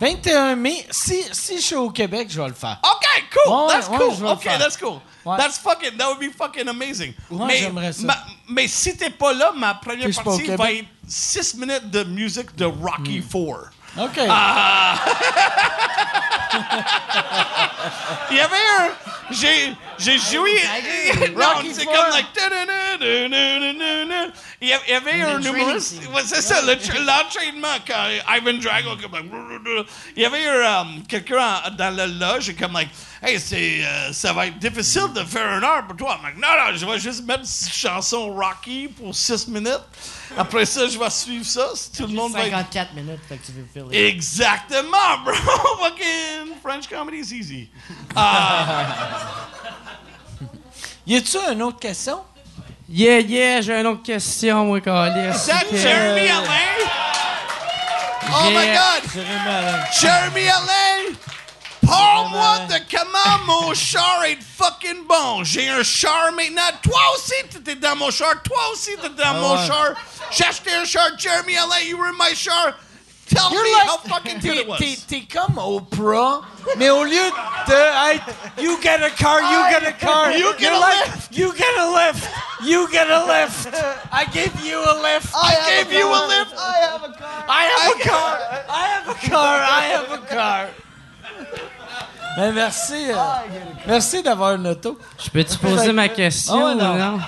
[0.00, 0.86] 21 mai.
[0.90, 2.78] Si, si je suis au Québec, je vais le faire.
[2.82, 3.52] Okay, cool.
[3.52, 4.10] Ouais, that's ouais, cool.
[4.14, 4.58] je vais le okay, faire.
[4.58, 5.00] that's cool.
[5.24, 5.36] Ouais.
[5.36, 5.96] That's fucking.
[5.96, 7.14] That would be fucking amazing.
[7.30, 8.02] Ouais, mais, j'aimerais ça.
[8.06, 10.66] ma- mais si t'es pas là, ma première Que je suis pas au partie va
[10.66, 10.80] Québec.
[10.82, 13.28] être 6 minutes de musique de Rocky Hmm.
[13.28, 13.70] 4.
[13.96, 14.18] OK.
[14.28, 14.94] Ah.
[18.30, 18.88] Il y avait un.
[19.30, 20.50] J'ai, j'ai joué.
[21.36, 22.26] non, Rocky c'est comme like.
[24.60, 26.00] Il y avait, il y avait un humoriste.
[26.12, 29.30] Ouais, c'est ça, le tra- l'entraînement quand Ivan Drago comme
[30.16, 32.88] Il y avait un, um, quelqu'un dans la loge comme like,
[33.22, 36.16] hey, c'est, euh, ça va être difficile de faire une heure pour toi.
[36.18, 39.80] I'm like, non, non, je vais juste mettre une chanson Rocky pour 6 minutes.
[40.36, 41.68] Après ça, je vais suivre ça.
[41.74, 44.06] Si tout le monde va être 54 minutes, fait que tu veux filer.
[44.08, 45.32] Exactement, bro.
[45.82, 47.70] Fucking French comedy is easy.
[48.14, 48.86] Ah,
[51.06, 52.18] Y a-tu une autre question?
[52.90, 55.34] Yeah, yeah, j'ai une autre question, moi, Calis.
[55.34, 56.88] is that Jeremy Alain?
[58.30, 59.84] Oh my God, Alain.
[60.00, 61.16] Jeremy Alain.
[61.88, 65.42] Parle-moi de comment mon char est fucking bon.
[65.44, 66.62] J'ai un char maintenant.
[66.82, 68.42] Toi aussi, t'étais dans mon char.
[68.42, 69.66] Toi aussi, t'étais dans mon ouais.
[69.66, 69.88] char.
[70.30, 71.08] J'ai acheté un char.
[71.18, 72.74] Jeremy Alain, you were in my char.
[73.30, 74.78] Tell You're me like- how fucking good it was.
[74.78, 76.40] t'es, t'es comme Oprah,
[76.78, 77.30] mais au lieu
[77.66, 78.24] de être
[78.58, 81.36] You get a car, you get a car, You get a like, lift.
[81.36, 82.26] You get a lift.
[82.62, 83.68] You get a lift.
[84.12, 85.28] I gave you a lift.
[85.34, 86.54] I, gave you a lift.
[86.58, 87.44] I have a car.
[87.48, 88.38] I have a car.
[88.70, 89.60] I have a car.
[89.60, 90.68] I have a car.
[92.38, 93.10] Ben, merci.
[93.10, 93.14] euh,
[93.84, 94.96] merci d'avoir une auto.
[95.24, 97.18] Je peux-tu poser ma question ou non.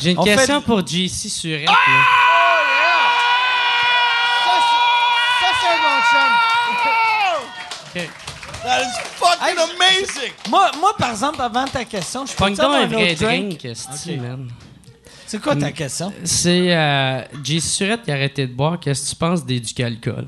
[0.00, 1.66] J'ai une On fait question de- pour JC Surette.
[1.68, 1.74] Ah!
[1.74, 2.06] là.
[4.44, 6.30] Ça, c'est- ça, c'est un bon chum.
[7.96, 8.10] Ok.
[8.62, 10.32] That is fucking Hey, amazing.
[10.48, 13.24] Moi, moi, par exemple, avant ta question, je peux Pogne te donc un vrai autre
[13.24, 13.48] drink?
[13.48, 14.48] drink, esti, man.
[15.26, 16.12] C'est quoi ta question?
[16.24, 18.78] C'est euh, JC Surette qui a arrêté de boire.
[18.78, 20.26] Qu'est-ce que tu penses des du alcool?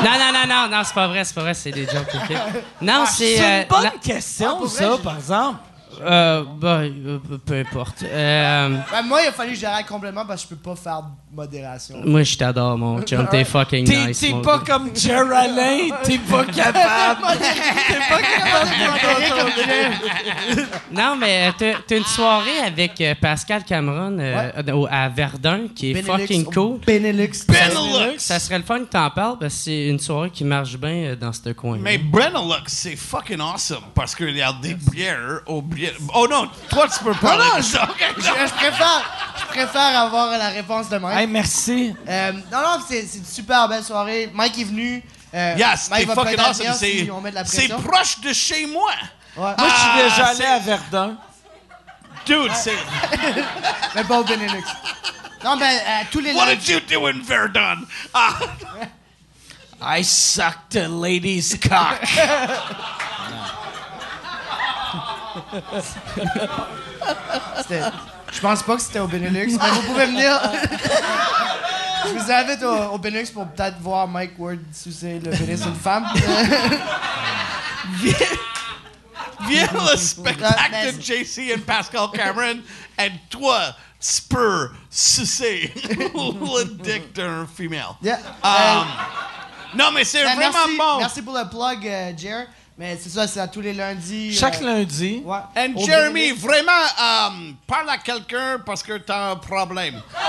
[0.00, 2.36] Non, non, non, non, non, c'est pas vrai, c'est pas vrai, c'est des jokes, OK?
[2.80, 3.36] Non, c'est...
[3.36, 5.58] C'est euh, une bonne non, question, ça, par exemple.
[6.04, 8.02] Euh, bah, euh, peu importe.
[8.04, 11.02] Euh, Ben, moi, il a fallu que j'arrête complètement parce que je peux pas faire
[11.02, 11.96] de modération.
[12.04, 13.26] moi, je t'adore, mon chum.
[13.30, 14.64] T'es fucking T'es nice, t'es mon pas gars.
[14.66, 17.38] comme Jer Alain, t'es pas capable.
[17.38, 20.62] t'es pas capable de
[20.96, 25.68] Non, mais euh, t'as t'as une soirée avec euh, Pascal Cameron euh, au- à Verdun
[25.74, 26.78] qui est fucking cool.
[26.86, 27.46] Benelux.
[27.48, 28.18] Benelux.
[28.18, 30.90] Ça serait le fun que t'en parles parce que c'est une soirée qui marche bien
[31.12, 31.78] euh, dans ce coin.
[31.80, 35.91] Mais Benelux, c'est fucking awesome parce qu'il y a des bières au bière.
[36.14, 37.82] Oh non, toi tu peux parler non, de ça.
[37.84, 38.04] ok?
[38.16, 39.02] Je, je préfère,
[39.40, 41.18] je préfère avoir la réponse de Mike.
[41.18, 41.94] Hey, merci.
[42.08, 44.30] Euh, non, non, c'est une super belle soirée.
[44.32, 45.02] Mike est venu.
[45.34, 46.74] Euh, Yes, Mike c'est va fucking awesome.
[46.74, 48.90] C'est si proche de chez moi.
[49.36, 49.54] Ouais.
[49.56, 51.16] Moi, je suis Ah, déjà allé à Verdun.
[52.26, 52.76] Dude, c'est.
[53.94, 54.62] Mais pas au Benelux.
[55.42, 57.78] Non, ben, euh, tous les What did you do in Verdun?
[58.14, 58.34] Ah,
[59.98, 61.98] I sucked a lady's cock.
[68.32, 70.40] Je pense pas que c'était au Benelux, mais vous pouvez venir.
[72.06, 75.74] Je vous invite au, au Benelux pour peut-être voir Mike Ward sucer le pénis d'une
[75.74, 76.06] femme.
[79.48, 82.60] viens le spectacle de JC et Pascal Cameron
[82.98, 83.74] et toi,
[84.28, 87.94] peux sucer le dick d'un female.
[88.02, 88.18] Yeah.
[88.42, 88.86] Um,
[89.74, 90.98] non, mais c'est Ben, vraiment merci, bon.
[90.98, 92.46] merci pour le plug, euh, Jer.
[92.78, 94.34] Mais c'est ça, c'est à tous les lundis.
[94.34, 95.20] Chaque euh, lundi.
[95.24, 95.38] Ouais.
[95.56, 100.00] And Au Jeremy, vraiment, um, parle à quelqu'un parce que t'as un problème.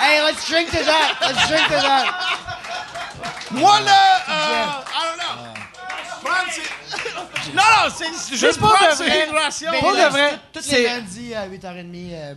[0.00, 1.16] Hey, let's drink to that.
[1.20, 2.06] Let's drink to that.
[3.50, 5.34] Moi, là, euh, I don't know.
[7.54, 9.26] Non, non, c'est juste prendre de vrai.
[9.80, 12.36] Pour de vrai, Tous c'est- les lundis à 8h30.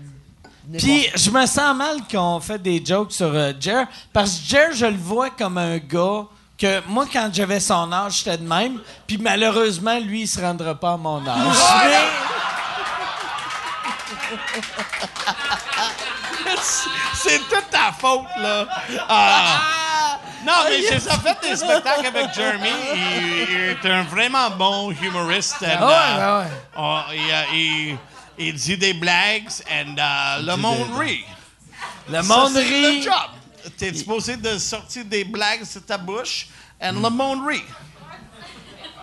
[0.77, 4.69] Puis je me sens mal qu'on fait des jokes sur euh, Jer, parce que Jer,
[4.73, 6.23] je le vois comme un gars
[6.57, 8.79] que moi, quand j'avais son âge, j'étais de même.
[9.07, 11.57] Puis malheureusement, lui, il se rendra pas à mon âge.
[11.85, 11.97] Mais-
[17.13, 18.65] C'est toute ta faute, là.
[19.07, 19.61] Ah.
[20.45, 22.69] Non, mais j'ai déjà fait des spectacles avec Jeremy.
[22.95, 25.57] Il, il est un vraiment bon humoriste.
[25.61, 26.51] and, Ah ouais, euh, ouais, ouais.
[26.77, 27.97] oh, il, il-
[28.37, 31.23] il dit des blagues et le monde rit.
[32.09, 32.97] Le Ça, monde rit.
[32.97, 33.13] le job.
[33.77, 36.47] T'es supposé de sortir des blagues sur ta bouche
[36.79, 37.63] et le monde rit.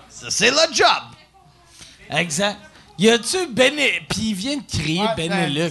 [0.09, 1.03] Ça, c'est le job.
[2.11, 2.59] Exact.
[2.99, 4.01] Y a-tu Benelux?
[4.09, 5.71] Puis il vient de crier Ouais, Benelux.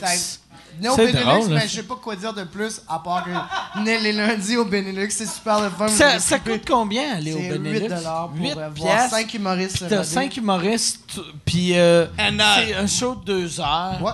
[0.77, 3.23] Venez au C'est Benelux, drôle, mais je sais pas quoi dire de plus à part
[3.23, 3.29] que
[3.79, 5.87] venez les lundis au Benelux, c'est super le fun.
[5.87, 6.51] Ça, vous ça occupez.
[6.59, 7.79] coûte combien aller au C'est Benelux?
[7.79, 9.15] 8 pour 8 euh, voir piastres?
[9.17, 9.85] 5 humoristes.
[9.89, 10.07] T'as rodés.
[10.09, 14.01] 5 humoristes, puis euh, And, uh, c'est un show de 2 heures.
[14.01, 14.11] Ouais.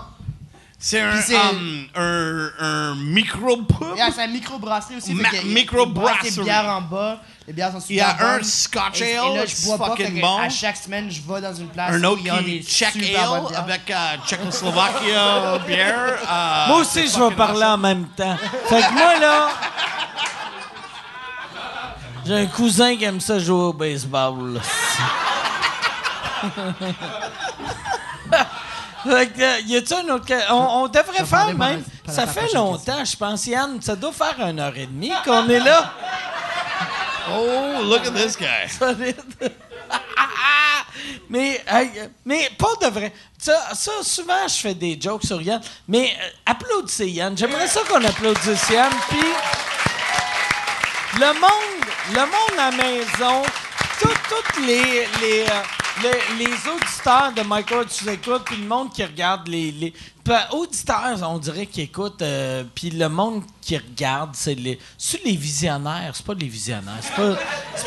[0.86, 3.96] C'est un, Puis c'est- um, un, un micro-pub?
[3.96, 5.14] Yeah, c'est un micro-brasserie aussi.
[5.14, 6.28] Ma- fait il- micro-brasserie.
[6.28, 7.22] il des bières en bas.
[7.46, 8.44] Les bières sont super Il y a un.
[8.44, 9.86] Scotch Et- Ale, Et là, je bois pas.
[9.88, 10.38] fucking fait que bon.
[10.40, 12.60] À chaque semaine, je vais dans une place Un où autre il y a des
[12.62, 13.60] qui Czech super bonnes Ale bières.
[13.60, 16.20] avec euh, Tchécoslovaquia bière.
[16.32, 18.38] euh, Moi aussi, je vais parler en même temps.
[18.70, 19.50] Fait que moi, là.
[22.26, 24.54] J'ai un cousin qui aime ça jouer au baseball.
[24.54, 24.62] là.
[29.04, 30.34] fait que, euh, y a-tu un autre.
[30.50, 31.84] On, on devrait faire même.
[32.08, 33.82] Ça fait longtemps, je pense, Yann.
[33.82, 35.92] Ça doit faire une heure et demie qu'on est là.
[37.30, 38.68] Oh, look at this guy.
[38.68, 39.16] solide.
[41.30, 41.62] mais,
[42.26, 43.14] mais pas de vrai.
[43.38, 43.74] Ça,
[44.04, 45.62] souvent, je fais des jokes sur Yann.
[45.88, 47.38] Mais euh, applaudissez Yann.
[47.38, 48.92] J'aimerais ça qu'on applaudisse Yann.
[49.10, 49.20] Puis,
[51.20, 53.44] le monde, le monde à la maison,
[54.00, 59.04] tous les, les, euh, les, les auditeurs de Michael, tu écoutes, puis le monde qui
[59.04, 59.72] regarde les.
[59.72, 59.94] les
[60.52, 65.36] auditeurs, on dirait qu'ils écoutent, euh, puis le monde qui regarde, c'est les, c'est les
[65.36, 66.12] visionnaires.
[66.14, 66.98] C'est pas des visionnaires.
[67.02, 67.38] C'est pas,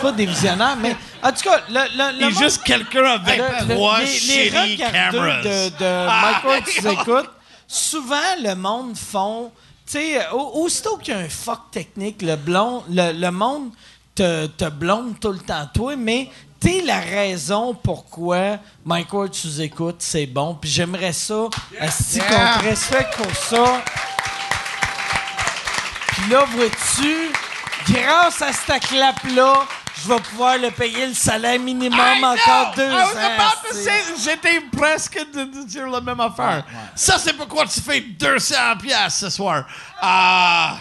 [0.02, 3.74] pas des visionnaires, mais en tout cas, le, le, le monde- juste quelqu'un avec le-
[3.74, 5.42] trois les, les cameras.
[5.42, 7.30] de, de Ah, Michael, tu écoutes,
[7.66, 9.50] souvent, le monde font.
[9.86, 13.70] Tu sais, au- aussitôt qu'il y a un fuck technique, le, blond, le, le monde
[14.14, 16.28] te, te blonde tout le temps, toi, mais
[16.60, 20.54] t'es la raison pourquoi Mike Ward sous-écoute, c'est bon.
[20.54, 21.48] Puis j'aimerais ça,
[21.80, 23.82] asti, qu'on te respecte pour ça.
[26.08, 27.30] Puis là, vois-tu,
[27.92, 29.66] grâce à cette clap-là,
[30.02, 33.18] je vais pouvoir le payer le salaire minimum encore deux I was ans.
[33.18, 33.84] about to asti.
[33.84, 36.64] say, j'étais presque de, de dire la même affaire.
[36.94, 39.64] Ça, c'est pourquoi tu fais 200 piastres ce soir.
[40.00, 40.76] Ah...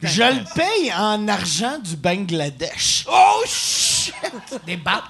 [0.00, 3.04] Je le paye en argent du Bangladesh.
[3.10, 4.14] oh, shit!
[4.64, 5.02] Des battes.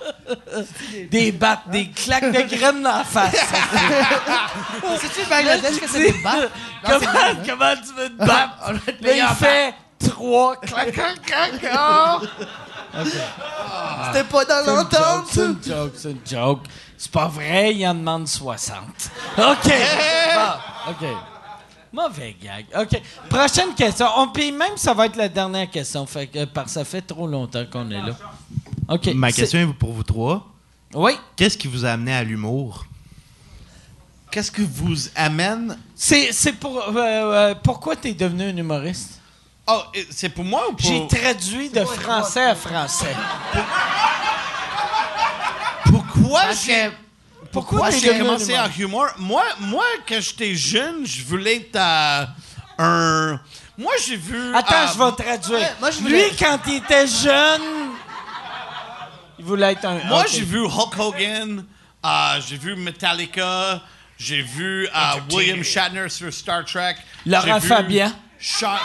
[1.10, 3.35] Des battes, des claques de graines dans la face.
[5.01, 6.51] C'est-tu le Bangladesh que c'est des battes?
[7.47, 8.55] Comment, tu veux te battre?
[8.66, 11.23] On va te Là, payer il en fait trois claques, claques,
[11.60, 11.74] claques.
[11.78, 12.20] Oh!
[14.06, 15.27] C'était pas dans l'entente.
[15.31, 16.62] C'est une joke, c'est une joke.
[16.97, 18.78] C'est pas vrai, il en demande 60.
[19.36, 19.44] OK.
[19.66, 21.09] Bon, OK.
[21.93, 22.66] Mauvais gag.
[22.78, 23.01] OK.
[23.28, 24.06] Prochaine question.
[24.16, 26.05] On, puis même, ça va être la dernière question.
[26.06, 28.15] Fait que, parce que ça fait trop longtemps qu'on est là.
[28.89, 29.06] OK.
[29.15, 30.47] Ma C'est- question est pour vous trois.
[30.94, 31.12] Oui.
[31.36, 32.85] Qu'est-ce qui vous a amené à l'humour?
[34.31, 35.78] Qu'est-ce que vous amène...
[35.94, 36.77] C'est, c'est pour.
[36.78, 39.20] euh, euh, pourquoi t'es devenu un humoriste?
[39.66, 40.86] Oh, c'est pour moi ou pour...
[40.86, 43.15] J'ai traduit de français à français.
[45.86, 46.90] Pourquoi Parce j'ai...
[47.52, 49.06] Pourquoi j'ai commencé en humour?
[49.18, 52.26] Moi, moi, quand j'étais jeune, je voulais être euh,
[52.78, 53.40] un...
[53.76, 54.54] Moi, j'ai vu...
[54.54, 55.58] Attends, euh, je vais traduire.
[55.60, 57.62] ouais, moi, je voulais- Lui, quand il était jeune,
[59.38, 59.98] il voulait être un.
[60.04, 61.64] Moi, j'ai vu Hulk Hogan,
[62.04, 63.80] euh, j'ai vu Metallica,
[64.18, 64.90] j'ai vu euh,
[65.32, 66.96] William Shatner sur Star Trek.
[67.24, 68.12] Laurent Fabian.
[68.40, 68.80] Sha-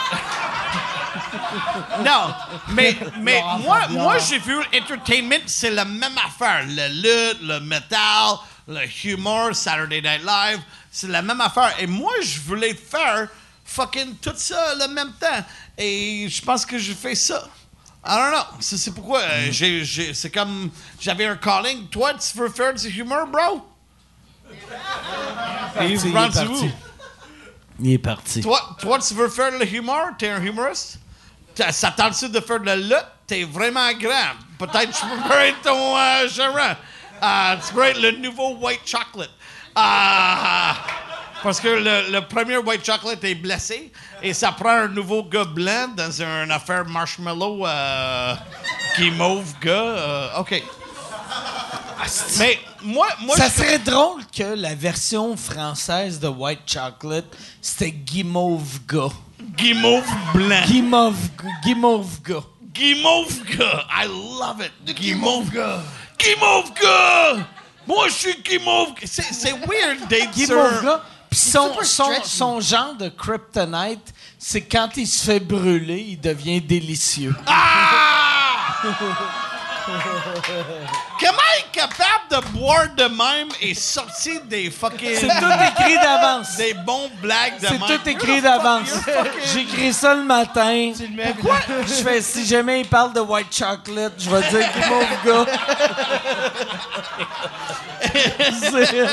[2.03, 2.33] non,
[2.69, 6.63] mais, mais moi, moi j'ai vu Entertainment, c'est la même affaire.
[6.67, 8.35] Le lutte, le metal,
[8.67, 10.59] le humour, Saturday Night Live,
[10.91, 11.73] c'est la même affaire.
[11.79, 13.27] Et moi, je voulais faire
[13.65, 15.43] fucking tout ça le même temps.
[15.77, 17.47] Et je pense que je fais ça.
[18.05, 18.57] I don't know.
[18.59, 19.21] C'est pourquoi.
[19.21, 20.69] euh, j'ai- j'ai- c'est comme.
[20.99, 21.87] J'avais un calling.
[21.87, 23.65] Toi, tu veux faire du humour, bro?
[25.81, 26.45] Et il est parti.
[26.45, 26.69] où?
[27.79, 28.41] Il est parti.
[28.41, 30.01] Toi, toi, tu veux faire le humour?
[30.17, 30.99] T'es un humoriste?
[31.55, 33.05] T'as- Ça tente de faire de la lutte?
[33.25, 34.33] T'es vraiment grand.
[34.59, 36.75] Peut-être je peux être ton euh, gérant.
[37.23, 39.29] Euh, tu pourrais être le nouveau White Chocolate.
[39.75, 40.75] Ah,
[41.41, 43.91] parce que le, le premier White Chocolate est blessé
[44.21, 48.35] et ça prend un nouveau gars blanc dans une affaire marshmallow euh,
[48.95, 49.71] qui est mauve gars.
[49.71, 50.61] euh, OK.
[52.37, 57.25] Mais moi, moi Ça serait drôle que la version française de White Chocolate,
[57.61, 59.07] c'était Guimauve gars.
[59.57, 60.63] Guimauve blanc.
[60.67, 61.15] Guimauve,
[61.63, 62.43] Guimauve gars.
[62.73, 63.85] Guimauve-gars.
[63.91, 64.95] I love it.
[64.95, 65.81] Guimauve-gars.
[66.19, 67.47] Guimauve-gars.
[67.87, 68.93] Moi, je suis Guimauve.
[69.03, 70.83] C'est, c'est weird d'être Guimauve sur...
[70.83, 71.03] gars.
[71.29, 76.61] Puis son, son, son genre de kryptonite, c'est quand il se fait brûler, il devient
[76.61, 77.35] délicieux.
[77.47, 78.81] Ah!
[81.19, 85.15] Comment être capable de boire de même et sortir des fucking...
[85.15, 86.55] C'est tout écrit d'avance.
[86.57, 88.89] Des bons blagues de C'est tout écrit d'avance.
[89.53, 90.91] J'écris ça le matin.
[91.33, 91.57] Pourquoi?
[91.85, 95.45] Je fais, si jamais il parle de white chocolate, je vais dire Guimauve gars.
[98.59, 99.07] C'est-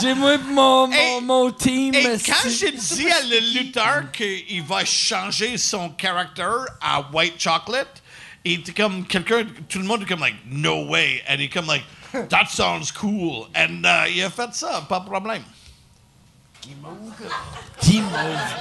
[0.00, 1.94] J'ai moi mon, mon, mon team.
[1.94, 7.99] Et quand j'ai dit à le lutteur qu'il va changer son caractère à White Chocolate,
[8.44, 11.22] il était comme quelqu'un, tout le monde est comme like, no way.
[11.28, 11.84] And il est comme like,
[12.28, 13.48] that sounds cool.
[13.54, 15.42] And uh, il a fait ça, pas de problème.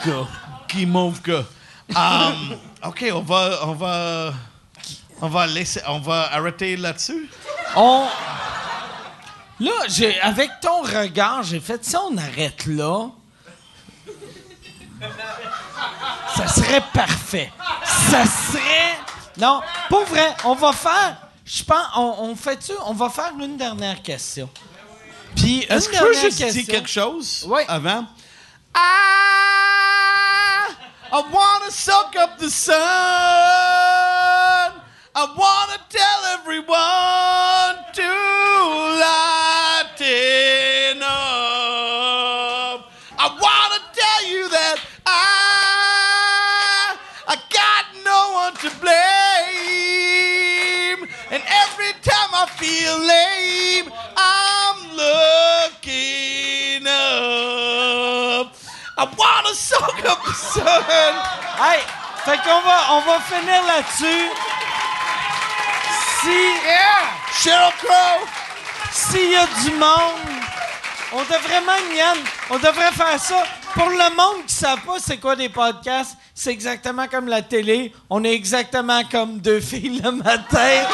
[0.05, 0.27] Gars.
[0.67, 1.45] Guimauve gars.
[1.95, 4.33] Um, OK, on va, on va,
[5.21, 7.29] on va laisser, on va arrêter là-dessus.
[7.75, 8.07] On.
[9.59, 13.09] Là, j'ai, avec ton regard, j'ai fait si on arrête là.
[16.35, 17.51] Ça serait parfait.
[17.85, 19.08] Ça serait.
[19.39, 20.35] Non, pas vrai.
[20.43, 21.17] On va faire.
[21.45, 21.85] Je pense.
[21.95, 22.73] On, on fait-tu.
[22.85, 24.49] On va faire une dernière question.
[25.35, 26.49] Puis, Est-ce que je peux juste question.
[26.63, 27.61] dire quelque chose Oui.
[27.67, 28.05] avant?
[28.75, 28.79] I,
[31.11, 32.75] I wanna soak up the sun.
[35.15, 38.09] I wanna tell everyone to
[38.99, 40.07] lighten
[40.75, 40.78] up.
[52.59, 58.47] Feel lame, I'm looking up.
[58.97, 61.13] I wanna soak up the sun.
[61.57, 61.79] Hey,
[62.25, 64.29] fait qu'on va, on va finir là-dessus.
[66.21, 66.59] Si.
[67.41, 68.27] Cheryl Crow.
[68.91, 70.19] S'il y a du monde,
[71.13, 72.17] on devrait même, Yann,
[72.49, 73.43] on devrait faire ça.
[73.73, 77.41] pour le monde qui ne savent pas c'est quoi des podcasts, c'est exactement comme la
[77.41, 77.93] télé.
[78.09, 80.85] On est exactement comme deux filles le matin.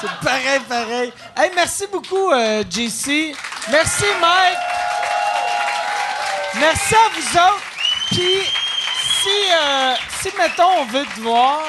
[0.00, 1.12] C'est pareil, pareil.
[1.36, 3.34] Hey, merci beaucoup, euh, JC.
[3.70, 4.58] Merci, Mike.
[6.60, 7.62] Merci à vous autres.
[8.10, 8.42] Puis,
[9.22, 11.60] si, euh, si, mettons, on veut te voir,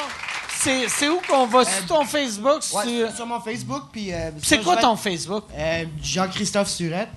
[0.57, 1.65] c'est, c'est où qu'on va?
[1.65, 2.61] Sur ton Facebook?
[2.73, 4.13] Ouais, sur- sur mon Facebook, puis...
[4.13, 5.45] euh, C'est quoi ton Facebook?
[5.55, 7.09] Euh, Jean-Christophe Surette.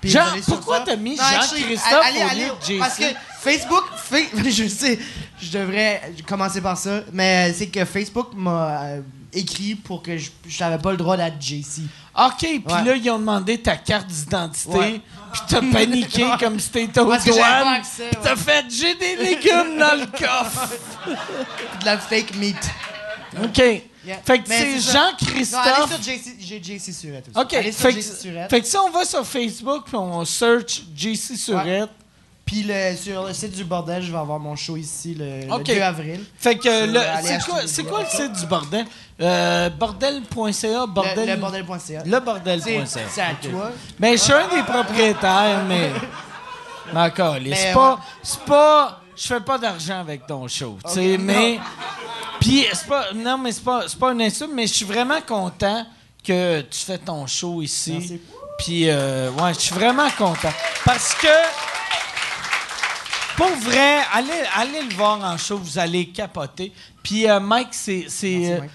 [0.00, 2.78] Puis Jean- pourquoi t'as mis Jean-Christophe allez, au lieu de JC?
[2.78, 3.04] Parce que
[3.42, 4.16] Facebook, fa-
[4.48, 4.98] je sais,
[5.42, 9.00] je devrais commencer par ça, mais c'est que Facebook m'a euh,
[9.32, 11.82] écrit pour que je n'avais pas le droit d'être JC.
[12.16, 12.84] OK, puis Ouais.
[12.84, 15.00] là, ils ont demandé ta carte d'identité,
[15.32, 17.82] puis t'as paniqué comme si t'étais aux douanes.
[17.82, 20.68] puis T'as fait «J'ai des légumes dans le coffre!
[21.80, 22.56] De la fake meat.»
[23.44, 23.58] OK.
[24.04, 24.16] Yeah.
[24.24, 26.00] Fait que c'est Jean-Christophe.
[26.40, 27.38] j'ai JC Surette aussi.
[27.38, 27.52] OK.
[27.54, 28.50] Allez sur Fait que, JC Surette.
[28.50, 31.90] fait que si on va sur Facebook puis on search JC Surette,
[32.50, 35.52] Puis le, sur le site du bordel, je vais avoir mon show ici le, le
[35.52, 35.66] OK.
[35.66, 36.20] 2 avril.
[36.36, 36.68] fait que
[37.66, 38.86] c'est quoi, le site du bordel?
[39.20, 41.28] Euh, bordel.ca, bordel...
[41.28, 42.02] Le, le bordel.ca.
[42.04, 42.86] Le bordel.ca.
[42.86, 43.70] C'est à toi.
[44.00, 45.92] Ben, je suis un des propriétaires, mais.
[46.92, 48.00] Mais encore, c'est Mais, pas.
[48.20, 49.00] C'est pas.
[49.16, 51.60] Je fais pas d'argent avec ton show, tu sais, mais.
[52.40, 53.12] Puis, c'est pas.
[53.14, 55.86] Non, mais c'est pas, c'est pas un insulte, mais je suis vraiment content
[56.24, 58.20] que tu fais ton show ici.
[58.58, 60.52] Puis, euh, ouais, je suis vraiment content.
[60.84, 61.28] Parce que.
[63.40, 66.74] Pour vrai, allez, allez le voir en show, vous allez capoter.
[67.02, 68.04] Puis, euh, Mike, c'est.
[68.08, 68.70] c'est, Merci, euh, Mike.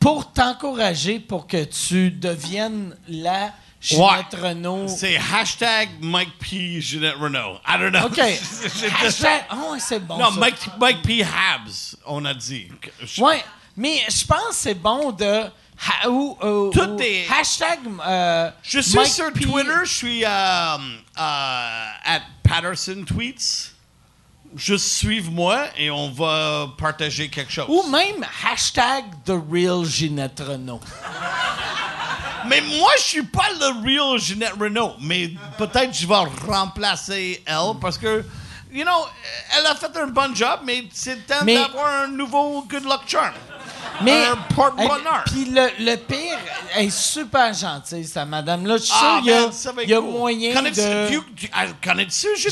[0.00, 4.88] pour t'encourager pour que tu deviennes la Ginette Renault.
[4.88, 6.80] C'est hashtag Mike P.
[6.80, 7.58] Jeanette Renault.
[7.64, 8.06] I don't know.
[8.06, 8.18] OK.
[9.04, 10.18] Hashtag- ouais, c'est bon.
[10.18, 10.40] Non, ça.
[10.40, 11.22] Mike, Mike P.
[11.22, 12.66] Habs, on a dit.
[13.00, 13.44] Je- Ouais,
[13.76, 15.42] mais je pense que c'est bon de.
[15.44, 17.78] ha- ou, ou- Tout ou- est- Hashtag.
[18.04, 19.40] euh, Je suis Mike sur P.
[19.42, 23.74] Twitter, je suis euh, euh, at Patterson Tweets.
[24.56, 27.66] Juste suive-moi et on va partager quelque chose.
[27.68, 30.80] Ou même hashtag The Real Ginette Renault.
[32.48, 34.94] Mais moi, je suis pas le real Jeanette Renault.
[35.00, 36.14] Mais peut-être je vais
[36.46, 38.24] remplacer elle parce que,
[38.72, 39.06] you know,
[39.56, 43.34] elle a fait un bon job, mais c'est temps d'avoir un nouveau good luck charm.
[44.02, 44.26] Mais.
[44.26, 45.24] Un porte-bonheur.
[45.26, 46.38] Puis le, le pire,
[46.76, 48.76] elle est super gentille, cette madame-là.
[48.76, 49.20] Je suis Ah,
[49.52, 50.10] sûr qu'il y a, y cool.
[50.10, 50.68] moyen de.
[51.08, 52.48] tu- tu- ah, Connais-tu Je,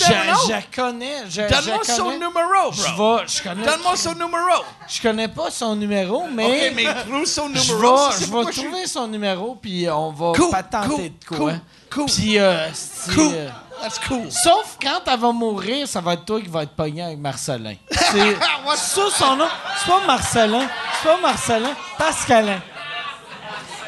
[0.74, 1.22] connais.
[1.28, 2.14] je- Donne-moi je son connais.
[2.18, 3.16] numéro, Je bro.
[3.18, 3.22] vais.
[3.28, 3.64] Je connais.
[3.64, 4.64] Donne-moi son numéro.
[4.88, 6.44] Je connais pas son numéro, mais.
[6.68, 7.96] OK, mais trouve son Je numéro.
[8.12, 10.88] je vais trouver son numéro, puis on va Cool, patenter
[11.28, 11.52] cool, de quoi.
[11.92, 12.06] Cool.
[12.06, 12.68] Puis, euh,
[13.14, 13.30] Cool.
[13.34, 13.48] euh,
[13.82, 14.30] That's cool.
[14.32, 17.74] sauf quand elle va mourir, ça va être toi qui va être pogné avec Marcelin.
[17.90, 18.36] C'est
[18.76, 19.48] ça son nom.
[19.78, 20.66] C'est pas Marcelin.
[21.02, 21.74] C'est pas Marcelin.
[21.98, 22.60] Pascalin.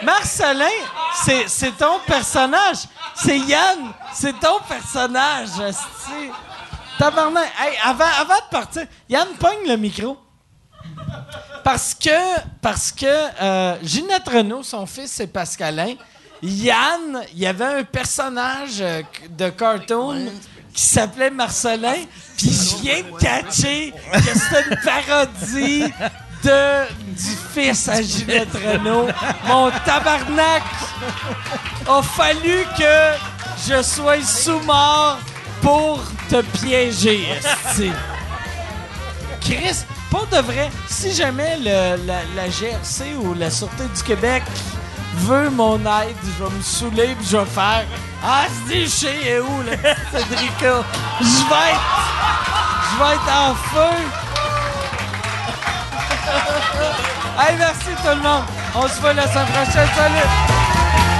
[0.03, 0.67] Marcelin,
[1.25, 2.77] c'est, ton personnage.
[3.17, 3.93] C'est Yann.
[4.15, 5.49] C'est ton personnage.
[6.99, 7.51] Tabarnak.
[7.59, 10.17] Hey, avant, avant de partir, Yann, pogne le micro.
[11.65, 15.95] Parce que, parce que euh, Ginette Renault, son fils, c'est Pascalin.
[16.43, 20.27] Yann, il y avait un personnage euh, de cartoon
[20.73, 21.95] qui s'appelait Marcelin.
[22.37, 25.85] Puis je viens de catcher que c'était une parodie
[26.45, 26.85] de,
[27.15, 29.09] du fils à Ginette Renault.
[29.49, 30.63] Mon tabarnak!
[31.89, 33.17] A fallu que
[33.69, 35.19] je sois sous-mort
[35.61, 36.01] pour
[36.31, 37.91] te piéger, esti.
[39.41, 44.43] Chris, pour de vrai, si jamais le- la, la GRC ou la Sûreté du Québec
[45.27, 47.85] veut mon aide, je vais me saouler je vais faire
[48.25, 49.79] Ah, c'est je sais où, petit
[50.13, 50.85] Cédrica?
[51.21, 51.81] Je vais être.
[52.91, 53.97] Je vais être en feu.
[57.39, 58.43] hey, merci tout le monde.
[58.75, 59.89] On se voit la semaine prochaine.
[59.97, 61.18] Salut!